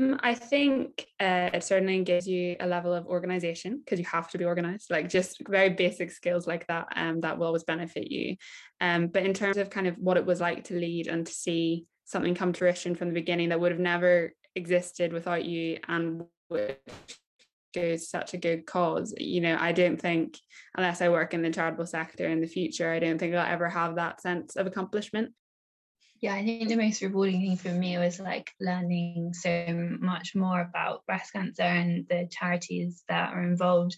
Um, 0.03 0.19
I 0.23 0.35
think 0.35 1.07
uh, 1.21 1.51
it 1.53 1.65
certainly 1.65 2.03
gives 2.03 2.27
you 2.27 2.57
a 2.61 2.67
level 2.67 2.93
of 2.93 3.07
organization 3.07 3.79
because 3.79 3.99
you 3.99 4.05
have 4.07 4.29
to 4.31 4.39
be 4.39 4.45
organized, 4.45 4.91
like 4.91 5.09
just 5.09 5.47
very 5.49 5.71
basic 5.71 6.11
skills 6.11 6.47
like 6.47 6.67
that, 6.67 6.89
um, 6.97 7.21
that 7.21 7.39
will 7.39 7.47
always 7.47 7.65
benefit 7.65 8.11
you. 8.11 8.37
Um, 8.81 9.09
but 9.09 9.25
in 9.25 9.35
terms 9.35 9.57
of 9.57 9.71
kind 9.71 9.87
of 9.87 9.97
what 9.99 10.17
it 10.17 10.27
was 10.27 10.41
like 10.41 10.65
to 10.65 10.75
lead 10.75 11.07
and 11.07 11.27
to 11.27 11.33
see 11.33 11.87
something 12.05 12.35
come 12.35 12.53
to 12.53 12.59
fruition 12.59 12.95
from 12.95 13.09
the 13.09 13.15
beginning 13.15 13.51
that 13.51 13.61
would 13.61 13.73
have 13.73 13.81
never 13.81 14.33
existed 14.55 15.13
without 15.13 15.45
you 15.45 15.79
and 15.89 16.25
which 16.49 16.77
is 17.75 18.11
such 18.11 18.35
a 18.35 18.39
good 18.39 18.67
cause, 18.67 19.15
you 19.19 19.41
know, 19.41 19.57
I 19.59 19.73
don't 19.73 20.01
think 20.01 20.37
unless 20.77 21.01
I 21.01 21.09
work 21.09 21.33
in 21.33 21.43
the 21.43 21.51
charitable 21.51 21.87
sector 21.87 22.27
in 22.27 22.41
the 22.41 22.47
future, 22.47 22.91
I 22.91 22.99
don't 22.99 23.19
think 23.19 23.35
I'll 23.35 23.51
ever 23.51 23.69
have 23.69 23.95
that 23.97 24.21
sense 24.21 24.57
of 24.57 24.67
accomplishment 24.67 25.33
yeah, 26.23 26.35
I 26.35 26.45
think 26.45 26.69
the 26.69 26.77
most 26.77 27.03
rewarding 27.03 27.41
thing 27.41 27.57
for 27.57 27.77
me 27.77 27.99
was 27.99 28.21
like 28.21 28.53
learning 28.61 29.35
so 29.35 29.97
much 30.01 30.37
more 30.37 30.61
about 30.61 31.05
breast 31.05 31.33
cancer 31.33 31.63
and 31.63 32.07
the 32.09 32.29
charities 32.31 33.03
that 33.09 33.35
are 33.35 33.43
involved. 33.43 33.97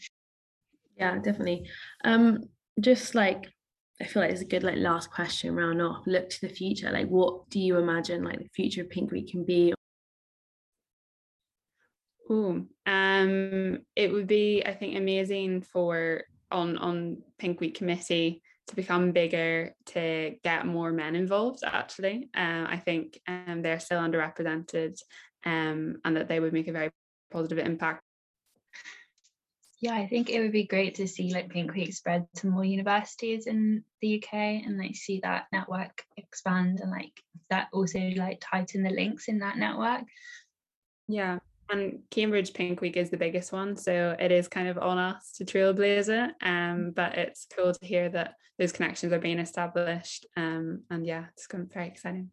Yeah, 0.97 1.17
definitely. 1.17 1.69
Um, 2.03 2.45
just 2.81 3.15
like 3.15 3.53
I 4.01 4.07
feel 4.07 4.23
like 4.23 4.33
it's 4.33 4.41
a 4.41 4.47
good 4.47 4.63
like 4.63 4.79
last 4.79 5.11
question 5.11 5.55
round 5.55 5.83
off. 5.83 6.07
Look 6.07 6.31
to 6.31 6.41
the 6.41 6.53
future. 6.53 6.91
Like 6.91 7.09
what 7.09 7.51
do 7.51 7.61
you 7.61 7.77
imagine 7.77 8.25
like 8.25 8.39
the 8.39 8.49
future 8.55 8.81
of 8.81 8.91
Pink 8.91 9.13
Week 9.13 9.31
can 9.31 9.45
be? 9.45 9.75
Oh, 12.31 12.65
um, 12.87 13.79
it 13.95 14.11
would 14.11 14.27
be, 14.27 14.63
I 14.65 14.73
think, 14.73 14.97
amazing 14.97 15.61
for 15.61 16.23
on 16.51 16.79
on 16.79 17.19
Pink 17.39 17.61
Week 17.61 17.77
committee 17.77 18.41
to 18.69 18.77
become 18.77 19.13
bigger 19.13 19.75
to 19.87 20.37
get 20.43 20.67
more 20.67 20.93
men 20.93 21.15
involved 21.15 21.63
actually. 21.65 22.29
Um, 22.35 22.67
i 22.69 22.77
think 22.77 23.21
um, 23.27 23.63
they're 23.63 23.81
still 23.81 24.01
underrepresented 24.01 24.99
um, 25.45 25.97
and 26.05 26.17
that 26.17 26.29
they 26.29 26.41
would 26.41 26.53
make 26.53 26.69
a 26.69 26.73
very 26.73 26.91
positive 27.31 27.59
impact. 27.59 28.03
Yeah 29.81 29.95
i 29.95 30.07
think 30.07 30.31
it 30.31 30.41
would 30.41 30.53
be 30.53 30.67
great 30.67 30.95
to 30.97 31.07
see 31.07 31.35
like 31.35 31.51
pink 31.51 31.75
week 31.75 31.93
spread 31.93 32.27
to 32.37 32.47
more 32.47 32.65
universities 32.65 33.47
in 33.47 33.85
the 34.01 34.23
uk 34.23 34.33
and 34.33 34.79
like 34.79 34.95
see 34.95 35.21
that 35.23 35.47
network 35.53 36.03
expand 36.17 36.81
and 36.81 36.91
like 36.91 37.13
that 37.51 37.69
also 37.73 37.99
like 38.17 38.39
tighten 38.41 38.83
the 38.83 38.91
links 38.91 39.29
in 39.29 39.41
that 39.41 39.59
network. 39.59 40.05
Yeah 41.07 41.39
and 41.71 42.01
Cambridge 42.11 42.53
Pink 42.53 42.81
Week 42.81 42.97
is 42.97 43.11
the 43.11 43.17
biggest 43.17 43.53
one, 43.53 43.77
so 43.77 44.17
it 44.19 44.31
is 44.31 44.49
kind 44.49 44.69
of 44.69 44.79
on 44.79 44.99
us 44.99 45.33
to 45.37 45.45
trailblaze 45.45 46.09
it. 46.09 46.35
Um, 46.43 46.93
but 46.95 47.17
it's 47.17 47.47
cool 47.57 47.73
to 47.73 47.87
hear 47.87 48.09
that 48.11 48.35
those 48.59 48.73
connections 48.73 49.13
are 49.13 49.19
being 49.19 49.39
established. 49.39 50.27
Um, 50.37 50.83
and 50.91 51.07
yeah, 51.07 51.25
it's 51.33 51.47
going 51.47 51.69
very 51.73 51.89
exciting. 51.89 52.31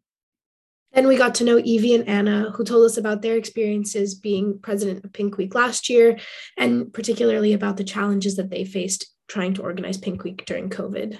Then 0.94 1.08
we 1.08 1.16
got 1.16 1.36
to 1.36 1.46
know 1.46 1.58
Evie 1.58 1.96
and 1.96 2.08
Anna, 2.08 2.52
who 2.52 2.66
told 2.66 2.86
us 2.86 2.98
about 2.98 3.22
their 3.22 3.38
experiences 3.38 4.14
being 4.14 4.60
president 4.60 5.06
of 5.06 5.14
Pink 5.14 5.38
Week 5.38 5.56
last 5.56 5.90
year, 5.90 6.20
and 6.58 6.92
particularly 6.92 7.54
about 7.54 7.78
the 7.78 7.86
challenges 7.86 8.36
that 8.36 8.50
they 8.50 8.66
faced 8.66 9.10
trying 9.30 9.54
to 9.54 9.62
organize 9.62 9.98
Pink 9.98 10.24
Week 10.24 10.46
during 10.46 10.70
COVID. 10.70 11.18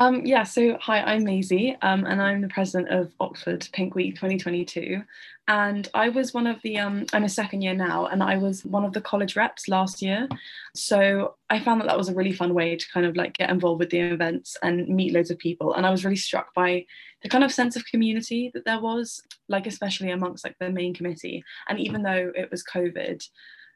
Um, 0.00 0.24
yeah, 0.24 0.44
so 0.44 0.78
hi, 0.80 1.00
I'm 1.00 1.24
Maisie, 1.24 1.76
um, 1.82 2.04
and 2.04 2.22
I'm 2.22 2.40
the 2.40 2.48
president 2.48 2.88
of 2.90 3.12
Oxford 3.18 3.68
Pink 3.72 3.96
Week 3.96 4.14
2022. 4.14 5.02
And 5.48 5.88
I 5.92 6.08
was 6.08 6.32
one 6.32 6.46
of 6.46 6.62
the, 6.62 6.78
um, 6.78 7.04
I'm 7.12 7.24
a 7.24 7.28
second 7.28 7.62
year 7.62 7.74
now, 7.74 8.06
and 8.06 8.22
I 8.22 8.36
was 8.36 8.64
one 8.64 8.84
of 8.84 8.92
the 8.92 9.00
college 9.00 9.34
reps 9.34 9.66
last 9.66 10.00
year. 10.00 10.28
So 10.76 11.34
I 11.50 11.58
found 11.58 11.80
that 11.80 11.88
that 11.88 11.98
was 11.98 12.08
a 12.08 12.14
really 12.14 12.32
fun 12.32 12.54
way 12.54 12.76
to 12.76 12.88
kind 12.92 13.06
of 13.06 13.16
like 13.16 13.36
get 13.38 13.50
involved 13.50 13.80
with 13.80 13.90
the 13.90 13.98
events 13.98 14.56
and 14.62 14.88
meet 14.88 15.12
loads 15.12 15.32
of 15.32 15.38
people. 15.38 15.74
And 15.74 15.84
I 15.84 15.90
was 15.90 16.04
really 16.04 16.16
struck 16.16 16.54
by 16.54 16.86
the 17.22 17.28
kind 17.28 17.42
of 17.42 17.52
sense 17.52 17.74
of 17.74 17.84
community 17.86 18.52
that 18.54 18.64
there 18.64 18.80
was, 18.80 19.20
like 19.48 19.66
especially 19.66 20.12
amongst 20.12 20.44
like 20.44 20.54
the 20.60 20.70
main 20.70 20.94
committee. 20.94 21.42
And 21.68 21.80
even 21.80 22.04
though 22.04 22.30
it 22.36 22.52
was 22.52 22.62
COVID, 22.62 23.28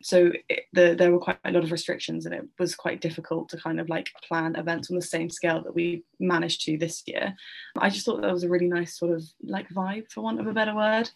so 0.02 0.32
it, 0.48 0.64
the, 0.72 0.94
there 0.98 1.12
were 1.12 1.18
quite 1.18 1.38
a 1.44 1.50
lot 1.50 1.64
of 1.64 1.72
restrictions 1.72 2.26
and 2.26 2.34
it 2.34 2.44
was 2.58 2.74
quite 2.74 3.00
difficult 3.00 3.48
to 3.48 3.56
kind 3.56 3.80
of 3.80 3.88
like 3.88 4.10
plan 4.26 4.56
events 4.56 4.90
on 4.90 4.96
the 4.96 5.02
same 5.02 5.30
scale 5.30 5.62
that 5.62 5.74
we 5.74 6.04
managed 6.18 6.62
to 6.62 6.76
this 6.76 7.02
year. 7.06 7.34
I 7.78 7.88
just 7.90 8.04
thought 8.04 8.20
that 8.20 8.32
was 8.32 8.44
a 8.44 8.48
really 8.48 8.68
nice 8.68 8.98
sort 8.98 9.12
of 9.12 9.24
like 9.42 9.68
vibe 9.70 10.10
for 10.10 10.22
want 10.22 10.40
of 10.40 10.46
a 10.46 10.52
better 10.52 10.74
word. 10.74 11.10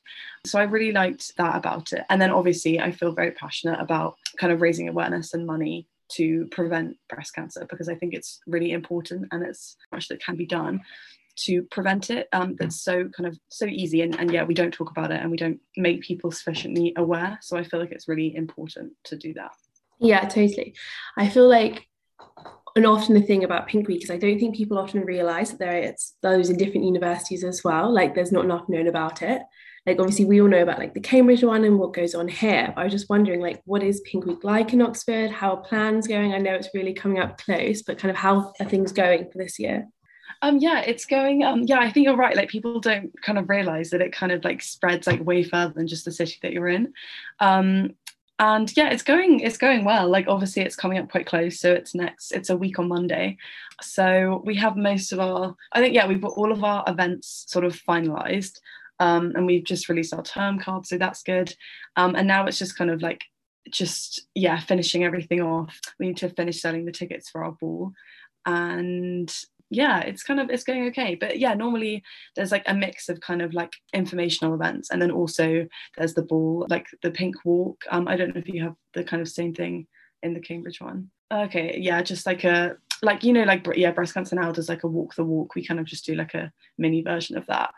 So 0.45 0.59
i 0.59 0.63
really 0.63 0.93
liked 0.93 1.37
that 1.37 1.57
about 1.57 1.93
it. 1.93 2.05
And 2.09 2.21
then 2.21 2.31
obviously 2.31 2.81
i 2.81 2.91
feel 2.91 3.13
very 3.13 3.33
passionate 3.33 3.81
about 3.81 4.17
kind 4.39 4.53
of 4.53 4.61
raising 4.61 4.89
awareness 4.89 5.35
and 5.35 5.47
money 5.47 5.87
to 6.09 6.47
prevent 6.53 6.97
breast 7.09 7.35
cancer 7.35 7.67
because 7.69 7.89
i 7.89 7.95
think 7.95 8.15
it's 8.15 8.41
really 8.47 8.71
important 8.71 9.27
and 9.33 9.43
it's 9.43 9.77
much 9.91 10.07
that 10.09 10.23
can 10.23 10.37
be 10.37 10.47
done 10.47 10.81
to 11.37 11.63
prevent 11.65 12.11
it 12.11 12.29
um, 12.33 12.57
that's 12.59 12.83
so 12.83 13.09
kind 13.09 13.27
of 13.27 13.39
so 13.49 13.67
easy 13.67 14.03
and, 14.03 14.19
and 14.19 14.33
yeah 14.33 14.45
we 14.45 14.55
don't 14.55 14.73
talk 14.73 14.91
about 14.91 15.11
it 15.11 15.21
and 15.21 15.31
we 15.31 15.37
don't 15.37 15.61
make 15.77 16.01
people 16.03 16.31
sufficiently 16.31 16.93
aware 16.97 17.39
so 17.43 17.57
i 17.57 17.63
feel 17.63 17.81
like 17.81 17.93
it's 17.93 18.09
really 18.09 18.35
important 18.35 18.93
to 19.05 19.17
do 19.17 19.35
that. 19.35 19.53
Yeah 19.99 20.29
totally. 20.29 20.75
I 21.17 21.29
feel 21.29 21.49
like 21.49 21.87
and 22.75 22.87
often 22.87 23.15
the 23.15 23.23
thing 23.23 23.45
about 23.45 23.67
pink 23.67 23.89
week 23.89 24.05
is 24.05 24.11
i 24.11 24.19
don't 24.19 24.39
think 24.39 24.55
people 24.55 24.79
often 24.79 25.01
realize 25.05 25.51
that 25.51 25.59
there 25.59 25.79
it's 25.79 26.15
those 26.23 26.51
in 26.51 26.59
different 26.59 26.85
universities 26.85 27.43
as 27.45 27.65
well 27.65 27.93
like 27.93 28.15
there's 28.15 28.33
not 28.33 28.45
enough 28.45 28.69
known 28.69 28.87
about 28.87 29.23
it. 29.23 29.43
Like 29.87 30.01
obviously 30.01 30.25
we 30.25 30.41
all 30.41 30.49
know 30.49 30.63
about 30.63 30.81
like 30.81 30.95
the 30.95 31.01
cambridge 31.01 31.45
one 31.45 31.65
and 31.65 31.79
what 31.79 31.93
goes 31.93 32.17
on 32.17 32.27
here 32.27 32.73
but 32.75 32.81
i 32.81 32.85
was 32.85 32.93
just 32.93 33.09
wondering 33.09 33.41
like 33.41 33.63
what 33.67 33.85
is 33.85 34.01
pink 34.01 34.27
week 34.27 34.43
like 34.43 34.73
in 34.73 34.83
oxford? 34.83 35.31
How 35.31 35.53
are 35.53 35.63
plans 35.63 36.09
going? 36.09 36.35
I 36.35 36.39
know 36.39 36.55
it's 36.55 36.75
really 36.75 36.93
coming 36.93 37.21
up 37.21 37.39
close 37.39 37.83
but 37.83 37.99
kind 37.99 38.11
of 38.11 38.17
how 38.17 38.53
are 38.59 38.69
things 38.69 38.93
going 38.93 39.31
for 39.31 39.39
this 39.39 39.61
year 39.61 39.87
Um, 40.43 40.59
yeah, 40.59 40.81
it's 40.81 41.07
going. 41.07 41.45
Um, 41.45 41.63
yeah, 41.63 41.79
I 41.79 41.91
think 41.91 42.05
you're 42.05 42.17
right. 42.17 42.37
Like 42.37 42.49
people 42.49 42.81
don't 42.81 43.11
kind 43.23 43.39
of 43.39 43.49
realize 43.49 43.91
that 43.91 44.03
it 44.03 44.13
kind 44.13 44.33
of 44.33 44.45
like 44.45 44.63
spreads 44.63 45.07
like 45.07 45.25
way 45.25 45.43
further 45.43 45.73
than 45.75 45.87
just 45.87 46.05
the 46.05 46.13
city 46.13 46.39
that 46.43 46.53
you're 46.53 46.69
in. 46.69 46.93
Um, 47.41 47.95
and 48.39 48.75
yeah, 48.77 48.91
it's 48.91 49.03
going. 49.03 49.41
It's 49.41 49.57
going 49.57 49.85
well. 49.85 50.09
Like 50.09 50.27
obviously, 50.29 50.63
it's 50.63 50.77
coming 50.77 50.99
up 50.99 51.11
quite 51.11 51.27
close. 51.27 51.59
So 51.59 51.73
it's 51.73 51.95
next. 51.95 52.33
It's 52.33 52.51
a 52.51 52.57
week 52.57 52.79
on 52.79 52.89
Monday. 52.89 53.39
So 53.81 54.43
we 54.45 54.55
have 54.57 54.77
most 54.77 55.13
of 55.13 55.21
our. 55.21 55.57
I 55.73 55.81
think 55.81 55.95
yeah, 55.95 56.07
we've 56.07 56.21
got 56.21 56.33
all 56.33 56.53
of 56.53 56.63
our 56.63 56.85
events 56.87 57.45
sort 57.49 57.65
of 57.65 57.81
finalized. 57.89 58.61
Um, 58.99 59.33
and 59.35 59.47
we've 59.47 59.65
just 59.65 59.91
released 59.91 60.15
our 60.15 60.23
term 60.23 60.59
card, 60.59 60.87
so 60.87 60.97
that's 60.97 61.23
good. 61.23 61.55
Um, 61.97 62.15
and 62.15 62.27
now 62.27 62.47
it's 62.47 62.59
just 62.59 62.79
kind 62.79 62.91
of 62.91 63.03
like 63.03 63.25
just 63.71 64.27
yeah 64.35 64.61
finishing 64.61 65.05
everything 65.05 65.41
off 65.41 65.81
we 65.99 66.07
need 66.07 66.17
to 66.17 66.29
finish 66.29 66.61
selling 66.61 66.85
the 66.85 66.93
tickets 66.93 67.29
for 67.29 67.45
our 67.45 67.53
ball 67.53 67.93
and 68.47 69.35
yeah 69.71 70.01
it's 70.01 70.23
kind 70.23 70.41
of 70.41 70.51
it's 70.51 70.65
going 70.65 70.87
okay. 70.87 71.15
But 71.15 71.39
yeah 71.39 71.55
normally 71.55 72.03
there's 72.35 72.53
like 72.53 72.65
a 72.67 72.75
mix 72.75 73.09
of 73.09 73.21
kind 73.21 73.43
of 73.43 73.55
like 73.55 73.73
informational 73.93 74.55
events 74.55 74.91
and 74.91 75.01
then 75.01 75.11
also 75.11 75.67
there's 75.97 76.15
the 76.15 76.23
ball 76.23 76.67
like 76.69 76.87
the 77.03 77.11
pink 77.11 77.37
walk. 77.45 77.85
Um 77.91 78.09
i 78.09 78.17
don't 78.17 78.35
know 78.35 78.41
if 78.41 78.49
you 78.49 78.63
have 78.63 78.75
the 78.95 79.05
kind 79.05 79.23
of 79.23 79.29
same 79.29 79.55
thing 79.55 79.87
in 80.23 80.35
the 80.35 80.41
cambridge 80.41 80.81
one. 80.81 81.11
Okay 81.33 81.79
yeah 81.79 82.03
just 82.03 82.27
like 82.27 82.45
a 82.45 82.77
like 83.03 83.23
you 83.23 83.33
know 83.33 83.43
like 83.45 83.67
yeah 83.75 83.91
breast 83.91 84.15
cancer 84.15 84.37
now 84.37 84.51
does 84.53 84.69
like 84.69 84.85
a 84.85 84.89
walk 84.89 85.15
the 85.15 85.25
walk. 85.25 85.55
We 85.55 85.67
kind 85.67 85.81
of 85.81 85.87
just 85.87 86.07
do 86.07 86.15
like 86.15 86.35
a 86.35 86.53
mini 86.79 87.03
version 87.03 87.37
of 87.37 87.47
that. 87.47 87.71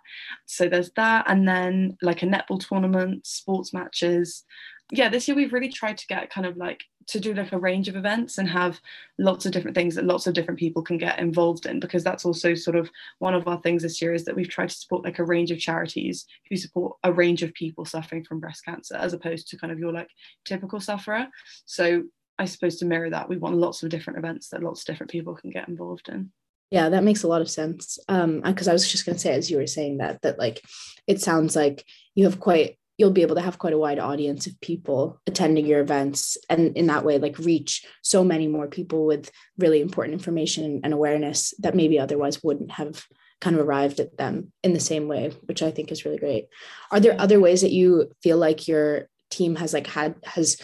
So 0.47 0.69
there's 0.69 0.91
that 0.93 1.25
and 1.29 1.49
then 1.49 1.97
like 2.03 2.23
a 2.23 2.27
netball 2.27 2.67
tournament 2.67 3.27
sports 3.27 3.73
matches. 3.73 4.45
Yeah, 4.91 5.09
this 5.09 5.29
year 5.29 5.37
we've 5.37 5.53
really 5.53 5.69
tried 5.69 5.99
to 5.99 6.07
get 6.07 6.31
kind 6.31 6.47
of 6.47 6.57
like 6.57 6.85
to 7.09 7.19
do 7.19 7.35
like 7.35 7.53
a 7.53 7.59
range 7.59 7.89
of 7.89 7.97
events 7.97 8.39
and 8.39 8.49
have 8.49 8.81
lots 9.19 9.47
of 9.47 9.53
different 9.53 9.75
things 9.75 9.95
that 9.95 10.05
lots 10.05 10.27
of 10.27 10.35
different 10.35 10.61
people 10.61 10.83
can 10.83 10.99
get 10.99 11.19
involved 11.19 11.67
in 11.67 11.81
because 11.81 12.05
that's 12.05 12.25
also 12.25 12.55
sort 12.55 12.77
of 12.77 12.91
one 13.19 13.35
of 13.35 13.49
our 13.49 13.61
things 13.63 13.83
this 13.83 14.01
year 14.01 14.13
is 14.13 14.25
that 14.25 14.37
we've 14.37 14.49
tried 14.49 14.69
to 14.69 14.77
support 14.77 15.05
like 15.05 15.19
a 15.19 15.25
range 15.25 15.51
of 15.51 15.59
charities 15.59 16.27
who 16.49 16.57
support 16.57 16.97
a 17.05 17.13
range 17.13 17.43
of 17.43 17.53
people 17.55 17.85
suffering 17.85 18.25
from 18.25 18.41
breast 18.41 18.65
cancer 18.65 18.95
as 18.95 19.13
opposed 19.13 19.49
to 19.49 19.59
kind 19.59 19.73
of 19.73 19.79
your 19.79 19.93
like 19.93 20.11
typical 20.45 20.81
sufferer. 20.81 21.27
So 21.65 22.05
I 22.39 22.45
suppose 22.45 22.77
to 22.77 22.85
mirror 22.85 23.11
that, 23.11 23.29
we 23.29 23.37
want 23.37 23.57
lots 23.57 23.83
of 23.83 23.89
different 23.89 24.19
events 24.19 24.51
that 24.51 24.63
lots 24.63 24.83
of 24.83 24.87
different 24.87 25.11
people 25.11 25.35
can 25.35 25.51
get 25.51 25.69
involved 25.69 26.09
in. 26.09 26.31
Yeah, 26.71 26.91
that 26.91 27.03
makes 27.05 27.23
a 27.23 27.29
lot 27.29 27.41
of 27.41 27.51
sense. 27.51 27.99
Um, 28.09 28.43
because 28.43 28.69
I 28.69 28.73
was 28.73 28.91
just 28.91 29.07
gonna 29.07 29.19
say, 29.19 29.33
as 29.33 29.51
you 29.51 29.57
were 29.57 29.67
saying 29.67 29.99
that, 29.99 30.21
that 30.23 30.39
like 30.39 30.61
it 31.07 31.21
sounds 31.21 31.57
like 31.57 31.85
you 32.15 32.25
have 32.27 32.39
quite 32.39 32.79
you'll 32.99 33.13
be 33.13 33.23
able 33.23 33.37
to 33.37 33.41
have 33.41 33.59
quite 33.59 33.73
a 33.73 33.79
wide 33.79 34.01
audience 34.01 34.47
of 34.47 34.61
people 34.61 35.21
attending 35.27 35.65
your 35.65 35.81
events 35.81 36.37
and 36.51 36.77
in 36.77 36.89
that 36.89 37.05
way 37.05 37.19
like 37.19 37.39
reach 37.39 37.87
so 38.03 38.23
many 38.23 38.49
more 38.49 38.67
people 38.67 39.07
with 39.07 39.31
really 39.57 39.81
important 39.81 40.13
information 40.13 40.81
and 40.85 40.93
awareness 40.93 41.55
that 41.61 41.77
maybe 41.77 41.99
otherwise 41.99 42.43
wouldn't 42.43 42.73
have 42.73 43.07
kind 43.41 43.57
of 43.57 43.65
arrived 43.65 44.01
at 44.01 44.17
them 44.19 44.53
in 44.65 44.73
the 44.73 44.81
same 44.81 45.07
way 45.07 45.31
which 45.47 45.63
i 45.63 45.71
think 45.71 45.91
is 45.93 46.05
really 46.05 46.19
great. 46.19 46.49
Are 46.91 47.01
there 47.01 47.19
other 47.19 47.41
ways 47.41 47.63
that 47.63 47.73
you 47.73 48.11
feel 48.23 48.37
like 48.37 48.69
your 48.69 49.09
team 49.31 49.57
has 49.57 49.73
like 49.73 49.87
had 49.87 50.17
has 50.25 50.61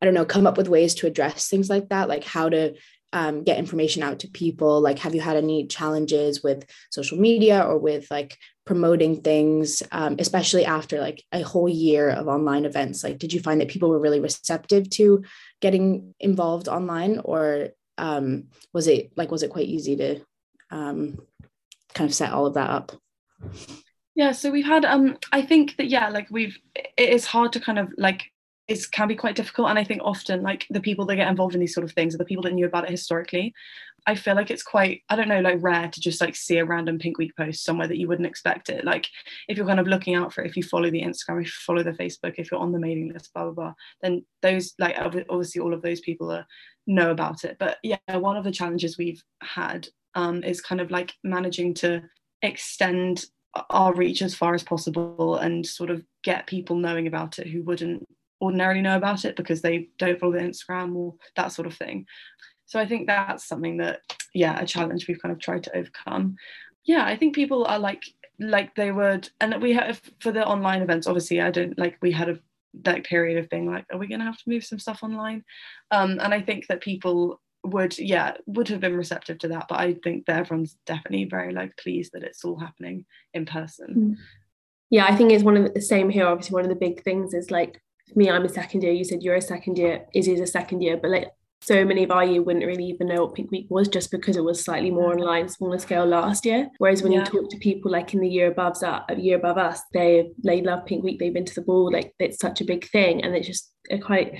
i 0.00 0.04
don't 0.04 0.14
know 0.14 0.24
come 0.24 0.46
up 0.46 0.56
with 0.56 0.68
ways 0.68 0.94
to 0.96 1.06
address 1.06 1.48
things 1.48 1.68
like 1.68 1.88
that? 1.88 2.08
Like 2.08 2.24
how 2.24 2.48
to 2.48 2.74
um, 3.14 3.44
get 3.44 3.58
information 3.58 4.02
out 4.02 4.20
to 4.20 4.28
people? 4.28 4.80
Like 4.80 5.00
have 5.00 5.14
you 5.14 5.20
had 5.20 5.36
any 5.36 5.66
challenges 5.66 6.42
with 6.42 6.64
social 6.90 7.18
media 7.18 7.60
or 7.62 7.78
with 7.78 8.10
like 8.10 8.38
promoting 8.64 9.20
things 9.22 9.82
um, 9.90 10.16
especially 10.18 10.64
after 10.64 11.00
like 11.00 11.22
a 11.32 11.42
whole 11.42 11.68
year 11.68 12.10
of 12.10 12.28
online 12.28 12.64
events. 12.64 13.02
Like 13.02 13.18
did 13.18 13.32
you 13.32 13.40
find 13.40 13.60
that 13.60 13.68
people 13.68 13.90
were 13.90 13.98
really 13.98 14.20
receptive 14.20 14.88
to 14.90 15.24
getting 15.60 16.14
involved 16.20 16.68
online 16.68 17.20
or 17.24 17.68
um, 17.98 18.44
was 18.72 18.88
it 18.88 19.12
like 19.16 19.30
was 19.30 19.42
it 19.42 19.50
quite 19.50 19.68
easy 19.68 19.96
to 19.96 20.20
um, 20.70 21.18
kind 21.94 22.08
of 22.08 22.14
set 22.14 22.32
all 22.32 22.46
of 22.46 22.54
that 22.54 22.70
up? 22.70 22.92
Yeah 24.14 24.32
so 24.32 24.50
we've 24.50 24.66
had 24.66 24.84
um 24.84 25.16
i 25.32 25.40
think 25.40 25.76
that 25.76 25.88
yeah 25.88 26.10
like 26.10 26.28
we've 26.30 26.58
it 26.74 27.08
is 27.08 27.24
hard 27.24 27.54
to 27.54 27.60
kind 27.60 27.78
of 27.78 27.88
like 27.96 28.31
it 28.68 28.80
can 28.92 29.08
be 29.08 29.16
quite 29.16 29.34
difficult 29.34 29.68
and 29.68 29.78
i 29.78 29.84
think 29.84 30.00
often 30.04 30.42
like 30.42 30.66
the 30.70 30.80
people 30.80 31.04
that 31.04 31.16
get 31.16 31.28
involved 31.28 31.54
in 31.54 31.60
these 31.60 31.74
sort 31.74 31.84
of 31.84 31.92
things 31.92 32.14
are 32.14 32.18
the 32.18 32.24
people 32.24 32.42
that 32.42 32.52
knew 32.52 32.66
about 32.66 32.84
it 32.84 32.90
historically. 32.90 33.52
I 34.04 34.16
feel 34.16 34.34
like 34.34 34.50
it's 34.50 34.64
quite 34.64 35.02
i 35.08 35.16
don't 35.16 35.28
know 35.28 35.40
like 35.40 35.58
rare 35.60 35.88
to 35.88 36.00
just 36.00 36.20
like 36.20 36.34
see 36.34 36.58
a 36.58 36.64
random 36.64 36.98
pink 36.98 37.18
week 37.18 37.36
post 37.36 37.64
somewhere 37.64 37.86
that 37.86 37.98
you 37.98 38.08
wouldn't 38.08 38.26
expect 38.26 38.68
it. 38.68 38.84
Like 38.84 39.06
if 39.48 39.56
you're 39.56 39.66
kind 39.66 39.80
of 39.80 39.86
looking 39.86 40.14
out 40.14 40.32
for 40.32 40.42
it 40.42 40.48
if 40.48 40.56
you 40.56 40.62
follow 40.62 40.90
the 40.90 41.02
instagram 41.02 41.40
if 41.40 41.46
you 41.46 41.52
follow 41.66 41.82
the 41.82 41.92
facebook 41.92 42.34
if 42.38 42.50
you're 42.50 42.60
on 42.60 42.72
the 42.72 42.80
mailing 42.80 43.12
list 43.12 43.32
blah 43.32 43.44
blah 43.44 43.52
blah 43.52 43.74
then 44.00 44.24
those 44.42 44.74
like 44.78 44.96
obviously 44.98 45.60
all 45.60 45.74
of 45.74 45.82
those 45.82 46.00
people 46.00 46.30
are 46.32 46.46
know 46.86 47.10
about 47.10 47.44
it. 47.44 47.56
But 47.58 47.78
yeah 47.82 47.98
one 48.14 48.36
of 48.36 48.44
the 48.44 48.50
challenges 48.50 48.98
we've 48.98 49.22
had 49.40 49.88
um, 50.14 50.42
is 50.42 50.60
kind 50.60 50.80
of 50.80 50.90
like 50.90 51.14
managing 51.22 51.74
to 51.74 52.02
extend 52.42 53.26
our 53.70 53.94
reach 53.94 54.22
as 54.22 54.34
far 54.34 54.54
as 54.54 54.62
possible 54.62 55.36
and 55.36 55.66
sort 55.66 55.90
of 55.90 56.02
get 56.24 56.46
people 56.46 56.76
knowing 56.76 57.06
about 57.06 57.38
it 57.38 57.46
who 57.46 57.62
wouldn't 57.62 58.06
ordinarily 58.42 58.82
know 58.82 58.96
about 58.96 59.24
it 59.24 59.36
because 59.36 59.62
they 59.62 59.88
don't 59.98 60.18
follow 60.18 60.32
their 60.32 60.42
Instagram 60.48 60.94
or 60.96 61.14
that 61.36 61.52
sort 61.52 61.66
of 61.66 61.74
thing. 61.74 62.06
So 62.66 62.80
I 62.80 62.86
think 62.86 63.06
that's 63.06 63.46
something 63.46 63.76
that, 63.78 64.00
yeah, 64.34 64.60
a 64.60 64.66
challenge 64.66 65.06
we've 65.06 65.22
kind 65.22 65.32
of 65.32 65.38
tried 65.38 65.62
to 65.64 65.76
overcome. 65.76 66.36
Yeah, 66.84 67.04
I 67.04 67.16
think 67.16 67.34
people 67.34 67.64
are 67.64 67.78
like 67.78 68.02
like 68.38 68.74
they 68.74 68.90
would, 68.90 69.28
and 69.40 69.62
we 69.62 69.72
have 69.74 70.00
for 70.20 70.32
the 70.32 70.44
online 70.44 70.82
events. 70.82 71.06
Obviously, 71.06 71.40
I 71.40 71.50
don't 71.50 71.78
like 71.78 71.96
we 72.02 72.10
had 72.10 72.28
a 72.28 72.38
that 72.82 73.04
period 73.04 73.38
of 73.38 73.50
being 73.50 73.70
like, 73.70 73.84
are 73.92 73.98
we 73.98 74.06
going 74.06 74.20
to 74.20 74.26
have 74.26 74.38
to 74.38 74.48
move 74.48 74.64
some 74.64 74.78
stuff 74.78 75.02
online? 75.02 75.44
Um, 75.90 76.18
and 76.20 76.32
I 76.34 76.40
think 76.40 76.66
that 76.68 76.80
people 76.80 77.40
would 77.64 77.96
yeah 77.98 78.34
would 78.46 78.68
have 78.68 78.80
been 78.80 78.96
receptive 78.96 79.38
to 79.38 79.46
that 79.48 79.66
but 79.68 79.78
i 79.78 79.94
think 80.02 80.26
that 80.26 80.36
everyone's 80.36 80.76
definitely 80.84 81.24
very 81.24 81.52
like 81.52 81.76
pleased 81.76 82.12
that 82.12 82.24
it's 82.24 82.44
all 82.44 82.58
happening 82.58 83.04
in 83.34 83.46
person 83.46 83.94
mm. 83.94 84.16
yeah 84.90 85.04
i 85.04 85.14
think 85.14 85.30
it's 85.30 85.44
one 85.44 85.56
of 85.56 85.72
the 85.72 85.80
same 85.80 86.10
here 86.10 86.26
obviously 86.26 86.54
one 86.54 86.64
of 86.64 86.68
the 86.68 86.74
big 86.74 87.04
things 87.04 87.34
is 87.34 87.52
like 87.52 87.80
me, 88.16 88.30
I'm 88.30 88.44
a 88.44 88.48
second 88.48 88.82
year. 88.82 88.92
You 88.92 89.04
said 89.04 89.22
you're 89.22 89.34
a 89.34 89.42
second 89.42 89.78
year. 89.78 90.06
Izzy's 90.14 90.40
a 90.40 90.46
second 90.46 90.82
year, 90.82 90.96
but 90.96 91.10
like 91.10 91.28
so 91.62 91.84
many 91.84 92.02
of 92.02 92.10
our 92.10 92.24
year 92.24 92.42
wouldn't 92.42 92.66
really 92.66 92.86
even 92.86 93.06
know 93.06 93.24
what 93.24 93.34
Pink 93.34 93.52
Week 93.52 93.66
was 93.70 93.86
just 93.86 94.10
because 94.10 94.36
it 94.36 94.42
was 94.42 94.64
slightly 94.64 94.90
more 94.90 95.12
online, 95.12 95.48
smaller 95.48 95.78
scale 95.78 96.04
last 96.04 96.44
year. 96.44 96.68
Whereas 96.78 97.02
when 97.02 97.12
yeah. 97.12 97.20
you 97.20 97.24
talk 97.24 97.50
to 97.50 97.56
people 97.58 97.90
like 97.90 98.14
in 98.14 98.20
the 98.20 98.28
year 98.28 98.48
above 98.48 98.80
that, 98.80 99.04
a 99.08 99.14
year 99.14 99.36
above 99.36 99.58
us, 99.58 99.80
they 99.92 100.32
they 100.42 100.60
love 100.60 100.86
Pink 100.86 101.04
Week. 101.04 101.18
They've 101.18 101.32
been 101.32 101.44
to 101.44 101.54
the 101.54 101.62
ball. 101.62 101.92
Like 101.92 102.14
it's 102.18 102.40
such 102.40 102.60
a 102.60 102.64
big 102.64 102.88
thing, 102.88 103.22
and 103.22 103.34
it's 103.34 103.46
just 103.46 103.72
a 103.90 103.98
quite 103.98 104.34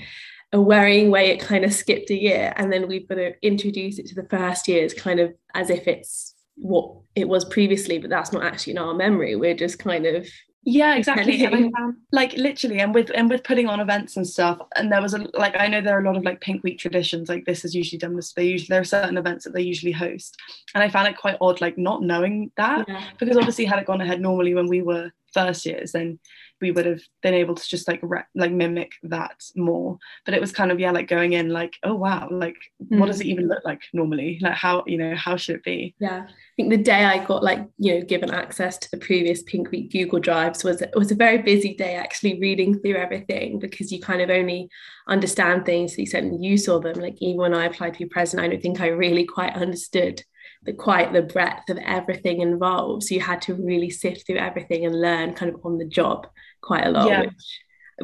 a 0.51 0.61
worrying 0.61 1.09
way 1.09 1.29
it 1.29 1.39
kind 1.39 1.63
of 1.63 1.73
skipped 1.73 2.09
a 2.09 2.19
year, 2.19 2.53
and 2.57 2.71
then 2.71 2.87
we've 2.87 3.07
got 3.07 3.15
to 3.15 3.33
introduce 3.41 3.99
it 3.99 4.07
to 4.07 4.15
the 4.15 4.27
first 4.29 4.67
years, 4.67 4.93
kind 4.93 5.19
of 5.19 5.33
as 5.55 5.69
if 5.69 5.87
it's 5.87 6.35
what 6.55 6.93
it 7.15 7.27
was 7.27 7.45
previously, 7.45 7.97
but 7.97 8.09
that's 8.09 8.31
not 8.31 8.43
actually 8.43 8.71
in 8.71 8.77
our 8.77 8.93
memory. 8.93 9.35
We're 9.35 9.55
just 9.55 9.79
kind 9.79 10.05
of 10.05 10.27
yeah 10.65 10.95
exactly 10.95 11.43
and 11.43 11.53
found, 11.53 11.75
um, 11.75 11.97
like 12.11 12.33
literally 12.33 12.79
and 12.79 12.95
with 12.95 13.11
and 13.13 13.29
with 13.29 13.43
putting 13.43 13.67
on 13.67 13.79
events 13.79 14.15
and 14.15 14.25
stuff 14.25 14.59
and 14.75 14.91
there 14.91 15.01
was 15.01 15.13
a 15.13 15.27
like 15.33 15.55
i 15.57 15.67
know 15.67 15.81
there 15.81 15.97
are 15.97 16.01
a 16.01 16.05
lot 16.05 16.15
of 16.15 16.23
like 16.23 16.39
pink 16.39 16.63
week 16.63 16.79
traditions 16.79 17.27
like 17.27 17.43
this 17.45 17.65
is 17.65 17.75
usually 17.75 17.97
done 17.97 18.15
with 18.15 18.33
they 18.35 18.45
usually 18.45 18.67
there 18.69 18.81
are 18.81 18.85
certain 18.85 19.17
events 19.17 19.43
that 19.43 19.53
they 19.53 19.61
usually 19.61 19.91
host 19.91 20.37
and 20.73 20.83
i 20.83 20.89
found 20.89 21.07
it 21.07 21.17
quite 21.17 21.35
odd 21.41 21.59
like 21.59 21.77
not 21.77 22.01
knowing 22.01 22.49
that 22.55 22.87
yeah. 22.87 23.03
because 23.19 23.35
obviously 23.35 23.65
had 23.65 23.79
it 23.79 23.85
gone 23.85 24.01
ahead 24.01 24.21
normally 24.21 24.53
when 24.53 24.67
we 24.67 24.81
were 24.81 25.11
first 25.33 25.65
years 25.65 25.91
then 25.91 26.19
we 26.63 26.71
would 26.71 26.85
have 26.85 27.01
been 27.21 27.33
able 27.33 27.55
to 27.55 27.67
just 27.67 27.87
like 27.87 27.99
re- 28.01 28.23
like 28.35 28.51
mimic 28.51 28.93
that 29.03 29.43
more. 29.55 29.97
But 30.25 30.33
it 30.33 30.41
was 30.41 30.53
kind 30.53 30.71
of 30.71 30.79
yeah 30.79 30.91
like 30.91 31.07
going 31.07 31.33
in 31.33 31.49
like 31.49 31.75
oh 31.83 31.93
wow 31.93 32.29
like 32.31 32.55
mm. 32.81 32.97
what 32.97 33.07
does 33.07 33.19
it 33.19 33.27
even 33.27 33.47
look 33.47 33.63
like 33.65 33.81
normally? 33.91 34.39
Like 34.41 34.53
how 34.53 34.83
you 34.87 34.97
know 34.97 35.13
how 35.13 35.35
should 35.35 35.57
it 35.57 35.63
be? 35.63 35.93
Yeah. 35.99 36.25
I 36.25 36.55
think 36.55 36.69
the 36.69 36.77
day 36.77 37.03
i 37.03 37.17
got 37.25 37.43
like 37.43 37.65
you 37.79 37.95
know 37.95 38.05
given 38.05 38.29
access 38.29 38.77
to 38.77 38.91
the 38.91 38.97
previous 38.97 39.41
pink 39.41 39.71
week 39.71 39.91
google 39.91 40.19
drives 40.19 40.63
was 40.63 40.83
it 40.83 40.93
was 40.95 41.09
a 41.09 41.15
very 41.15 41.39
busy 41.39 41.73
day 41.73 41.95
actually 41.95 42.39
reading 42.39 42.77
through 42.79 42.95
everything 42.95 43.57
because 43.57 43.91
you 43.91 43.99
kind 43.99 44.21
of 44.21 44.29
only 44.29 44.69
understand 45.07 45.65
things 45.65 45.91
to 45.91 45.97
the 45.97 46.03
extent 46.03 46.39
you 46.39 46.55
saw 46.57 46.79
them. 46.79 46.99
Like 46.99 47.17
even 47.21 47.37
when 47.37 47.55
i 47.55 47.65
applied 47.65 47.93
to 47.93 47.99
be 47.99 48.05
president 48.05 48.45
i 48.45 48.49
don't 48.49 48.61
think 48.61 48.81
i 48.81 48.87
really 48.87 49.25
quite 49.25 49.55
understood 49.55 50.23
the 50.65 50.73
quite 50.73 51.13
the 51.13 51.21
breadth 51.21 51.69
of 51.69 51.77
everything 51.77 52.41
involved. 52.41 53.03
So 53.03 53.15
you 53.15 53.21
had 53.21 53.41
to 53.43 53.55
really 53.55 53.89
sift 53.89 54.25
through 54.25 54.37
everything 54.37 54.85
and 54.85 54.99
learn 54.99 55.33
kind 55.33 55.53
of 55.53 55.59
on 55.63 55.77
the 55.77 55.85
job 55.85 56.27
quite 56.61 56.85
a 56.85 56.91
lot 56.91 57.09
yeah. 57.09 57.21
which 57.21 57.33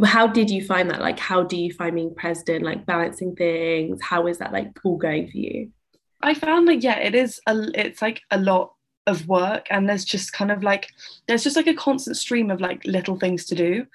how 0.04 0.28
did 0.28 0.50
you 0.50 0.64
find 0.64 0.90
that? 0.92 1.02
Like 1.02 1.20
how 1.20 1.44
do 1.44 1.58
you 1.58 1.74
find 1.74 1.96
being 1.96 2.14
president 2.16 2.64
like 2.64 2.86
balancing 2.86 3.36
things? 3.36 4.02
How 4.02 4.28
is 4.28 4.38
that 4.38 4.54
like 4.54 4.72
all 4.84 4.98
going 4.98 5.30
for 5.30 5.38
you? 5.38 5.72
I 6.22 6.34
found 6.34 6.68
like 6.68 6.84
yeah 6.84 7.00
it 7.00 7.16
is 7.16 7.40
a 7.48 7.70
it's 7.74 8.02
like 8.02 8.22
a 8.30 8.40
lot 8.40 8.74
of 9.08 9.28
work 9.28 9.66
and 9.72 9.90
there's 9.90 10.06
just 10.06 10.34
kind 10.34 10.52
of 10.52 10.64
like 10.64 10.88
there's 11.28 11.44
just 11.44 11.56
like 11.56 11.68
a 11.68 11.74
constant 11.74 12.18
stream 12.18 12.52
of 12.52 12.62
like 12.62 12.84
little 12.86 13.18
things 13.18 13.46
to 13.46 13.56
do 13.56 13.86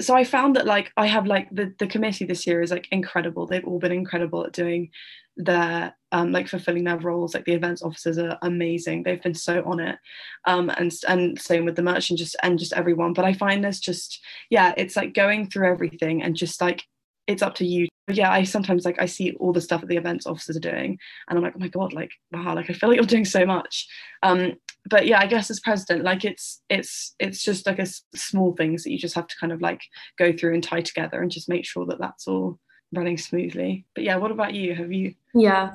so 0.00 0.14
I 0.14 0.24
found 0.24 0.56
that 0.56 0.66
like 0.66 0.92
I 0.96 1.06
have 1.06 1.26
like 1.26 1.48
the 1.50 1.74
the 1.78 1.86
committee 1.86 2.24
this 2.24 2.46
year 2.46 2.60
is 2.60 2.70
like 2.70 2.88
incredible. 2.90 3.46
They've 3.46 3.64
all 3.64 3.78
been 3.78 3.92
incredible 3.92 4.44
at 4.44 4.52
doing 4.52 4.90
their 5.36 5.94
um, 6.12 6.32
like 6.32 6.48
fulfilling 6.48 6.84
their 6.84 6.98
roles. 6.98 7.34
Like 7.34 7.44
the 7.44 7.54
events 7.54 7.82
officers 7.82 8.18
are 8.18 8.38
amazing. 8.42 9.02
They've 9.02 9.22
been 9.22 9.34
so 9.34 9.62
on 9.64 9.80
it, 9.80 9.98
um, 10.46 10.70
and 10.70 10.92
and 11.08 11.40
same 11.40 11.64
with 11.64 11.76
the 11.76 11.82
merchant 11.82 12.18
just 12.18 12.36
and 12.42 12.58
just 12.58 12.74
everyone. 12.74 13.14
But 13.14 13.24
I 13.24 13.32
find 13.32 13.64
there's 13.64 13.80
just 13.80 14.20
yeah, 14.50 14.74
it's 14.76 14.96
like 14.96 15.14
going 15.14 15.48
through 15.48 15.70
everything 15.70 16.22
and 16.22 16.36
just 16.36 16.60
like 16.60 16.84
it's 17.26 17.42
up 17.42 17.54
to 17.56 17.66
you. 17.66 17.88
Yeah 18.08 18.30
i 18.30 18.44
sometimes 18.44 18.84
like 18.84 19.00
i 19.00 19.06
see 19.06 19.32
all 19.40 19.52
the 19.52 19.60
stuff 19.60 19.80
that 19.80 19.88
the 19.88 19.96
events 19.96 20.26
officers 20.26 20.56
are 20.56 20.60
doing 20.60 20.96
and 21.28 21.36
i'm 21.36 21.42
like 21.42 21.54
oh 21.56 21.58
my 21.58 21.66
god 21.66 21.92
like 21.92 22.12
wow 22.30 22.54
like 22.54 22.70
i 22.70 22.72
feel 22.72 22.88
like 22.88 22.96
you're 22.96 23.04
doing 23.04 23.24
so 23.24 23.44
much. 23.44 23.88
Um 24.22 24.52
but 24.88 25.06
yeah 25.08 25.18
i 25.18 25.26
guess 25.26 25.50
as 25.50 25.58
president 25.58 26.04
like 26.04 26.24
it's 26.24 26.62
it's 26.68 27.16
it's 27.18 27.42
just 27.42 27.66
like 27.66 27.80
a 27.80 27.86
small 28.14 28.54
things 28.54 28.84
that 28.84 28.92
you 28.92 28.98
just 28.98 29.16
have 29.16 29.26
to 29.26 29.34
kind 29.40 29.52
of 29.52 29.60
like 29.60 29.80
go 30.18 30.32
through 30.32 30.54
and 30.54 30.62
tie 30.62 30.82
together 30.82 31.20
and 31.20 31.32
just 31.32 31.48
make 31.48 31.64
sure 31.64 31.84
that 31.86 31.98
that's 31.98 32.28
all 32.28 32.60
running 32.94 33.18
smoothly. 33.18 33.84
But 33.94 34.04
yeah 34.04 34.16
what 34.16 34.30
about 34.30 34.54
you? 34.54 34.74
Have 34.74 34.92
you 34.92 35.14
yeah 35.34 35.72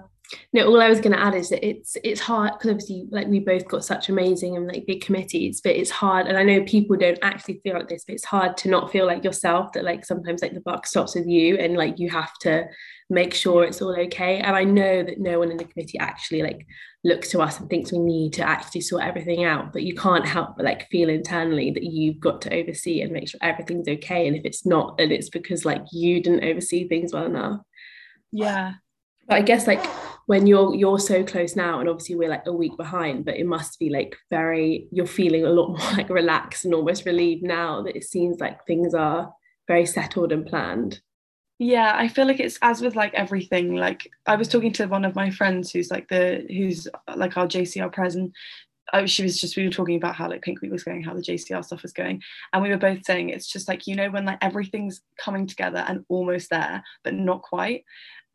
no 0.53 0.65
all 0.67 0.81
i 0.81 0.89
was 0.89 0.99
going 0.99 1.11
to 1.11 1.21
add 1.21 1.35
is 1.35 1.49
that 1.49 1.65
it's 1.65 1.97
it's 2.03 2.21
hard 2.21 2.51
because 2.53 2.71
obviously 2.71 3.07
like 3.11 3.27
we 3.27 3.39
both 3.39 3.67
got 3.67 3.83
such 3.83 4.09
amazing 4.09 4.55
and 4.55 4.67
like 4.67 4.85
big 4.85 5.01
committees 5.01 5.61
but 5.61 5.75
it's 5.75 5.89
hard 5.89 6.27
and 6.27 6.37
i 6.37 6.43
know 6.43 6.63
people 6.63 6.95
don't 6.95 7.19
actually 7.21 7.59
feel 7.63 7.73
like 7.73 7.87
this 7.87 8.05
but 8.05 8.15
it's 8.15 8.25
hard 8.25 8.55
to 8.57 8.69
not 8.69 8.91
feel 8.91 9.05
like 9.05 9.23
yourself 9.23 9.71
that 9.73 9.83
like 9.83 10.05
sometimes 10.05 10.41
like 10.41 10.53
the 10.53 10.61
buck 10.61 10.85
stops 10.85 11.15
with 11.15 11.27
you 11.27 11.57
and 11.57 11.75
like 11.75 11.99
you 11.99 12.09
have 12.09 12.33
to 12.39 12.65
make 13.09 13.33
sure 13.33 13.63
it's 13.63 13.81
all 13.81 13.97
okay 13.97 14.39
and 14.39 14.55
i 14.55 14.63
know 14.63 15.03
that 15.03 15.19
no 15.19 15.39
one 15.39 15.51
in 15.51 15.57
the 15.57 15.65
committee 15.65 15.99
actually 15.99 16.41
like 16.41 16.65
looks 17.03 17.29
to 17.31 17.41
us 17.41 17.59
and 17.59 17.67
thinks 17.67 17.91
we 17.91 17.97
need 17.97 18.31
to 18.31 18.43
actually 18.43 18.79
sort 18.79 19.03
everything 19.03 19.43
out 19.43 19.73
but 19.73 19.81
you 19.81 19.95
can't 19.95 20.25
help 20.25 20.55
but 20.55 20.65
like 20.65 20.87
feel 20.89 21.09
internally 21.09 21.71
that 21.71 21.83
you've 21.83 22.19
got 22.19 22.41
to 22.41 22.53
oversee 22.53 23.01
and 23.01 23.11
make 23.11 23.27
sure 23.27 23.39
everything's 23.41 23.87
okay 23.87 24.27
and 24.27 24.37
if 24.37 24.45
it's 24.45 24.67
not 24.67 24.95
then 24.97 25.11
it's 25.11 25.29
because 25.29 25.65
like 25.65 25.83
you 25.91 26.21
didn't 26.21 26.43
oversee 26.43 26.87
things 26.87 27.13
well 27.13 27.25
enough. 27.25 27.61
Yeah. 28.31 28.73
But 29.27 29.35
I 29.35 29.41
guess 29.41 29.67
like 29.67 29.83
when 30.27 30.47
you're 30.47 30.75
you're 30.75 30.99
so 30.99 31.23
close 31.23 31.55
now 31.55 31.79
and 31.79 31.89
obviously 31.89 32.15
we're 32.15 32.29
like 32.29 32.45
a 32.45 32.53
week 32.53 32.75
behind 32.77 33.25
but 33.25 33.37
it 33.37 33.45
must 33.45 33.79
be 33.79 33.89
like 33.89 34.15
very 34.29 34.87
you're 34.91 35.07
feeling 35.07 35.45
a 35.45 35.49
lot 35.49 35.69
more 35.77 35.91
like 35.93 36.09
relaxed 36.09 36.65
and 36.65 36.73
almost 36.73 37.05
relieved 37.05 37.43
now 37.43 37.81
that 37.81 37.95
it 37.95 38.03
seems 38.03 38.39
like 38.39 38.65
things 38.65 38.93
are 38.93 39.31
very 39.67 39.85
settled 39.85 40.31
and 40.31 40.45
planned. 40.45 41.01
Yeah 41.59 41.93
i 41.95 42.07
feel 42.07 42.25
like 42.25 42.39
it's 42.39 42.57
as 42.61 42.81
with 42.81 42.95
like 42.95 43.13
everything 43.13 43.75
like 43.75 44.09
i 44.25 44.35
was 44.35 44.47
talking 44.47 44.73
to 44.73 44.87
one 44.87 45.05
of 45.05 45.15
my 45.15 45.29
friends 45.29 45.71
who's 45.71 45.91
like 45.91 46.07
the 46.07 46.45
who's 46.49 46.87
like 47.15 47.37
our 47.37 47.47
jcr 47.47 47.91
president. 47.91 48.33
I, 48.93 49.05
she 49.05 49.23
was 49.23 49.39
just 49.39 49.55
we 49.55 49.63
were 49.63 49.69
talking 49.69 49.95
about 49.95 50.15
how 50.15 50.27
like 50.27 50.41
pink 50.41 50.61
week 50.61 50.71
was 50.71 50.83
going 50.83 51.03
how 51.03 51.13
the 51.13 51.21
jcr 51.21 51.63
stuff 51.63 51.83
was 51.83 51.93
going 51.93 52.21
and 52.51 52.63
we 52.63 52.69
were 52.69 52.77
both 52.77 53.05
saying 53.05 53.29
it's 53.29 53.47
just 53.47 53.67
like 53.67 53.85
you 53.85 53.95
know 53.95 54.09
when 54.09 54.25
like 54.25 54.39
everything's 54.41 55.01
coming 55.17 55.45
together 55.45 55.85
and 55.87 56.03
almost 56.09 56.49
there 56.49 56.83
but 57.03 57.13
not 57.13 57.41
quite 57.41 57.85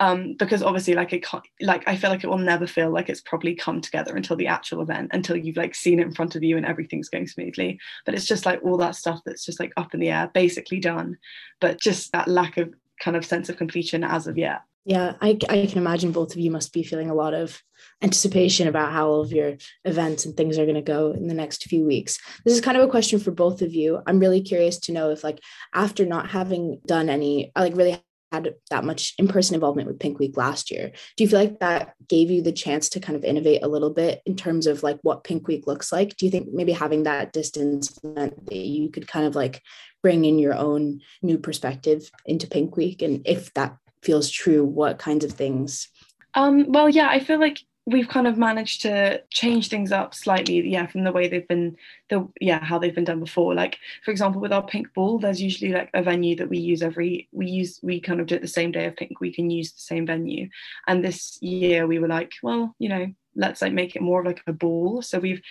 um, 0.01 0.35
because 0.39 0.63
obviously 0.63 0.95
like 0.95 1.13
it 1.13 1.25
can't 1.25 1.45
like 1.61 1.87
I 1.87 1.97
feel 1.97 2.11
like 2.11 2.23
it 2.23 2.29
will 2.29 2.39
never 2.39 2.67
feel 2.67 2.91
like 2.91 3.09
it's 3.09 3.23
probably 3.23 3.55
come 3.55 3.81
together 3.81 4.15
until 4.15 4.37
the 4.37 4.47
actual 4.47 4.83
event 4.83 5.11
until 5.13 5.37
you've 5.37 5.57
like 5.57 5.75
seen 5.75 6.01
it 6.01 6.07
in 6.07 6.15
front 6.15 6.37
of 6.37 6.43
you 6.43 6.57
and 6.57 6.67
everything's 6.67 7.09
going 7.09 7.27
smoothly. 7.27 7.79
But 8.05 8.15
it's 8.15 8.27
just 8.27 8.45
like 8.45 8.63
all 8.63 8.77
that 8.79 8.97
stuff 8.97 9.21
that's 9.25 9.45
just 9.45 9.61
like 9.61 9.73
up 9.77 9.95
in 9.95 10.01
the 10.01 10.11
air 10.11 10.31
basically 10.33 10.81
done. 10.81 11.17
But 11.61 11.81
just 11.81 12.13
that 12.13 12.29
lack 12.29 12.59
of 12.59 12.75
kind 13.01 13.17
of 13.17 13.25
sense 13.25 13.49
of 13.49 13.57
completion 13.57 14.05
as 14.05 14.27
of 14.27 14.37
yet. 14.37 14.63
Yeah 14.85 15.15
I, 15.21 15.39
I 15.49 15.67
can 15.67 15.79
imagine 15.79 16.13
both 16.13 16.33
of 16.33 16.39
you 16.39 16.51
must 16.51 16.73
be 16.73 16.83
feeling 16.83 17.11
a 17.11 17.15
lot 17.15 17.35
of 17.35 17.63
anticipation 18.03 18.69
about 18.69 18.93
how 18.93 19.09
all 19.09 19.23
of 19.23 19.33
your 19.33 19.57
events 19.85 20.25
and 20.25 20.37
things 20.37 20.59
are 20.59 20.65
going 20.65 20.77
to 20.77 20.83
go 20.83 21.13
in 21.13 21.27
the 21.29 21.35
next 21.35 21.65
few 21.65 21.85
weeks. 21.85 22.19
This 22.45 22.55
is 22.55 22.61
kind 22.61 22.77
of 22.77 22.83
a 22.83 22.91
question 22.91 23.19
for 23.19 23.31
both 23.31 23.63
of 23.63 23.75
you. 23.75 24.03
I'm 24.07 24.19
really 24.19 24.43
curious 24.43 24.79
to 24.81 24.93
know 24.93 25.11
if 25.11 25.25
like 25.25 25.41
after 25.75 26.05
not 26.05 26.31
having 26.31 26.81
done 26.87 27.09
any 27.09 27.53
like 27.57 27.75
really 27.75 28.03
had 28.37 28.55
that 28.71 28.85
much 28.85 29.15
in-person 29.19 29.55
involvement 29.55 29.89
with 29.89 29.99
pink 29.99 30.19
week 30.19 30.37
last 30.37 30.71
year. 30.71 30.93
Do 31.17 31.25
you 31.25 31.29
feel 31.29 31.41
like 31.41 31.61
that 31.61 31.95
gave 32.09 32.31
you 32.31 32.43
the 32.43 32.53
chance 32.53 32.89
to 32.91 33.01
kind 33.01 33.17
of 33.17 33.25
innovate 33.25 33.63
a 33.63 33.69
little 33.69 33.93
bit 33.93 34.23
in 34.27 34.37
terms 34.37 34.67
of 34.67 34.83
like 34.83 34.99
what 35.03 35.25
pink 35.25 35.49
week 35.49 35.67
looks 35.67 35.93
like? 35.93 36.17
Do 36.17 36.27
you 36.27 36.31
think 36.31 36.49
maybe 36.53 36.73
having 36.73 37.05
that 37.05 37.33
distance 37.33 37.99
meant 38.03 38.47
that 38.47 38.57
you 38.57 38.91
could 38.91 39.09
kind 39.09 39.27
of 39.27 39.35
like 39.35 39.63
bring 40.03 40.25
in 40.25 40.39
your 40.39 40.55
own 40.55 41.01
new 41.23 41.39
perspective 41.39 42.11
into 42.25 42.47
pink 42.47 42.77
week? 42.77 43.03
And 43.03 43.27
if 43.27 43.53
that 43.55 43.77
feels 44.03 44.31
true 44.31 44.65
what 44.65 44.99
kinds 44.99 45.25
of 45.25 45.33
things? 45.33 45.89
Um 46.35 46.67
well 46.69 46.89
yeah 46.89 47.09
i 47.09 47.19
feel 47.19 47.41
like 47.41 47.61
we've 47.87 48.09
kind 48.09 48.27
of 48.27 48.37
managed 48.37 48.83
to 48.83 49.23
change 49.31 49.69
things 49.69 49.93
up 49.93 50.13
slightly 50.13 50.69
yeah 50.69 50.87
from 50.87 51.05
the 51.05 51.13
way 51.13 51.29
they've 51.29 51.47
been 51.47 51.77
the 52.11 52.27
yeah 52.41 52.63
how 52.63 52.79
they've 52.79 52.95
been 52.95 53.05
done 53.05 53.21
before. 53.21 53.55
Like 53.55 53.79
for 54.05 54.11
example 54.11 54.41
with 54.41 54.53
our 54.53 54.67
pink 54.67 54.93
ball 54.93 55.19
there's 55.19 55.41
usually 55.41 55.73
like 55.73 55.91
a 55.95 56.03
venue 56.03 56.37
that 56.37 56.49
we 56.49 56.59
use 56.59 56.83
every 56.83 57.29
we 57.33 57.47
use 57.47 57.79
we 57.83 58.01
kind 58.01 58.21
of 58.21 58.27
do 58.27 58.35
it 58.35 58.43
the 58.43 58.49
same 58.49 58.73
day 58.73 58.87
of 58.87 58.97
pink. 58.97 59.21
We 59.21 59.33
can 59.33 59.51
use 59.51 59.73
the 59.73 59.81
same 59.81 60.07
venue. 60.07 60.49
And 60.89 61.05
this 61.05 61.39
year 61.41 61.87
we 61.87 61.99
were 61.99 62.09
like 62.09 62.33
well 62.43 62.75
you 62.79 62.89
know 62.89 63.07
let's 63.37 63.63
like 63.63 63.73
make 63.73 63.95
it 63.95 64.03
more 64.03 64.25
like 64.25 64.43
a 64.47 64.53
ball. 64.53 65.01
So 65.03 65.19
we've 65.19 65.43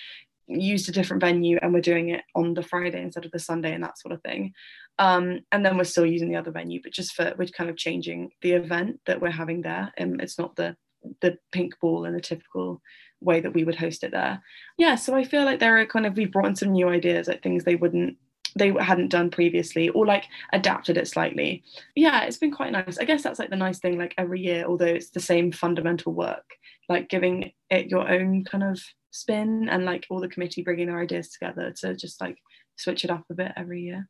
used 0.48 0.90
a 0.90 0.92
different 0.92 1.22
venue 1.22 1.58
and 1.62 1.74
we're 1.74 1.82
doing 1.82 2.10
it 2.10 2.22
on 2.36 2.54
the 2.54 2.62
friday 2.62 3.02
instead 3.02 3.26
of 3.26 3.32
the 3.32 3.40
sunday 3.40 3.74
and 3.74 3.84
that 3.84 3.98
sort 3.98 4.14
of 4.14 4.22
thing. 4.22 4.54
Um, 5.00 5.40
and 5.52 5.66
then 5.66 5.78
we're 5.78 5.86
still 5.86 6.06
using 6.06 6.32
the 6.32 6.38
other 6.38 6.52
venue 6.52 6.82
but 6.84 6.92
just 6.92 7.14
for 7.16 7.34
we're 7.38 7.48
kind 7.48 7.70
of 7.70 7.78
changing 7.78 8.32
the 8.42 8.52
event 8.52 9.00
that 9.06 9.22
we're 9.22 9.32
having 9.32 9.62
there. 9.62 9.94
And 9.98 10.22
it's 10.22 10.38
not 10.38 10.58
the 10.58 10.76
the 11.22 11.38
pink 11.51 11.80
ball 11.80 12.06
in 12.06 12.14
the 12.14 12.22
typical 12.22 12.82
way 13.22 13.39
that 13.39 13.53
we 13.53 13.64
would 13.64 13.76
host 13.76 14.03
it 14.03 14.12
there. 14.12 14.41
Yeah, 14.78 14.95
so 14.95 15.16
I 15.16 15.24
feel 15.24 15.45
like 15.45 15.60
there 15.60 15.80
are 15.80 15.86
kind 15.86 16.06
of 16.06 16.16
we 16.16 16.26
brought 16.26 16.47
in 16.47 16.56
some 16.56 16.72
new 16.72 16.89
ideas, 16.89 17.28
like 17.28 17.41
things 17.41 17.64
they 17.64 17.76
wouldn't 17.76 18.18
they 18.58 18.74
hadn't 18.80 19.10
done 19.10 19.30
previously 19.30 19.89
or 19.89 20.06
like 20.06 20.26
adapted 20.53 20.97
it 20.97 21.08
slightly. 21.08 21.64
Yeah, 21.95 22.24
it's 22.24 22.38
been 22.38 22.51
quite 22.51 22.72
nice. 22.72 22.97
I 22.97 23.03
guess 23.03 23.22
that's 23.22 23.39
like 23.39 23.49
the 23.49 23.58
nice 23.58 23.80
thing, 23.80 23.97
like 23.97 24.14
every 24.18 24.39
year, 24.41 24.66
although 24.66 24.86
it's 24.86 25.10
the 25.10 25.20
same 25.20 25.51
fundamental 25.51 26.14
work, 26.14 26.45
like 26.88 27.10
giving 27.10 27.51
it 27.70 27.88
your 27.88 28.10
own 28.10 28.45
kind 28.45 28.64
of 28.64 28.82
spin 29.12 29.68
and 29.70 29.84
like 29.86 30.06
all 30.10 30.22
the 30.22 30.30
committee 30.30 30.62
bringing 30.62 30.88
their 30.88 31.01
ideas 31.01 31.30
together 31.30 31.74
to 31.82 31.95
just 31.95 32.22
like 32.22 32.38
switch 32.78 33.03
it 33.03 33.12
up 33.12 33.26
a 33.30 33.34
bit 33.34 33.51
every 33.58 33.82
year. 33.82 34.08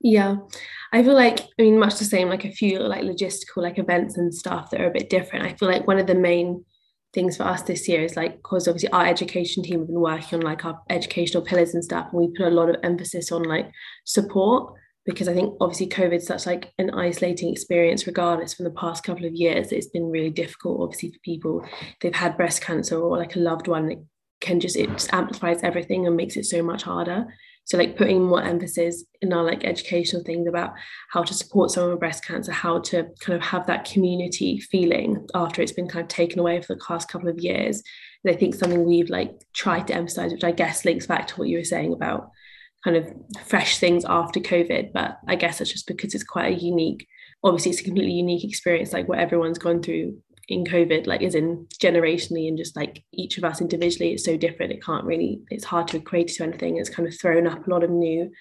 Yeah, 0.00 0.36
I 0.92 1.02
feel 1.02 1.14
like 1.14 1.40
I 1.40 1.62
mean 1.62 1.78
much 1.78 1.98
the 1.98 2.04
same. 2.04 2.28
Like 2.28 2.44
a 2.44 2.50
few 2.50 2.78
like 2.78 3.02
logistical 3.02 3.58
like 3.58 3.78
events 3.78 4.16
and 4.16 4.34
stuff 4.34 4.70
that 4.70 4.80
are 4.80 4.88
a 4.88 4.92
bit 4.92 5.10
different. 5.10 5.44
I 5.44 5.54
feel 5.54 5.68
like 5.68 5.86
one 5.86 5.98
of 5.98 6.06
the 6.06 6.14
main 6.14 6.64
things 7.12 7.36
for 7.36 7.42
us 7.42 7.62
this 7.62 7.88
year 7.88 8.02
is 8.02 8.16
like 8.16 8.36
because 8.36 8.68
obviously 8.68 8.88
our 8.90 9.04
education 9.04 9.62
team 9.62 9.80
have 9.80 9.88
been 9.88 10.00
working 10.00 10.38
on 10.38 10.44
like 10.44 10.64
our 10.64 10.80
educational 10.88 11.44
pillars 11.44 11.74
and 11.74 11.84
stuff, 11.84 12.08
and 12.12 12.20
we 12.20 12.28
put 12.28 12.46
a 12.46 12.54
lot 12.54 12.70
of 12.70 12.76
emphasis 12.82 13.30
on 13.30 13.42
like 13.42 13.70
support 14.04 14.72
because 15.04 15.28
I 15.28 15.34
think 15.34 15.54
obviously 15.60 15.88
COVID's 15.88 16.26
such 16.26 16.46
like 16.46 16.72
an 16.78 16.90
isolating 16.90 17.50
experience, 17.50 18.06
regardless 18.06 18.54
from 18.54 18.64
the 18.64 18.70
past 18.70 19.04
couple 19.04 19.26
of 19.26 19.34
years. 19.34 19.72
It's 19.72 19.88
been 19.88 20.10
really 20.10 20.30
difficult, 20.30 20.80
obviously, 20.80 21.10
for 21.10 21.18
people 21.24 21.66
they've 22.00 22.14
had 22.14 22.38
breast 22.38 22.62
cancer 22.62 22.98
or 22.98 23.18
like 23.18 23.36
a 23.36 23.40
loved 23.40 23.68
one. 23.68 23.90
It 23.90 23.98
can 24.40 24.60
just 24.60 24.76
it 24.76 24.88
just 24.90 25.12
amplifies 25.12 25.62
everything 25.62 26.06
and 26.06 26.16
makes 26.16 26.36
it 26.36 26.46
so 26.46 26.62
much 26.62 26.84
harder 26.84 27.26
so 27.64 27.78
like 27.78 27.96
putting 27.96 28.24
more 28.24 28.42
emphasis 28.42 29.04
in 29.20 29.32
our 29.32 29.44
like 29.44 29.64
educational 29.64 30.24
things 30.24 30.48
about 30.48 30.72
how 31.10 31.22
to 31.22 31.34
support 31.34 31.70
someone 31.70 31.92
with 31.92 32.00
breast 32.00 32.24
cancer 32.24 32.52
how 32.52 32.80
to 32.80 33.06
kind 33.20 33.36
of 33.36 33.42
have 33.42 33.66
that 33.66 33.84
community 33.84 34.58
feeling 34.58 35.26
after 35.34 35.62
it's 35.62 35.72
been 35.72 35.88
kind 35.88 36.02
of 36.02 36.08
taken 36.08 36.38
away 36.38 36.60
for 36.60 36.74
the 36.74 36.82
past 36.86 37.08
couple 37.08 37.28
of 37.28 37.38
years. 37.38 37.82
And 38.24 38.34
i 38.34 38.36
think 38.36 38.54
something 38.54 38.84
we've 38.84 39.10
like 39.10 39.32
tried 39.54 39.86
to 39.88 39.94
emphasize 39.94 40.32
which 40.32 40.44
i 40.44 40.52
guess 40.52 40.84
links 40.84 41.06
back 41.06 41.26
to 41.28 41.36
what 41.36 41.48
you 41.48 41.58
were 41.58 41.64
saying 41.64 41.92
about 41.92 42.30
kind 42.84 42.96
of 42.96 43.12
fresh 43.44 43.78
things 43.78 44.04
after 44.04 44.40
covid 44.40 44.92
but 44.92 45.18
i 45.28 45.36
guess 45.36 45.60
it's 45.60 45.72
just 45.72 45.86
because 45.86 46.14
it's 46.14 46.24
quite 46.24 46.52
a 46.52 46.60
unique 46.60 47.06
obviously 47.42 47.70
it's 47.70 47.80
a 47.80 47.84
completely 47.84 48.12
unique 48.12 48.44
experience 48.44 48.92
like 48.92 49.08
what 49.08 49.18
everyone's 49.18 49.58
gone 49.58 49.82
through 49.82 50.18
in 50.50 50.64
COVID, 50.64 51.06
like 51.06 51.22
as 51.22 51.36
in 51.36 51.66
generationally 51.80 52.48
and 52.48 52.58
just 52.58 52.74
like 52.74 53.04
each 53.12 53.38
of 53.38 53.44
us 53.44 53.60
individually, 53.60 54.12
it's 54.12 54.24
so 54.24 54.36
different. 54.36 54.72
It 54.72 54.84
can't 54.84 55.04
really, 55.04 55.40
it's 55.48 55.64
hard 55.64 55.86
to 55.88 55.98
equate 55.98 56.28
to 56.28 56.42
anything. 56.42 56.76
It's 56.76 56.90
kind 56.90 57.06
of 57.06 57.18
thrown 57.18 57.46
up 57.46 57.66
a 57.66 57.70
lot 57.70 57.84
of 57.84 57.90
new 57.90 58.32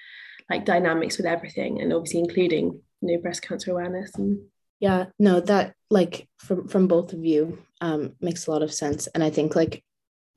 like 0.49 0.65
dynamics 0.65 1.17
with 1.17 1.27
everything 1.27 1.79
and 1.79 1.93
obviously 1.93 2.21
including, 2.21 2.81
you 3.01 3.15
know, 3.15 3.21
breast 3.21 3.43
cancer 3.43 3.71
awareness 3.71 4.13
and 4.15 4.39
yeah, 4.79 5.05
no, 5.19 5.39
that 5.41 5.75
like 5.89 6.27
from 6.37 6.67
from 6.67 6.87
both 6.87 7.13
of 7.13 7.23
you 7.23 7.59
um 7.81 8.13
makes 8.21 8.47
a 8.47 8.51
lot 8.51 8.63
of 8.63 8.73
sense. 8.73 9.07
And 9.07 9.23
I 9.23 9.29
think 9.29 9.55
like 9.55 9.83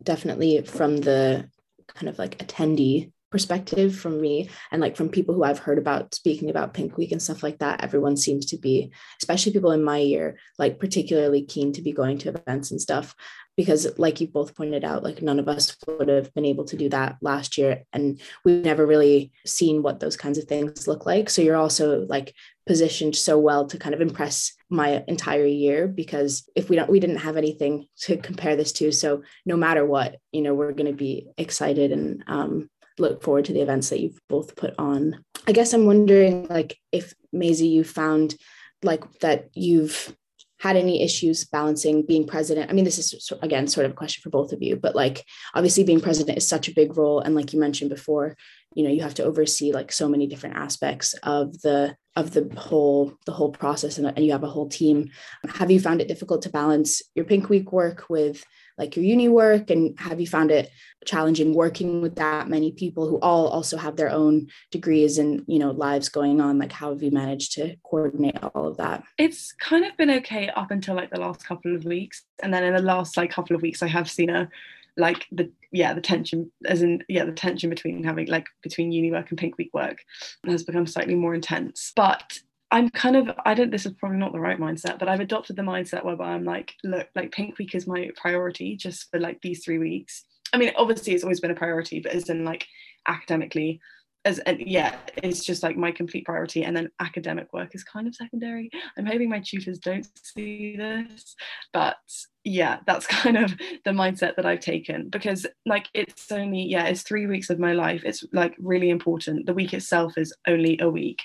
definitely 0.02 0.62
from 0.62 0.98
the 0.98 1.48
kind 1.86 2.08
of 2.08 2.18
like 2.18 2.36
attendee 2.38 3.12
perspective 3.32 3.96
from 3.96 4.20
me 4.20 4.48
and 4.70 4.80
like 4.80 4.96
from 4.96 5.08
people 5.08 5.34
who 5.34 5.42
I've 5.42 5.58
heard 5.58 5.78
about 5.78 6.14
speaking 6.14 6.50
about 6.50 6.74
Pink 6.74 6.96
Week 6.96 7.10
and 7.10 7.20
stuff 7.20 7.42
like 7.42 7.58
that, 7.58 7.82
everyone 7.82 8.16
seems 8.16 8.46
to 8.46 8.58
be, 8.58 8.92
especially 9.20 9.52
people 9.52 9.72
in 9.72 9.82
my 9.82 9.98
year, 9.98 10.38
like 10.58 10.78
particularly 10.78 11.42
keen 11.42 11.72
to 11.72 11.82
be 11.82 11.92
going 11.92 12.18
to 12.18 12.28
events 12.28 12.70
and 12.70 12.80
stuff. 12.80 13.16
Because, 13.54 13.98
like 13.98 14.18
you 14.18 14.28
both 14.28 14.56
pointed 14.56 14.82
out, 14.82 15.02
like 15.02 15.20
none 15.20 15.38
of 15.38 15.46
us 15.46 15.76
would 15.86 16.08
have 16.08 16.32
been 16.32 16.46
able 16.46 16.64
to 16.64 16.76
do 16.76 16.88
that 16.88 17.16
last 17.20 17.58
year. 17.58 17.82
And 17.92 18.18
we've 18.46 18.64
never 18.64 18.86
really 18.86 19.30
seen 19.44 19.82
what 19.82 20.00
those 20.00 20.16
kinds 20.16 20.38
of 20.38 20.44
things 20.44 20.88
look 20.88 21.04
like. 21.04 21.28
So 21.28 21.42
you're 21.42 21.56
also 21.56 22.06
like 22.06 22.32
positioned 22.66 23.14
so 23.14 23.38
well 23.38 23.66
to 23.66 23.78
kind 23.78 23.94
of 23.94 24.00
impress 24.00 24.52
my 24.70 25.04
entire 25.06 25.44
year 25.44 25.86
because 25.86 26.48
if 26.54 26.70
we 26.70 26.76
don't 26.76 26.88
we 26.88 27.00
didn't 27.00 27.16
have 27.16 27.36
anything 27.36 27.86
to 27.96 28.16
compare 28.16 28.56
this 28.56 28.72
to 28.72 28.92
so 28.92 29.22
no 29.44 29.56
matter 29.56 29.84
what 29.84 30.16
you 30.30 30.40
know 30.40 30.54
we're 30.54 30.72
going 30.72 30.90
to 30.90 30.96
be 30.96 31.26
excited 31.36 31.90
and 31.90 32.24
um, 32.28 32.70
look 33.02 33.22
forward 33.22 33.44
to 33.46 33.52
the 33.52 33.60
events 33.60 33.90
that 33.90 34.00
you've 34.00 34.20
both 34.28 34.56
put 34.56 34.74
on. 34.78 35.22
I 35.46 35.52
guess 35.52 35.74
I'm 35.74 35.86
wondering, 35.86 36.46
like, 36.48 36.78
if 36.90 37.14
Maisie, 37.32 37.68
you 37.68 37.84
found 37.84 38.36
like 38.82 39.20
that 39.20 39.50
you've 39.54 40.16
had 40.62 40.76
any 40.76 41.02
issues 41.02 41.44
balancing 41.44 42.06
being 42.06 42.24
president? 42.24 42.70
I 42.70 42.72
mean, 42.72 42.84
this 42.84 42.98
is 42.98 43.32
again 43.42 43.66
sort 43.66 43.84
of 43.84 43.92
a 43.92 43.96
question 43.96 44.22
for 44.22 44.30
both 44.30 44.52
of 44.52 44.62
you, 44.62 44.76
but 44.76 44.94
like 44.94 45.24
obviously 45.54 45.82
being 45.82 46.00
president 46.00 46.38
is 46.38 46.46
such 46.46 46.68
a 46.68 46.74
big 46.74 46.96
role. 46.96 47.18
And 47.18 47.34
like 47.34 47.52
you 47.52 47.58
mentioned 47.58 47.90
before, 47.90 48.36
you 48.74 48.84
know, 48.84 48.90
you 48.90 49.02
have 49.02 49.14
to 49.14 49.24
oversee 49.24 49.72
like 49.72 49.90
so 49.90 50.08
many 50.08 50.28
different 50.28 50.56
aspects 50.56 51.14
of 51.24 51.60
the 51.62 51.96
of 52.14 52.32
the 52.32 52.48
whole 52.56 53.14
the 53.26 53.32
whole 53.32 53.50
process 53.50 53.98
and, 53.98 54.06
and 54.06 54.24
you 54.24 54.32
have 54.32 54.44
a 54.44 54.48
whole 54.48 54.68
team 54.68 55.10
have 55.54 55.70
you 55.70 55.80
found 55.80 56.02
it 56.02 56.08
difficult 56.08 56.42
to 56.42 56.50
balance 56.50 57.00
your 57.14 57.24
pink 57.24 57.48
week 57.48 57.72
work 57.72 58.04
with 58.10 58.44
like 58.78 58.96
your 58.96 59.04
uni 59.04 59.28
work? 59.28 59.70
And 59.70 59.98
have 59.98 60.20
you 60.20 60.26
found 60.26 60.50
it 60.50 60.70
challenging 61.04 61.54
working 61.54 62.00
with 62.00 62.16
that 62.16 62.48
many 62.48 62.72
people 62.72 63.08
who 63.08 63.18
all 63.20 63.48
also 63.48 63.76
have 63.76 63.96
their 63.96 64.10
own 64.10 64.48
degrees 64.70 65.18
and 65.18 65.44
you 65.46 65.58
know 65.58 65.70
lives 65.70 66.08
going 66.08 66.40
on? 66.40 66.58
Like 66.58 66.72
how 66.72 66.90
have 66.90 67.02
you 67.02 67.10
managed 67.10 67.52
to 67.52 67.76
coordinate 67.84 68.38
all 68.42 68.68
of 68.68 68.76
that? 68.78 69.04
It's 69.18 69.52
kind 69.52 69.84
of 69.84 69.96
been 69.96 70.10
okay 70.10 70.48
up 70.50 70.70
until 70.70 70.94
like 70.94 71.10
the 71.10 71.20
last 71.20 71.44
couple 71.44 71.74
of 71.74 71.84
weeks. 71.84 72.22
And 72.42 72.52
then 72.52 72.64
in 72.64 72.74
the 72.74 72.82
last 72.82 73.16
like 73.16 73.30
couple 73.30 73.56
of 73.56 73.62
weeks 73.62 73.82
i 73.82 73.86
have 73.86 74.10
seen 74.10 74.30
a 74.30 74.48
like 74.96 75.26
the 75.32 75.50
yeah 75.70 75.94
the 75.94 76.00
tension 76.00 76.50
as 76.66 76.82
in 76.82 77.02
yeah 77.08 77.24
the 77.24 77.32
tension 77.32 77.70
between 77.70 78.04
having 78.04 78.26
like 78.26 78.46
between 78.62 78.92
uni 78.92 79.10
work 79.10 79.30
and 79.30 79.38
pink 79.38 79.56
week 79.56 79.70
work 79.72 79.98
has 80.46 80.64
become 80.64 80.86
slightly 80.86 81.14
more 81.14 81.34
intense. 81.34 81.92
But 81.96 82.40
I'm 82.72 82.88
kind 82.88 83.16
of 83.16 83.30
I 83.44 83.52
don't 83.52 83.70
this 83.70 83.84
is 83.84 83.92
probably 83.92 84.16
not 84.16 84.32
the 84.32 84.40
right 84.40 84.58
mindset 84.58 84.98
but 84.98 85.08
I've 85.08 85.20
adopted 85.20 85.56
the 85.56 85.62
mindset 85.62 86.04
whereby 86.04 86.30
I'm 86.32 86.44
like 86.44 86.74
look 86.82 87.06
like 87.14 87.30
pink 87.30 87.58
week 87.58 87.74
is 87.74 87.86
my 87.86 88.10
priority 88.16 88.76
just 88.76 89.10
for 89.10 89.20
like 89.20 89.40
these 89.42 89.62
three 89.62 89.78
weeks. 89.78 90.24
I 90.52 90.58
mean 90.58 90.72
obviously 90.76 91.12
it's 91.12 91.22
always 91.22 91.40
been 91.40 91.50
a 91.50 91.54
priority 91.54 92.00
but 92.00 92.12
as 92.12 92.30
in 92.30 92.44
like 92.44 92.66
academically 93.06 93.78
as 94.24 94.38
and 94.40 94.60
yeah 94.60 94.96
it's 95.22 95.44
just 95.44 95.62
like 95.62 95.76
my 95.76 95.92
complete 95.92 96.24
priority. 96.24 96.64
And 96.64 96.74
then 96.74 96.88
academic 96.98 97.52
work 97.52 97.74
is 97.74 97.84
kind 97.84 98.06
of 98.06 98.14
secondary. 98.14 98.70
I'm 98.96 99.04
hoping 99.04 99.28
my 99.28 99.40
tutors 99.40 99.78
don't 99.78 100.06
see 100.22 100.74
this 100.74 101.36
but 101.74 101.96
yeah 102.42 102.78
that's 102.86 103.06
kind 103.22 103.36
of 103.36 103.52
the 103.84 103.90
mindset 103.90 104.34
that 104.36 104.46
i've 104.46 104.60
taken 104.60 105.08
because 105.10 105.46
like 105.66 105.88
it's 105.94 106.32
only 106.32 106.62
yeah 106.62 106.86
it's 106.86 107.02
three 107.02 107.26
weeks 107.26 107.50
of 107.50 107.58
my 107.58 107.74
life. 107.74 108.02
It's 108.06 108.24
like 108.32 108.54
really 108.58 108.88
important. 108.88 109.44
The 109.44 109.52
week 109.52 109.74
itself 109.74 110.16
is 110.16 110.34
only 110.48 110.78
a 110.80 110.88
week 110.88 111.20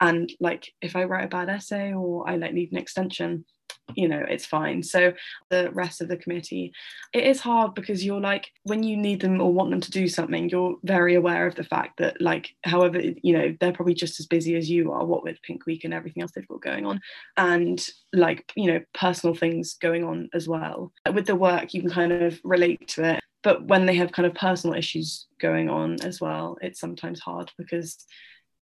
and 0.00 0.32
like 0.40 0.72
if 0.82 0.96
i 0.96 1.04
write 1.04 1.24
a 1.24 1.28
bad 1.28 1.48
essay 1.48 1.92
or 1.92 2.28
i 2.28 2.36
like 2.36 2.52
need 2.52 2.72
an 2.72 2.78
extension 2.78 3.44
you 3.94 4.08
know 4.08 4.24
it's 4.28 4.46
fine. 4.46 4.82
So 4.82 5.12
the 5.50 5.70
rest 5.72 6.00
of 6.00 6.08
the 6.08 6.16
committee 6.16 6.72
it 7.12 7.24
is 7.24 7.40
hard 7.40 7.74
because 7.74 8.04
you're 8.04 8.20
like 8.20 8.50
when 8.62 8.82
you 8.82 8.96
need 8.96 9.20
them 9.20 9.40
or 9.40 9.52
want 9.52 9.70
them 9.70 9.80
to 9.80 9.90
do 9.90 10.08
something 10.08 10.48
you're 10.48 10.76
very 10.84 11.14
aware 11.14 11.46
of 11.46 11.54
the 11.54 11.64
fact 11.64 11.98
that 11.98 12.20
like 12.20 12.50
however 12.64 13.00
you 13.22 13.36
know 13.36 13.54
they're 13.60 13.72
probably 13.72 13.94
just 13.94 14.18
as 14.20 14.26
busy 14.26 14.56
as 14.56 14.70
you 14.70 14.92
are 14.92 15.04
what 15.04 15.22
with 15.22 15.42
pink 15.42 15.66
week 15.66 15.84
and 15.84 15.94
everything 15.94 16.22
else 16.22 16.32
they've 16.34 16.48
got 16.48 16.62
going 16.62 16.86
on 16.86 17.00
and 17.36 17.88
like 18.12 18.50
you 18.56 18.72
know 18.72 18.80
personal 18.94 19.34
things 19.34 19.74
going 19.74 20.04
on 20.04 20.28
as 20.32 20.48
well. 20.48 20.92
With 21.12 21.26
the 21.26 21.36
work 21.36 21.74
you 21.74 21.82
can 21.82 21.90
kind 21.90 22.12
of 22.12 22.40
relate 22.44 22.88
to 22.88 23.04
it 23.04 23.20
but 23.42 23.66
when 23.66 23.84
they 23.86 23.94
have 23.96 24.12
kind 24.12 24.26
of 24.26 24.34
personal 24.34 24.76
issues 24.76 25.26
going 25.40 25.68
on 25.68 25.96
as 26.02 26.20
well 26.20 26.56
it's 26.62 26.80
sometimes 26.80 27.20
hard 27.20 27.50
because 27.58 28.06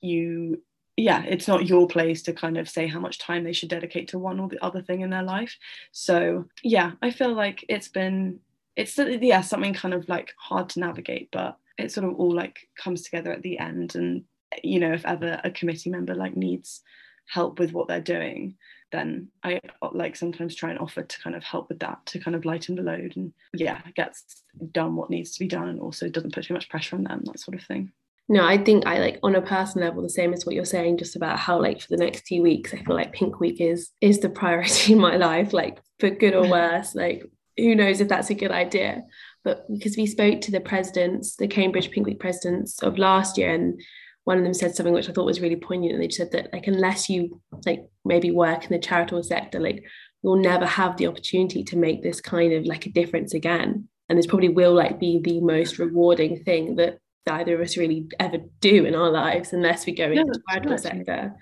you 0.01 0.61
yeah, 0.97 1.23
it's 1.23 1.47
not 1.47 1.67
your 1.67 1.87
place 1.87 2.21
to 2.23 2.33
kind 2.33 2.57
of 2.57 2.69
say 2.69 2.87
how 2.87 2.99
much 2.99 3.19
time 3.19 3.43
they 3.43 3.53
should 3.53 3.69
dedicate 3.69 4.07
to 4.09 4.19
one 4.19 4.39
or 4.39 4.47
the 4.47 4.63
other 4.63 4.81
thing 4.81 5.01
in 5.01 5.09
their 5.09 5.23
life. 5.23 5.57
So 5.91 6.45
yeah, 6.63 6.93
I 7.01 7.11
feel 7.11 7.33
like 7.33 7.65
it's 7.67 7.89
been 7.89 8.39
it's 8.75 8.97
yeah 8.97 9.41
something 9.41 9.73
kind 9.73 9.93
of 9.93 10.07
like 10.07 10.33
hard 10.37 10.69
to 10.69 10.79
navigate, 10.79 11.29
but 11.31 11.57
it 11.77 11.91
sort 11.91 12.07
of 12.07 12.15
all 12.15 12.33
like 12.33 12.69
comes 12.77 13.01
together 13.01 13.31
at 13.31 13.41
the 13.41 13.59
end. 13.59 13.95
And 13.95 14.23
you 14.63 14.79
know, 14.79 14.93
if 14.93 15.05
ever 15.05 15.41
a 15.43 15.51
committee 15.51 15.89
member 15.89 16.15
like 16.15 16.37
needs 16.37 16.81
help 17.27 17.59
with 17.59 17.73
what 17.73 17.89
they're 17.89 17.99
doing, 17.99 18.55
then 18.93 19.27
I 19.43 19.59
like 19.91 20.15
sometimes 20.15 20.55
try 20.55 20.69
and 20.69 20.79
offer 20.79 21.03
to 21.03 21.21
kind 21.21 21.35
of 21.35 21.43
help 21.43 21.67
with 21.67 21.79
that 21.79 22.05
to 22.07 22.19
kind 22.19 22.35
of 22.35 22.45
lighten 22.45 22.75
the 22.75 22.83
load 22.83 23.17
and 23.17 23.33
yeah, 23.53 23.81
gets 23.95 24.43
done 24.71 24.95
what 24.95 25.09
needs 25.09 25.31
to 25.31 25.39
be 25.41 25.47
done 25.47 25.67
and 25.67 25.81
also 25.81 26.07
doesn't 26.07 26.33
put 26.33 26.45
too 26.45 26.53
much 26.53 26.69
pressure 26.69 26.95
on 26.95 27.03
them, 27.03 27.21
that 27.25 27.39
sort 27.39 27.57
of 27.57 27.65
thing 27.65 27.91
no 28.27 28.45
i 28.45 28.57
think 28.57 28.85
i 28.85 28.99
like 28.99 29.19
on 29.23 29.35
a 29.35 29.41
personal 29.41 29.87
level 29.87 30.01
the 30.01 30.09
same 30.09 30.33
as 30.33 30.45
what 30.45 30.55
you're 30.55 30.65
saying 30.65 30.97
just 30.97 31.15
about 31.15 31.39
how 31.39 31.59
like 31.61 31.81
for 31.81 31.87
the 31.89 32.03
next 32.03 32.25
two 32.25 32.41
weeks 32.41 32.73
i 32.73 32.77
feel 32.77 32.95
like 32.95 33.13
pink 33.13 33.39
week 33.39 33.61
is 33.61 33.91
is 34.01 34.19
the 34.19 34.29
priority 34.29 34.93
in 34.93 34.99
my 34.99 35.15
life 35.15 35.53
like 35.53 35.79
for 35.99 36.09
good 36.09 36.33
or 36.33 36.47
worse 36.49 36.95
like 36.95 37.23
who 37.57 37.75
knows 37.75 38.01
if 38.01 38.09
that's 38.09 38.29
a 38.29 38.35
good 38.35 38.51
idea. 38.51 39.03
But 39.45 39.65
because 39.71 39.95
we 39.95 40.07
spoke 40.07 40.41
to 40.41 40.51
the 40.51 40.59
presidents 40.59 41.35
the 41.35 41.47
cambridge 41.47 41.91
pink 41.91 42.05
week 42.07 42.19
presidents 42.19 42.81
of 42.81 42.97
last 42.97 43.37
year 43.37 43.53
and 43.53 43.79
one 44.23 44.39
of 44.39 44.43
them 44.43 44.55
said 44.55 44.75
something 44.75 44.93
which 44.93 45.07
i 45.07 45.13
thought 45.13 45.25
was 45.25 45.39
really 45.39 45.55
poignant 45.55 45.93
and 45.93 46.01
they 46.01 46.09
said 46.09 46.31
that 46.31 46.51
like 46.51 46.65
unless 46.65 47.09
you 47.09 47.39
like 47.65 47.85
maybe 48.03 48.31
work 48.31 48.63
in 48.63 48.71
the 48.71 48.79
charitable 48.79 49.21
sector 49.21 49.59
like 49.59 49.83
you'll 50.25 50.35
never 50.35 50.65
have 50.65 50.97
the 50.97 51.05
opportunity 51.05 51.63
to 51.63 51.77
make 51.77 52.01
this 52.01 52.19
kind 52.19 52.51
of 52.51 52.65
like 52.65 52.87
a 52.87 52.91
difference 52.91 53.35
again. 53.35 53.87
And 54.09 54.17
this 54.17 54.25
probably 54.25 54.49
will 54.49 54.73
like 54.73 54.99
be 54.99 55.19
the 55.19 55.39
most 55.39 55.77
rewarding 55.77 56.43
thing 56.43 56.77
that 56.77 56.97
either 57.27 57.55
of 57.55 57.61
us 57.61 57.77
really 57.77 58.07
ever 58.19 58.37
do 58.59 58.85
in 58.85 58.95
our 58.95 59.09
lives 59.09 59.53
unless 59.53 59.85
we 59.85 59.93
go 59.93 60.11
into 60.11 60.25
the 60.25 60.41
charitable 60.49 60.77
sector. 60.77 61.33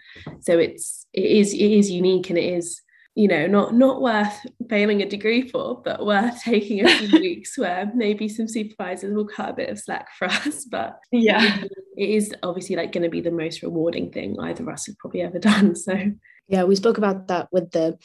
So 0.41 0.57
it's 0.57 1.05
it 1.13 1.25
is 1.25 1.53
it 1.53 1.71
is 1.71 1.91
unique 1.91 2.29
and 2.29 2.39
it 2.39 2.53
is 2.53 2.81
you 3.15 3.27
know 3.27 3.45
not 3.45 3.75
not 3.75 4.01
worth 4.01 4.45
failing 4.69 5.01
a 5.01 5.09
degree 5.09 5.47
for 5.47 5.81
but 5.83 6.05
worth 6.05 6.41
taking 6.43 6.85
a 6.85 6.97
few 6.97 7.19
weeks 7.19 7.57
where 7.57 7.91
maybe 7.93 8.27
some 8.27 8.47
supervisors 8.47 9.13
will 9.13 9.27
cut 9.27 9.49
a 9.49 9.53
bit 9.53 9.69
of 9.69 9.79
slack 9.79 10.07
for 10.17 10.25
us. 10.29 10.65
But 10.65 10.99
yeah. 11.11 11.63
it 11.97 12.09
is 12.09 12.33
obviously 12.43 12.75
like 12.75 12.91
going 12.91 13.03
to 13.03 13.09
be 13.09 13.21
the 13.21 13.31
most 13.31 13.61
rewarding 13.61 14.11
thing 14.11 14.39
either 14.39 14.63
of 14.63 14.69
us 14.69 14.87
have 14.87 14.97
probably 14.97 15.21
ever 15.21 15.39
done. 15.39 15.75
So 15.75 16.11
yeah 16.47 16.63
we 16.63 16.75
spoke 16.75 16.97
about 16.97 17.27
that 17.27 17.47
with 17.51 17.71
the 17.71 17.97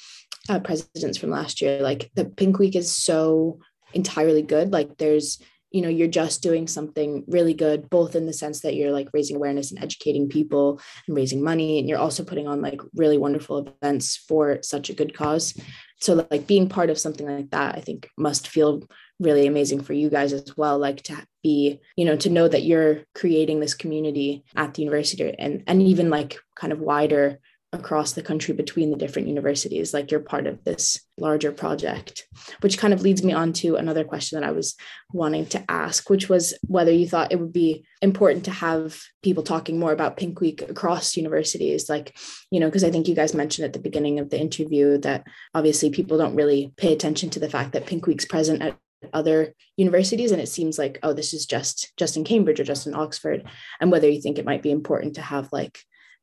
uh, 0.48 0.60
presidents 0.60 1.18
from 1.18 1.30
last 1.30 1.60
year 1.60 1.82
like 1.82 2.10
the 2.14 2.24
pink 2.24 2.58
week 2.58 2.76
is 2.76 2.90
so 2.90 3.58
entirely 3.92 4.42
good. 4.42 4.72
Like 4.72 4.96
there's 4.98 5.38
you 5.70 5.82
know 5.82 5.88
you're 5.88 6.08
just 6.08 6.42
doing 6.42 6.66
something 6.66 7.24
really 7.28 7.54
good 7.54 7.90
both 7.90 8.14
in 8.16 8.26
the 8.26 8.32
sense 8.32 8.60
that 8.60 8.74
you're 8.74 8.92
like 8.92 9.08
raising 9.12 9.36
awareness 9.36 9.70
and 9.70 9.82
educating 9.82 10.28
people 10.28 10.80
and 11.06 11.16
raising 11.16 11.42
money 11.42 11.78
and 11.78 11.88
you're 11.88 11.98
also 11.98 12.24
putting 12.24 12.48
on 12.48 12.62
like 12.62 12.80
really 12.94 13.18
wonderful 13.18 13.68
events 13.82 14.16
for 14.16 14.58
such 14.62 14.90
a 14.90 14.94
good 14.94 15.14
cause. 15.14 15.54
So 16.00 16.26
like 16.30 16.46
being 16.46 16.68
part 16.68 16.90
of 16.90 16.98
something 16.98 17.26
like 17.26 17.50
that 17.50 17.74
i 17.76 17.80
think 17.80 18.08
must 18.16 18.46
feel 18.46 18.82
really 19.20 19.46
amazing 19.46 19.82
for 19.82 19.94
you 19.94 20.08
guys 20.08 20.32
as 20.32 20.56
well 20.56 20.78
like 20.78 21.02
to 21.02 21.16
be 21.42 21.80
you 21.96 22.04
know 22.04 22.16
to 22.16 22.30
know 22.30 22.46
that 22.46 22.62
you're 22.62 23.00
creating 23.14 23.58
this 23.58 23.74
community 23.74 24.44
at 24.54 24.74
the 24.74 24.82
university 24.82 25.34
and 25.38 25.64
and 25.66 25.82
even 25.82 26.08
like 26.08 26.38
kind 26.54 26.72
of 26.72 26.78
wider 26.78 27.38
across 27.72 28.12
the 28.12 28.22
country 28.22 28.54
between 28.54 28.90
the 28.90 28.96
different 28.96 29.28
universities 29.28 29.92
like 29.92 30.10
you're 30.10 30.20
part 30.20 30.46
of 30.46 30.64
this 30.64 31.00
larger 31.18 31.52
project 31.52 32.26
which 32.62 32.78
kind 32.78 32.94
of 32.94 33.02
leads 33.02 33.22
me 33.22 33.34
on 33.34 33.52
to 33.52 33.76
another 33.76 34.04
question 34.04 34.40
that 34.40 34.48
i 34.48 34.50
was 34.50 34.74
wanting 35.12 35.44
to 35.44 35.62
ask 35.70 36.08
which 36.08 36.30
was 36.30 36.54
whether 36.66 36.90
you 36.90 37.06
thought 37.06 37.30
it 37.30 37.38
would 37.38 37.52
be 37.52 37.84
important 38.00 38.46
to 38.46 38.50
have 38.50 38.98
people 39.22 39.42
talking 39.42 39.78
more 39.78 39.92
about 39.92 40.16
pink 40.16 40.40
week 40.40 40.62
across 40.62 41.14
universities 41.14 41.90
like 41.90 42.16
you 42.50 42.58
know 42.58 42.68
because 42.68 42.84
i 42.84 42.90
think 42.90 43.06
you 43.06 43.14
guys 43.14 43.34
mentioned 43.34 43.66
at 43.66 43.74
the 43.74 43.78
beginning 43.78 44.18
of 44.18 44.30
the 44.30 44.40
interview 44.40 44.96
that 44.96 45.26
obviously 45.54 45.90
people 45.90 46.16
don't 46.16 46.36
really 46.36 46.72
pay 46.78 46.94
attention 46.94 47.28
to 47.28 47.38
the 47.38 47.50
fact 47.50 47.72
that 47.72 47.86
pink 47.86 48.06
week's 48.06 48.24
present 48.24 48.62
at 48.62 48.78
other 49.12 49.54
universities 49.76 50.32
and 50.32 50.40
it 50.40 50.48
seems 50.48 50.78
like 50.78 50.98
oh 51.02 51.12
this 51.12 51.34
is 51.34 51.44
just 51.44 51.92
just 51.98 52.16
in 52.16 52.24
cambridge 52.24 52.58
or 52.58 52.64
just 52.64 52.86
in 52.86 52.94
oxford 52.94 53.44
and 53.78 53.92
whether 53.92 54.08
you 54.08 54.22
think 54.22 54.38
it 54.38 54.46
might 54.46 54.62
be 54.62 54.70
important 54.70 55.14
to 55.14 55.22
have 55.22 55.52
like 55.52 55.78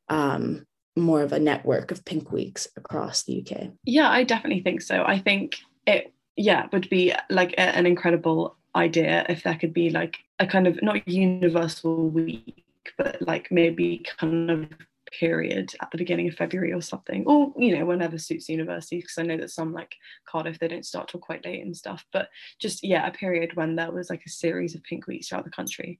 um 0.09 0.65
more 0.95 1.21
of 1.21 1.33
a 1.33 1.39
network 1.39 1.91
of 1.91 2.05
pink 2.05 2.31
weeks 2.31 2.67
across 2.75 3.23
the 3.23 3.45
UK. 3.45 3.69
Yeah, 3.83 4.09
I 4.09 4.23
definitely 4.23 4.61
think 4.61 4.81
so. 4.81 5.03
I 5.05 5.19
think 5.19 5.57
it 5.85 6.13
yeah 6.37 6.67
would 6.73 6.89
be 6.89 7.13
like 7.29 7.53
a, 7.53 7.61
an 7.61 7.85
incredible 7.85 8.57
idea 8.75 9.25
if 9.29 9.43
there 9.43 9.55
could 9.55 9.73
be 9.73 9.89
like 9.89 10.17
a 10.39 10.47
kind 10.47 10.67
of 10.67 10.81
not 10.81 11.07
universal 11.07 12.09
week 12.09 12.65
but 12.97 13.21
like 13.21 13.51
maybe 13.51 14.05
kind 14.19 14.51
of 14.51 14.67
period 15.11 15.73
at 15.81 15.89
the 15.91 15.97
beginning 15.97 16.27
of 16.27 16.35
February 16.35 16.73
or 16.73 16.81
something, 16.81 17.23
or 17.25 17.53
you 17.57 17.77
know, 17.77 17.85
whenever 17.85 18.17
suits 18.17 18.49
universities, 18.49 19.03
because 19.03 19.17
I 19.17 19.23
know 19.23 19.37
that 19.37 19.51
some 19.51 19.73
like 19.73 19.95
Cardiff 20.27 20.59
they 20.59 20.67
don't 20.67 20.85
start 20.85 21.09
till 21.09 21.19
quite 21.19 21.45
late 21.45 21.63
and 21.63 21.75
stuff. 21.75 22.05
But 22.11 22.29
just 22.59 22.83
yeah, 22.83 23.07
a 23.07 23.11
period 23.11 23.55
when 23.55 23.75
there 23.75 23.91
was 23.91 24.09
like 24.09 24.23
a 24.25 24.29
series 24.29 24.75
of 24.75 24.83
pink 24.83 25.07
weeks 25.07 25.27
throughout 25.27 25.45
the 25.45 25.51
country, 25.51 25.99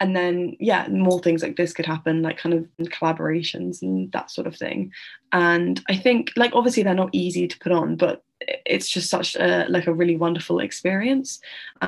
and 0.00 0.14
then 0.14 0.56
yeah 0.60 0.86
more 0.88 1.20
things 1.20 1.42
like 1.42 1.56
this 1.56 1.72
could 1.72 1.86
happen 1.86 2.22
like 2.22 2.38
kind 2.38 2.54
of 2.54 2.66
collaborations 2.88 3.82
and 3.82 4.10
that 4.12 4.30
sort 4.30 4.46
of 4.46 4.56
thing. 4.56 4.92
And 5.32 5.82
i 5.88 5.96
think 5.96 6.32
like 6.36 6.54
obviously 6.54 6.82
they're 6.82 6.94
not 6.94 7.10
easy 7.12 7.48
to 7.48 7.58
put 7.58 7.72
on 7.72 7.96
but 7.96 8.22
it's 8.40 8.88
just 8.88 9.10
such 9.10 9.34
a 9.36 9.66
like 9.68 9.86
a 9.86 9.92
really 9.92 10.16
wonderful 10.16 10.60
experience 10.60 11.40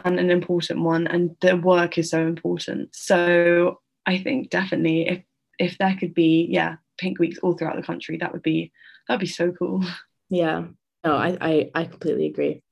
and 0.05 0.19
an 0.19 0.31
important 0.31 0.81
one. 0.81 1.07
And 1.07 1.37
the 1.41 1.57
work 1.57 1.99
is 1.99 2.11
so 2.11 2.27
important. 2.27 2.95
So 2.95 3.81
i 4.07 4.19
think 4.19 4.51
definitely 4.51 5.09
if 5.09 5.23
if 5.59 5.79
there 5.79 5.97
could 5.99 6.15
be 6.15 6.47
yeah 6.51 6.77
pink 6.99 7.19
weeks 7.19 7.39
all 7.39 7.55
throughout 7.55 7.77
the 7.77 7.83
country 7.83 8.17
that 8.19 8.33
would 8.33 8.43
be 8.43 8.73
that'd 9.07 9.21
be 9.21 9.27
so 9.27 9.53
cool. 9.53 9.85
Yeah. 10.29 10.65
No 11.05 11.17
i 11.17 11.37
i, 11.41 11.71
I 11.75 11.85
completely 11.85 12.27
agree. 12.27 12.63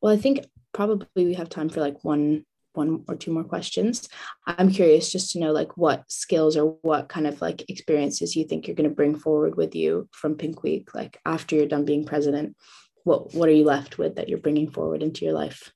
Well 0.00 0.12
i 0.12 0.16
think 0.16 0.44
probably 0.72 1.06
we 1.24 1.34
have 1.34 1.48
time 1.48 1.68
for 1.70 1.80
like 1.80 2.04
one 2.04 2.44
one 2.74 3.04
or 3.08 3.16
two 3.16 3.32
more 3.32 3.44
questions. 3.44 4.08
I'm 4.46 4.70
curious 4.70 5.10
just 5.10 5.32
to 5.32 5.38
know 5.38 5.52
like 5.52 5.76
what 5.76 6.10
skills 6.10 6.56
or 6.56 6.76
what 6.82 7.08
kind 7.08 7.26
of 7.26 7.40
like 7.40 7.68
experiences 7.68 8.36
you 8.36 8.44
think 8.44 8.66
you're 8.66 8.76
going 8.76 8.88
to 8.88 8.94
bring 8.94 9.16
forward 9.16 9.56
with 9.56 9.74
you 9.74 10.08
from 10.12 10.36
Pink 10.36 10.62
Week, 10.62 10.94
like 10.94 11.20
after 11.24 11.56
you're 11.56 11.66
done 11.66 11.84
being 11.84 12.04
president. 12.04 12.56
What 13.04 13.34
what 13.34 13.48
are 13.48 13.52
you 13.52 13.64
left 13.64 13.98
with 13.98 14.16
that 14.16 14.28
you're 14.28 14.38
bringing 14.38 14.70
forward 14.70 15.02
into 15.02 15.24
your 15.24 15.34
life? 15.34 15.72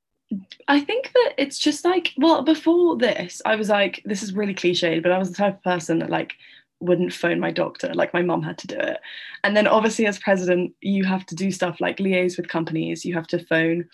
I 0.66 0.80
think 0.80 1.10
that 1.12 1.34
it's 1.38 1.58
just 1.58 1.84
like 1.84 2.12
well 2.18 2.42
before 2.42 2.96
this 2.96 3.40
I 3.46 3.56
was 3.56 3.68
like 3.68 4.02
this 4.04 4.22
is 4.22 4.34
really 4.34 4.54
cliched 4.54 5.02
but 5.02 5.12
I 5.12 5.18
was 5.18 5.30
the 5.30 5.36
type 5.36 5.56
of 5.56 5.62
person 5.62 6.00
that 6.00 6.10
like 6.10 6.34
wouldn't 6.80 7.12
phone 7.12 7.40
my 7.40 7.50
doctor 7.50 7.92
like 7.94 8.12
my 8.12 8.22
mom 8.22 8.42
had 8.42 8.58
to 8.58 8.66
do 8.66 8.76
it 8.78 8.98
and 9.42 9.56
then 9.56 9.66
obviously 9.66 10.06
as 10.06 10.18
president 10.18 10.72
you 10.80 11.04
have 11.04 11.26
to 11.26 11.34
do 11.34 11.50
stuff 11.50 11.80
like 11.80 11.96
liaise 11.96 12.36
with 12.36 12.48
companies 12.48 13.04
you 13.04 13.14
have 13.14 13.26
to 13.26 13.44
phone 13.46 13.88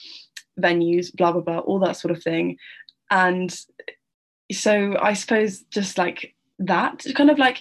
venues 0.61 1.15
blah 1.15 1.33
blah 1.33 1.41
blah 1.41 1.59
all 1.59 1.79
that 1.79 1.97
sort 1.97 2.15
of 2.15 2.23
thing 2.23 2.57
and 3.11 3.59
so 4.53 4.97
i 5.01 5.13
suppose 5.13 5.61
just 5.71 5.99
like 5.99 6.35
that 6.59 7.05
kind 7.15 7.31
of 7.31 7.39
like 7.39 7.61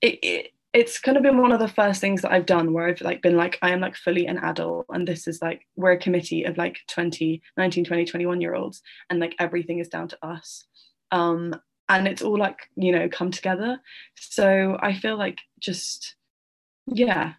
it, 0.00 0.18
it 0.22 0.52
it's 0.72 1.00
kind 1.00 1.16
of 1.16 1.22
been 1.22 1.38
one 1.38 1.52
of 1.52 1.58
the 1.58 1.68
first 1.68 2.00
things 2.00 2.22
that 2.22 2.30
I've 2.30 2.46
done 2.46 2.72
where 2.72 2.86
I've 2.86 3.00
like 3.00 3.22
been 3.22 3.36
like 3.36 3.58
I 3.60 3.70
am 3.70 3.80
like 3.80 3.96
fully 3.96 4.26
an 4.26 4.38
adult 4.38 4.86
and 4.90 5.06
this 5.06 5.26
is 5.26 5.42
like 5.42 5.66
we're 5.74 5.92
a 5.92 5.98
committee 5.98 6.44
of 6.44 6.56
like 6.56 6.78
20 6.88 7.42
19 7.56 7.84
20 7.84 8.04
21 8.04 8.40
year 8.40 8.54
olds 8.54 8.82
and 9.08 9.18
like 9.18 9.34
everything 9.38 9.80
is 9.80 9.88
down 9.88 10.08
to 10.08 10.18
us. 10.22 10.64
Um 11.10 11.54
and 11.88 12.06
it's 12.06 12.22
all 12.22 12.38
like 12.38 12.68
you 12.76 12.92
know 12.92 13.08
come 13.08 13.32
together. 13.32 13.80
So 14.14 14.78
I 14.80 14.94
feel 14.94 15.16
like 15.18 15.38
just 15.58 16.14
yeah 16.86 17.34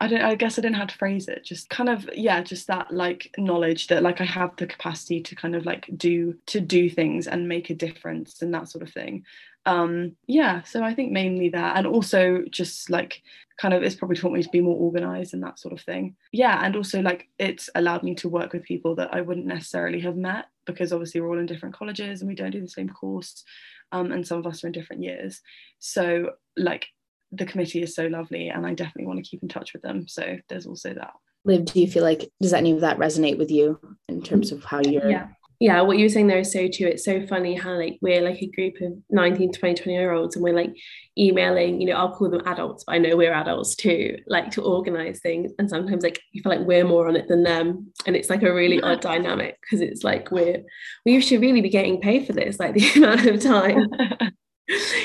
I 0.00 0.06
don't 0.06 0.22
I 0.22 0.34
guess 0.34 0.58
I 0.58 0.62
didn't 0.62 0.76
have 0.76 0.88
to 0.88 0.98
phrase 0.98 1.28
it 1.28 1.44
just 1.44 1.68
kind 1.70 1.88
of 1.88 2.08
yeah 2.14 2.42
just 2.42 2.68
that 2.68 2.92
like 2.92 3.34
knowledge 3.36 3.88
that 3.88 4.02
like 4.02 4.20
I 4.20 4.24
have 4.24 4.56
the 4.56 4.66
capacity 4.66 5.20
to 5.22 5.34
kind 5.34 5.56
of 5.56 5.66
like 5.66 5.90
do 5.96 6.34
to 6.46 6.60
do 6.60 6.88
things 6.88 7.26
and 7.26 7.48
make 7.48 7.70
a 7.70 7.74
difference 7.74 8.40
and 8.42 8.54
that 8.54 8.68
sort 8.68 8.82
of 8.82 8.92
thing. 8.92 9.24
Um 9.66 10.16
yeah 10.26 10.62
so 10.62 10.82
i 10.82 10.94
think 10.94 11.12
mainly 11.12 11.50
that 11.50 11.76
and 11.76 11.86
also 11.86 12.42
just 12.50 12.88
like 12.88 13.22
kind 13.60 13.74
of 13.74 13.82
it's 13.82 13.96
probably 13.96 14.16
taught 14.16 14.32
me 14.32 14.42
to 14.42 14.48
be 14.50 14.60
more 14.60 14.76
organized 14.76 15.34
and 15.34 15.42
that 15.42 15.58
sort 15.58 15.74
of 15.74 15.80
thing. 15.80 16.14
Yeah 16.32 16.60
and 16.64 16.76
also 16.76 17.02
like 17.02 17.28
it's 17.38 17.68
allowed 17.74 18.02
me 18.02 18.14
to 18.16 18.28
work 18.28 18.52
with 18.52 18.62
people 18.62 18.94
that 18.94 19.12
i 19.12 19.20
wouldn't 19.20 19.46
necessarily 19.46 20.00
have 20.00 20.16
met 20.16 20.46
because 20.64 20.92
obviously 20.92 21.20
we're 21.20 21.30
all 21.30 21.38
in 21.38 21.46
different 21.46 21.74
colleges 21.74 22.20
and 22.20 22.28
we 22.28 22.34
don't 22.34 22.52
do 22.52 22.60
the 22.60 22.68
same 22.68 22.88
course 22.88 23.44
um, 23.92 24.12
and 24.12 24.26
some 24.26 24.38
of 24.38 24.46
us 24.46 24.62
are 24.62 24.66
in 24.66 24.72
different 24.72 25.02
years. 25.02 25.40
So 25.78 26.32
like 26.56 26.88
the 27.32 27.46
committee 27.46 27.82
is 27.82 27.94
so 27.94 28.06
lovely 28.06 28.48
and 28.48 28.66
i 28.66 28.74
definitely 28.74 29.06
want 29.06 29.22
to 29.22 29.28
keep 29.28 29.42
in 29.42 29.48
touch 29.48 29.72
with 29.72 29.82
them. 29.82 30.08
So 30.08 30.38
there's 30.48 30.66
also 30.66 30.94
that. 30.94 31.12
Liv 31.44 31.64
do 31.64 31.80
you 31.80 31.86
feel 31.86 32.02
like 32.02 32.30
does 32.42 32.52
any 32.52 32.72
of 32.72 32.80
that 32.80 32.98
resonate 32.98 33.38
with 33.38 33.50
you 33.50 33.78
in 34.08 34.22
terms 34.22 34.52
of 34.52 34.64
how 34.64 34.80
you're 34.80 35.08
yeah. 35.08 35.28
Yeah 35.60 35.80
what 35.82 35.98
you 35.98 36.04
were 36.04 36.08
saying 36.08 36.28
there 36.28 36.38
is 36.38 36.52
so 36.52 36.68
true. 36.68 36.86
It's 36.86 37.04
so 37.04 37.26
funny 37.26 37.54
how 37.54 37.76
like 37.76 37.98
we're 38.00 38.22
like 38.22 38.40
a 38.42 38.46
group 38.46 38.74
of 38.80 38.92
19 39.10 39.52
20 39.52 39.74
20 39.74 39.92
year 39.92 40.12
olds 40.12 40.36
and 40.36 40.42
we're 40.42 40.54
like 40.54 40.74
emailing 41.16 41.80
you 41.80 41.86
know 41.88 41.94
i'll 41.94 42.14
call 42.14 42.30
them 42.30 42.46
adults 42.46 42.84
but 42.84 42.94
i 42.94 42.98
know 42.98 43.16
we're 43.16 43.32
adults 43.32 43.74
too 43.74 44.16
like 44.28 44.50
to 44.52 44.62
organize 44.62 45.20
things. 45.20 45.52
And 45.58 45.68
sometimes 45.68 46.02
like 46.02 46.20
you 46.32 46.42
feel 46.42 46.52
like 46.52 46.66
we're 46.66 46.84
more 46.84 47.08
on 47.08 47.16
it 47.16 47.28
than 47.28 47.42
them. 47.42 47.92
And 48.06 48.14
it's 48.14 48.30
like 48.30 48.42
a 48.42 48.52
really 48.52 48.80
odd 48.80 49.00
dynamic 49.00 49.58
because 49.60 49.80
it's 49.80 50.04
like 50.04 50.30
we're 50.30 50.62
we 51.04 51.20
should 51.20 51.40
really 51.40 51.60
be 51.60 51.70
getting 51.70 52.00
paid 52.00 52.26
for 52.26 52.32
this 52.32 52.60
like 52.60 52.74
the 52.78 52.92
amount 52.96 53.26
of 53.26 53.40
time 53.40 53.88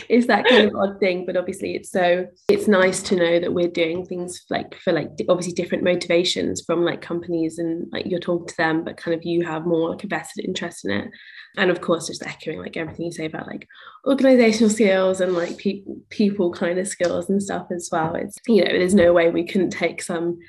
is 0.10 0.28
that 0.28 0.46
kind 0.46 0.68
of 0.68 0.76
odd 0.76 1.00
thing 1.00 1.26
but 1.26 1.38
obviously 1.38 1.74
it's 1.76 1.90
so 1.90 2.28
it's 2.50 2.68
nice 2.68 3.02
to 3.02 3.16
know 3.16 3.40
that 3.40 3.54
we're 3.54 3.68
doing 3.68 4.06
things 4.06 4.44
like 4.50 4.76
for 4.76 4.92
like 4.92 5.10
obviously 5.30 5.54
different 5.54 5.84
motivations 5.84 6.62
from 6.62 6.84
like 6.84 7.02
companies 7.02 7.58
and 7.58 7.88
like 7.94 8.06
you're 8.06 8.20
talking 8.20 8.48
to 8.48 8.58
them 8.58 8.84
but 8.84 8.98
kind 8.98 9.16
of 9.16 9.24
you 9.24 9.46
have 9.46 9.66
more 9.66 9.92
like 9.92 10.04
a 10.04 10.08
vested 10.08 10.46
interest 10.46 10.86
in 10.86 10.92
it. 10.92 11.12
And 11.58 11.72
of 11.72 11.82
course 11.82 12.08
just 12.08 12.26
echoing 12.26 12.60
like 12.60 12.76
everything 12.76 13.06
you 13.06 13.12
say 13.12 13.26
about 13.26 13.48
like 13.48 13.68
organizational 14.06 14.70
skills 14.70 15.22
and 15.22 15.34
like 15.34 15.58
people 15.58 15.98
people 16.10 16.52
kind 16.52 16.78
of 16.78 16.88
skills 16.88 17.30
and 17.30 17.42
stuff 17.42 17.68
as 17.72 17.90
well. 17.92 18.16
It's 18.16 18.38
you 18.48 18.64
know 18.64 18.72
there's 18.72 18.96
no 18.96 19.14
way 19.14 19.30
we 19.30 19.46
couldn't 19.46 19.70
take 19.70 20.02
some 20.02 20.40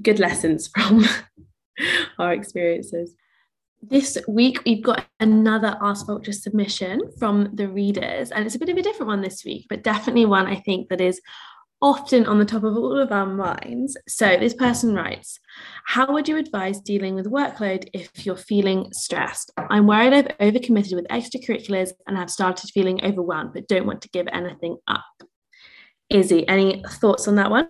good 0.00 0.18
lessons 0.18 0.68
from 0.74 1.04
our 2.18 2.32
experiences 2.32 3.14
this 3.90 4.18
week 4.28 4.58
we've 4.64 4.82
got 4.82 5.04
another 5.20 5.76
Ask 5.82 6.06
Vulture 6.06 6.32
submission 6.32 7.00
from 7.18 7.50
the 7.54 7.68
readers, 7.68 8.30
and 8.30 8.46
it's 8.46 8.54
a 8.54 8.58
bit 8.58 8.68
of 8.68 8.76
a 8.76 8.82
different 8.82 9.08
one 9.08 9.20
this 9.20 9.44
week, 9.44 9.66
but 9.68 9.82
definitely 9.82 10.26
one 10.26 10.46
I 10.46 10.56
think 10.56 10.88
that 10.88 11.00
is 11.00 11.20
often 11.82 12.24
on 12.26 12.38
the 12.38 12.44
top 12.44 12.64
of 12.64 12.76
all 12.76 12.98
of 12.98 13.12
our 13.12 13.26
minds. 13.26 13.96
So 14.08 14.36
this 14.38 14.54
person 14.54 14.94
writes, 14.94 15.38
How 15.86 16.12
would 16.12 16.28
you 16.28 16.38
advise 16.38 16.80
dealing 16.80 17.14
with 17.14 17.26
workload 17.26 17.88
if 17.92 18.24
you're 18.24 18.36
feeling 18.36 18.90
stressed? 18.92 19.52
I'm 19.70 19.86
worried 19.86 20.12
I've 20.12 20.38
overcommitted 20.38 20.94
with 20.94 21.08
extracurriculars 21.08 21.90
and 22.06 22.16
have 22.16 22.30
started 22.30 22.70
feeling 22.70 23.04
overwhelmed, 23.04 23.52
but 23.52 23.68
don't 23.68 23.86
want 23.86 24.00
to 24.02 24.08
give 24.08 24.26
anything 24.32 24.78
up. 24.88 25.04
Izzy, 26.08 26.48
any 26.48 26.82
thoughts 27.00 27.28
on 27.28 27.36
that 27.36 27.50
one? 27.50 27.66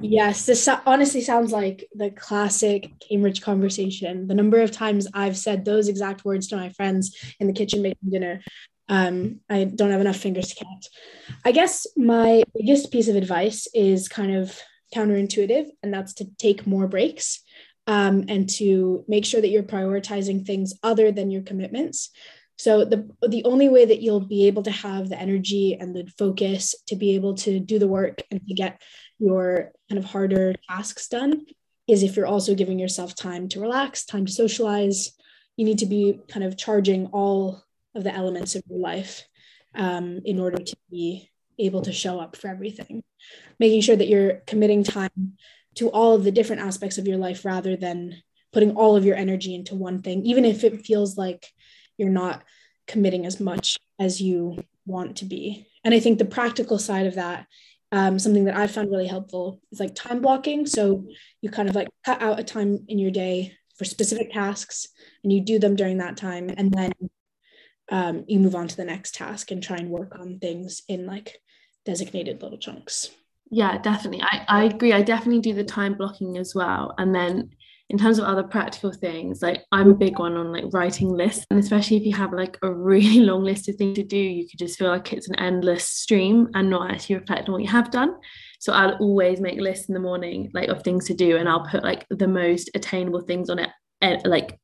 Yes, 0.00 0.46
this 0.46 0.66
honestly 0.86 1.20
sounds 1.20 1.52
like 1.52 1.86
the 1.94 2.10
classic 2.10 2.90
Cambridge 3.06 3.42
conversation. 3.42 4.26
The 4.26 4.34
number 4.34 4.60
of 4.60 4.70
times 4.70 5.06
I've 5.12 5.36
said 5.36 5.64
those 5.64 5.88
exact 5.88 6.24
words 6.24 6.48
to 6.48 6.56
my 6.56 6.70
friends 6.70 7.16
in 7.38 7.46
the 7.46 7.52
kitchen 7.52 7.82
making 7.82 8.10
dinner, 8.10 8.42
um, 8.88 9.40
I 9.48 9.64
don't 9.64 9.90
have 9.90 10.00
enough 10.00 10.16
fingers 10.16 10.48
to 10.48 10.64
count. 10.64 10.88
I 11.44 11.52
guess 11.52 11.86
my 11.96 12.42
biggest 12.54 12.90
piece 12.90 13.08
of 13.08 13.16
advice 13.16 13.66
is 13.74 14.08
kind 14.08 14.34
of 14.34 14.58
counterintuitive, 14.94 15.66
and 15.82 15.92
that's 15.92 16.14
to 16.14 16.26
take 16.38 16.66
more 16.66 16.86
breaks 16.86 17.42
um, 17.86 18.24
and 18.28 18.48
to 18.50 19.04
make 19.06 19.24
sure 19.24 19.40
that 19.40 19.48
you're 19.48 19.62
prioritizing 19.62 20.46
things 20.46 20.74
other 20.82 21.12
than 21.12 21.30
your 21.30 21.42
commitments. 21.42 22.10
So 22.56 22.84
the 22.84 23.08
the 23.26 23.44
only 23.44 23.68
way 23.68 23.84
that 23.84 24.00
you'll 24.00 24.26
be 24.26 24.46
able 24.46 24.62
to 24.62 24.70
have 24.70 25.08
the 25.08 25.20
energy 25.20 25.76
and 25.78 25.94
the 25.94 26.06
focus 26.18 26.74
to 26.86 26.96
be 26.96 27.16
able 27.16 27.34
to 27.38 27.58
do 27.58 27.78
the 27.78 27.88
work 27.88 28.22
and 28.30 28.40
to 28.46 28.54
get 28.54 28.80
your 29.18 29.72
kind 29.88 29.98
of 29.98 30.04
harder 30.04 30.54
tasks 30.68 31.08
done 31.08 31.44
is 31.86 32.02
if 32.02 32.16
you're 32.16 32.26
also 32.26 32.54
giving 32.54 32.78
yourself 32.78 33.14
time 33.14 33.48
to 33.48 33.60
relax, 33.60 34.04
time 34.04 34.26
to 34.26 34.32
socialize. 34.32 35.12
You 35.56 35.64
need 35.64 35.78
to 35.78 35.86
be 35.86 36.20
kind 36.28 36.44
of 36.44 36.56
charging 36.56 37.06
all 37.06 37.62
of 37.94 38.04
the 38.04 38.14
elements 38.14 38.54
of 38.54 38.62
your 38.68 38.78
life 38.78 39.22
um, 39.74 40.20
in 40.24 40.40
order 40.40 40.58
to 40.58 40.76
be 40.90 41.30
able 41.58 41.82
to 41.82 41.92
show 41.92 42.18
up 42.18 42.36
for 42.36 42.48
everything. 42.48 43.02
Making 43.60 43.80
sure 43.82 43.96
that 43.96 44.08
you're 44.08 44.42
committing 44.46 44.82
time 44.82 45.36
to 45.76 45.88
all 45.90 46.14
of 46.14 46.24
the 46.24 46.32
different 46.32 46.62
aspects 46.62 46.98
of 46.98 47.06
your 47.06 47.18
life 47.18 47.44
rather 47.44 47.76
than 47.76 48.22
putting 48.52 48.76
all 48.76 48.96
of 48.96 49.04
your 49.04 49.16
energy 49.16 49.54
into 49.54 49.74
one 49.74 50.02
thing, 50.02 50.24
even 50.24 50.44
if 50.44 50.64
it 50.64 50.86
feels 50.86 51.16
like 51.16 51.46
you're 51.98 52.08
not 52.08 52.42
committing 52.86 53.26
as 53.26 53.40
much 53.40 53.78
as 53.98 54.20
you 54.20 54.58
want 54.86 55.16
to 55.16 55.24
be. 55.24 55.66
And 55.84 55.94
I 55.94 56.00
think 56.00 56.18
the 56.18 56.24
practical 56.24 56.78
side 56.78 57.06
of 57.06 57.16
that 57.16 57.46
um, 57.94 58.18
something 58.18 58.46
that 58.46 58.56
I 58.56 58.66
found 58.66 58.90
really 58.90 59.06
helpful 59.06 59.60
is 59.70 59.78
like 59.78 59.94
time 59.94 60.20
blocking. 60.20 60.66
So 60.66 61.06
you 61.40 61.48
kind 61.48 61.68
of 61.68 61.76
like 61.76 61.86
cut 62.04 62.20
out 62.20 62.40
a 62.40 62.44
time 62.44 62.84
in 62.88 62.98
your 62.98 63.12
day 63.12 63.56
for 63.78 63.84
specific 63.84 64.32
tasks 64.32 64.88
and 65.22 65.32
you 65.32 65.40
do 65.40 65.60
them 65.60 65.76
during 65.76 65.98
that 65.98 66.16
time. 66.16 66.50
And 66.56 66.72
then 66.72 66.92
um, 67.92 68.24
you 68.26 68.40
move 68.40 68.56
on 68.56 68.66
to 68.66 68.76
the 68.76 68.84
next 68.84 69.14
task 69.14 69.52
and 69.52 69.62
try 69.62 69.76
and 69.76 69.90
work 69.90 70.18
on 70.18 70.40
things 70.40 70.82
in 70.88 71.06
like 71.06 71.38
designated 71.84 72.42
little 72.42 72.58
chunks. 72.58 73.10
Yeah, 73.52 73.78
definitely. 73.78 74.22
I, 74.22 74.44
I 74.48 74.64
agree. 74.64 74.92
I 74.92 75.02
definitely 75.02 75.42
do 75.42 75.54
the 75.54 75.62
time 75.62 75.94
blocking 75.94 76.36
as 76.36 76.52
well. 76.52 76.96
And 76.98 77.14
then 77.14 77.50
in 77.90 77.98
terms 77.98 78.18
of 78.18 78.24
other 78.24 78.42
practical 78.42 78.92
things 78.92 79.42
like 79.42 79.62
i'm 79.72 79.90
a 79.90 79.94
big 79.94 80.18
one 80.18 80.36
on 80.36 80.52
like 80.52 80.64
writing 80.72 81.08
lists 81.08 81.44
and 81.50 81.58
especially 81.58 81.96
if 81.96 82.04
you 82.04 82.14
have 82.14 82.32
like 82.32 82.58
a 82.62 82.72
really 82.72 83.20
long 83.20 83.42
list 83.42 83.68
of 83.68 83.76
things 83.76 83.96
to 83.96 84.04
do 84.04 84.16
you 84.16 84.48
could 84.48 84.58
just 84.58 84.78
feel 84.78 84.88
like 84.88 85.12
it's 85.12 85.28
an 85.28 85.38
endless 85.38 85.86
stream 85.86 86.48
and 86.54 86.70
not 86.70 86.90
actually 86.90 87.16
reflect 87.16 87.48
on 87.48 87.52
what 87.52 87.62
you 87.62 87.68
have 87.68 87.90
done. 87.90 88.14
So 88.60 88.72
i'll 88.72 88.96
always 88.96 89.40
make 89.40 89.60
lists 89.60 89.88
in 89.88 89.94
the 89.94 90.00
morning 90.00 90.50
like 90.54 90.68
of 90.68 90.82
things 90.82 91.06
to 91.06 91.14
do 91.14 91.36
and 91.36 91.48
i'll 91.48 91.66
put 91.66 91.84
like 91.84 92.06
the 92.10 92.28
most 92.28 92.70
attainable 92.74 93.20
things 93.20 93.50
on 93.50 93.58
it 93.58 93.70
eh, 94.00 94.18
like 94.24 94.58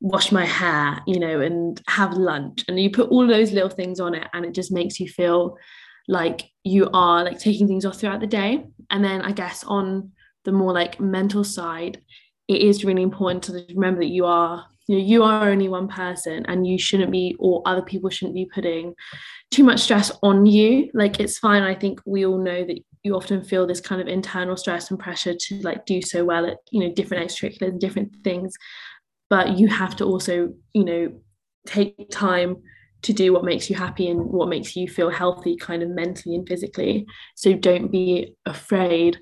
wash 0.00 0.30
my 0.30 0.44
hair 0.44 1.00
you 1.06 1.18
know 1.18 1.40
and 1.40 1.80
have 1.88 2.12
lunch 2.12 2.64
and 2.68 2.78
you 2.78 2.90
put 2.90 3.08
all 3.08 3.26
those 3.26 3.52
little 3.52 3.70
things 3.70 3.98
on 3.98 4.14
it 4.14 4.28
and 4.34 4.44
it 4.44 4.52
just 4.52 4.70
makes 4.70 5.00
you 5.00 5.08
feel 5.08 5.56
like 6.06 6.42
you 6.64 6.90
are 6.92 7.24
like 7.24 7.38
taking 7.38 7.66
things 7.66 7.84
off 7.84 7.98
throughout 7.98 8.20
the 8.20 8.26
day. 8.26 8.64
And 8.90 9.02
then 9.02 9.22
i 9.22 9.32
guess 9.32 9.64
on 9.64 10.12
the 10.44 10.52
more 10.52 10.72
like 10.72 11.00
mental 11.00 11.42
side 11.42 12.00
it 12.48 12.60
is 12.60 12.84
really 12.84 13.02
important 13.02 13.44
to 13.44 13.64
remember 13.74 14.00
that 14.00 14.08
you 14.08 14.24
are 14.24 14.64
you 14.86 14.98
know 14.98 15.04
you 15.04 15.22
are 15.22 15.48
only 15.48 15.68
one 15.68 15.88
person 15.88 16.44
and 16.46 16.66
you 16.66 16.78
shouldn't 16.78 17.10
be 17.10 17.34
or 17.38 17.62
other 17.66 17.82
people 17.82 18.08
shouldn't 18.08 18.34
be 18.34 18.48
putting 18.52 18.94
too 19.50 19.64
much 19.64 19.80
stress 19.80 20.10
on 20.22 20.46
you. 20.46 20.90
Like 20.94 21.20
it's 21.20 21.38
fine. 21.38 21.62
I 21.62 21.74
think 21.74 22.00
we 22.04 22.26
all 22.26 22.38
know 22.38 22.64
that 22.64 22.78
you 23.02 23.14
often 23.14 23.44
feel 23.44 23.66
this 23.66 23.80
kind 23.80 24.00
of 24.00 24.08
internal 24.08 24.56
stress 24.56 24.90
and 24.90 24.98
pressure 24.98 25.34
to 25.34 25.60
like 25.62 25.86
do 25.86 26.02
so 26.02 26.24
well 26.24 26.46
at 26.46 26.58
you 26.70 26.80
know 26.80 26.92
different 26.92 27.28
extracurriculars 27.28 27.68
and 27.68 27.80
different 27.80 28.14
things. 28.22 28.54
But 29.28 29.58
you 29.58 29.68
have 29.68 29.96
to 29.96 30.04
also 30.04 30.52
you 30.72 30.84
know 30.84 31.12
take 31.66 32.10
time 32.10 32.62
to 33.02 33.12
do 33.12 33.32
what 33.32 33.44
makes 33.44 33.68
you 33.68 33.76
happy 33.76 34.08
and 34.08 34.20
what 34.26 34.48
makes 34.48 34.74
you 34.74 34.88
feel 34.88 35.10
healthy 35.10 35.56
kind 35.56 35.82
of 35.82 35.90
mentally 35.90 36.34
and 36.34 36.48
physically. 36.48 37.06
So 37.34 37.52
don't 37.52 37.90
be 37.90 38.34
afraid 38.46 39.18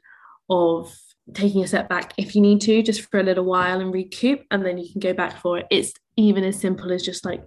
of 0.49 0.95
taking 1.33 1.62
a 1.62 1.66
step 1.66 1.89
back. 1.89 2.12
If 2.18 2.35
you 2.35 2.43
need 2.43 2.61
to 2.62 2.83
just 2.83 3.11
for 3.11 3.18
a 3.18 3.22
little 3.22 3.45
while 3.45 3.81
and 3.81 3.93
recoup 3.93 4.43
and 4.51 4.64
then 4.64 4.79
you 4.79 4.91
can 4.91 5.01
go 5.01 5.14
back 5.14 5.41
for 5.41 5.59
it. 5.59 5.66
It's 5.70 5.93
even 6.16 6.45
as 6.45 6.59
simple 6.59 6.93
as 6.93 7.03
just 7.03 7.25
like 7.25 7.45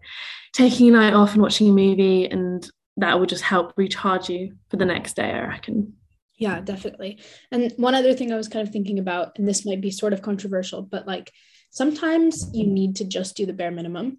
taking 0.54 0.90
a 0.90 0.92
night 0.92 1.14
off 1.14 1.34
and 1.34 1.42
watching 1.42 1.70
a 1.70 1.74
movie 1.74 2.26
and 2.26 2.70
that 2.98 3.20
will 3.20 3.28
just 3.28 3.44
help 3.44 3.74
recharge 3.78 4.30
you 4.30 4.56
for 4.70 4.78
the 4.78 4.86
next 4.86 5.16
day 5.16 5.32
i 5.32 5.48
reckon. 5.48 5.94
Yeah 6.38 6.60
definitely. 6.60 7.20
And 7.52 7.74
one 7.78 7.96
other 7.96 8.14
thing 8.14 8.32
i 8.32 8.36
was 8.36 8.48
kind 8.48 8.68
of 8.68 8.74
thinking 8.74 9.00
about 9.00 9.38
and 9.38 9.48
this 9.48 9.66
might 9.66 9.82
be 9.82 9.92
sort 9.92 10.14
of 10.14 10.22
controversial 10.22 10.82
but 10.82 11.06
like 11.06 11.32
sometimes 11.70 12.50
you 12.54 12.66
need 12.66 12.96
to 12.98 13.06
just 13.06 13.36
do 13.38 13.46
the 13.46 13.54
bare 13.54 13.72
minimum. 13.72 14.18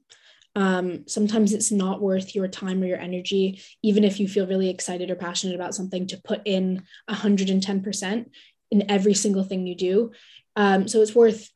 Um, 0.54 1.04
sometimes 1.06 1.52
it's 1.52 1.70
not 1.70 2.00
worth 2.00 2.34
your 2.34 2.48
time 2.48 2.82
or 2.82 2.86
your 2.86 2.98
energy, 2.98 3.62
even 3.82 4.02
if 4.02 4.18
you 4.18 4.26
feel 4.26 4.46
really 4.46 4.70
excited 4.70 5.10
or 5.10 5.14
passionate 5.14 5.54
about 5.54 5.74
something, 5.74 6.06
to 6.08 6.20
put 6.24 6.40
in 6.46 6.82
110% 7.08 8.26
in 8.70 8.90
every 8.90 9.14
single 9.14 9.44
thing 9.44 9.66
you 9.66 9.74
do. 9.74 10.12
Um, 10.56 10.88
so 10.88 11.00
it's 11.00 11.14
worth 11.14 11.50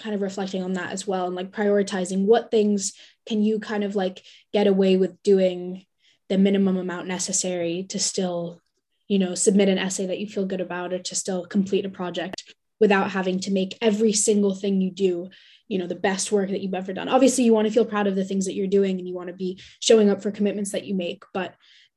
kind 0.00 0.14
of 0.14 0.20
reflecting 0.20 0.62
on 0.62 0.74
that 0.74 0.92
as 0.92 1.06
well 1.06 1.26
and 1.26 1.34
like 1.34 1.50
prioritizing 1.50 2.24
what 2.24 2.50
things 2.50 2.92
can 3.26 3.42
you 3.42 3.58
kind 3.58 3.84
of 3.84 3.96
like 3.96 4.22
get 4.52 4.66
away 4.66 4.96
with 4.96 5.22
doing 5.22 5.84
the 6.28 6.38
minimum 6.38 6.76
amount 6.76 7.06
necessary 7.06 7.86
to 7.88 7.98
still 7.98 8.60
you 9.06 9.18
know 9.18 9.34
submit 9.34 9.68
an 9.68 9.78
essay 9.78 10.06
that 10.06 10.18
you 10.18 10.26
feel 10.26 10.44
good 10.44 10.60
about 10.60 10.92
or 10.92 10.98
to 10.98 11.14
still 11.14 11.46
complete 11.46 11.86
a 11.86 11.90
project 11.90 12.54
without 12.80 13.10
having 13.10 13.40
to 13.40 13.50
make 13.50 13.78
every 13.80 14.12
single 14.12 14.54
thing 14.54 14.80
you 14.80 14.90
do 14.90 15.30
you 15.68 15.78
know 15.78 15.86
the 15.86 15.94
best 15.94 16.30
work 16.30 16.50
that 16.50 16.60
you've 16.60 16.74
ever 16.74 16.92
done 16.92 17.08
obviously 17.08 17.44
you 17.44 17.52
want 17.52 17.66
to 17.66 17.72
feel 17.72 17.84
proud 17.84 18.06
of 18.06 18.14
the 18.14 18.24
things 18.24 18.44
that 18.44 18.54
you're 18.54 18.66
doing 18.66 18.98
and 18.98 19.08
you 19.08 19.14
want 19.14 19.28
to 19.28 19.34
be 19.34 19.60
showing 19.80 20.10
up 20.10 20.22
for 20.22 20.30
commitments 20.30 20.72
that 20.72 20.84
you 20.84 20.94
make 20.94 21.24
but 21.32 21.54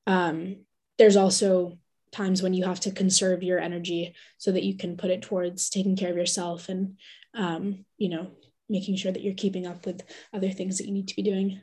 um, 0.08 0.58
there's 0.98 1.18
also 1.18 1.78
times 2.12 2.42
when 2.42 2.54
you 2.54 2.66
have 2.66 2.80
to 2.82 2.92
conserve 2.92 3.44
your 3.44 3.60
energy 3.60 4.14
so 4.38 4.52
that 4.52 4.64
you 4.64 4.76
can 4.76 4.98
put 4.98 5.12
it 5.12 5.22
towards 5.22 5.70
taking 5.70 5.96
care 5.96 6.12
of 6.12 6.18
yourself 6.18 6.70
and 6.70 6.98
um, 7.34 7.86
you 7.98 8.10
know 8.10 8.32
making 8.70 8.96
sure 8.96 9.12
that 9.12 9.22
you're 9.22 9.34
keeping 9.34 9.68
up 9.68 9.86
with 9.86 10.04
other 10.34 10.50
things 10.50 10.78
that 10.78 10.86
you 10.86 10.94
need 10.94 11.08
to 11.08 11.16
be 11.16 11.24
doing 11.24 11.62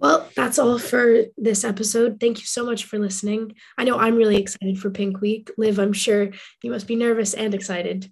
well, 0.00 0.30
that's 0.34 0.58
all 0.58 0.78
for 0.78 1.24
this 1.36 1.62
episode. 1.62 2.18
Thank 2.20 2.38
you 2.38 2.46
so 2.46 2.64
much 2.64 2.84
for 2.84 2.98
listening. 2.98 3.54
I 3.76 3.84
know 3.84 3.98
I'm 3.98 4.16
really 4.16 4.36
excited 4.36 4.78
for 4.78 4.90
Pink 4.90 5.20
Week. 5.20 5.50
Liv, 5.58 5.78
I'm 5.78 5.92
sure 5.92 6.30
you 6.62 6.70
must 6.70 6.86
be 6.86 6.96
nervous 6.96 7.34
and 7.34 7.54
excited. 7.54 8.10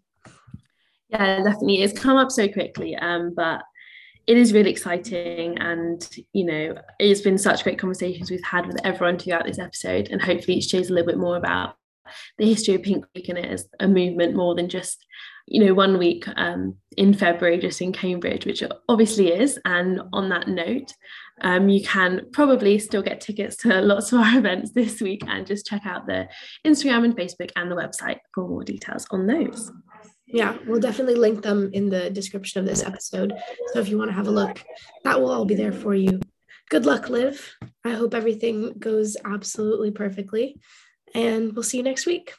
Yeah, 1.08 1.42
definitely. 1.42 1.80
It's 1.80 1.98
come 1.98 2.18
up 2.18 2.30
so 2.30 2.46
quickly, 2.48 2.94
um, 2.94 3.32
but 3.34 3.62
it 4.28 4.36
is 4.36 4.52
really 4.52 4.70
exciting. 4.70 5.56
And, 5.58 6.06
you 6.34 6.44
know, 6.44 6.74
it's 7.00 7.22
been 7.22 7.38
such 7.38 7.64
great 7.64 7.78
conversations 7.78 8.30
we've 8.30 8.44
had 8.44 8.66
with 8.66 8.76
everyone 8.84 9.18
throughout 9.18 9.46
this 9.46 9.58
episode. 9.58 10.08
And 10.10 10.20
hopefully 10.20 10.58
it 10.58 10.64
shows 10.64 10.90
a 10.90 10.92
little 10.92 11.06
bit 11.06 11.18
more 11.18 11.38
about 11.38 11.76
the 12.36 12.46
history 12.46 12.74
of 12.74 12.82
Pink 12.82 13.06
Week 13.14 13.30
and 13.30 13.38
it 13.38 13.46
as 13.46 13.66
a 13.80 13.88
movement 13.88 14.36
more 14.36 14.54
than 14.54 14.68
just, 14.68 15.06
you 15.46 15.64
know, 15.64 15.72
one 15.72 15.96
week 15.96 16.26
um, 16.36 16.76
in 16.98 17.14
February 17.14 17.56
just 17.56 17.80
in 17.80 17.90
Cambridge, 17.90 18.44
which 18.44 18.62
obviously 18.86 19.32
is. 19.32 19.58
And 19.64 20.02
on 20.12 20.28
that 20.28 20.46
note, 20.46 20.92
um, 21.40 21.70
you 21.70 21.82
can 21.82 22.26
probably 22.30 22.78
still 22.78 23.02
get 23.02 23.22
tickets 23.22 23.56
to 23.58 23.80
lots 23.80 24.12
of 24.12 24.20
our 24.20 24.36
events 24.38 24.72
this 24.72 25.00
week 25.00 25.22
and 25.26 25.46
just 25.46 25.64
check 25.64 25.86
out 25.86 26.06
the 26.06 26.28
Instagram 26.66 27.06
and 27.06 27.16
Facebook 27.16 27.50
and 27.56 27.70
the 27.70 27.76
website 27.76 28.18
for 28.34 28.46
more 28.46 28.62
details 28.62 29.06
on 29.10 29.26
those. 29.26 29.72
Yeah, 30.30 30.56
we'll 30.66 30.80
definitely 30.80 31.14
link 31.14 31.42
them 31.42 31.70
in 31.72 31.88
the 31.88 32.10
description 32.10 32.60
of 32.60 32.66
this 32.66 32.82
episode. 32.82 33.32
So 33.72 33.80
if 33.80 33.88
you 33.88 33.96
want 33.96 34.10
to 34.10 34.14
have 34.14 34.26
a 34.26 34.30
look, 34.30 34.62
that 35.04 35.20
will 35.20 35.30
all 35.30 35.46
be 35.46 35.54
there 35.54 35.72
for 35.72 35.94
you. 35.94 36.20
Good 36.68 36.84
luck, 36.84 37.08
Liv. 37.08 37.56
I 37.84 37.90
hope 37.90 38.14
everything 38.14 38.74
goes 38.78 39.16
absolutely 39.24 39.90
perfectly. 39.90 40.60
And 41.14 41.54
we'll 41.54 41.62
see 41.62 41.78
you 41.78 41.82
next 41.82 42.04
week. 42.04 42.34